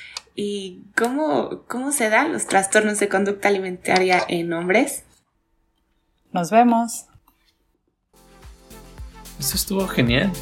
¿Y 0.43 0.84
cómo, 0.97 1.64
cómo 1.68 1.93
se 1.93 2.09
dan 2.09 2.32
los 2.32 2.47
trastornos 2.47 2.99
de 2.99 3.11
conducta 3.11 3.49
alimentaria 3.49 4.24
en 4.26 4.55
hombres? 4.55 5.05
Nos 6.32 6.51
vemos. 6.51 7.05
Eso 9.38 9.57
estuvo 9.57 9.86
genial. 9.86 10.32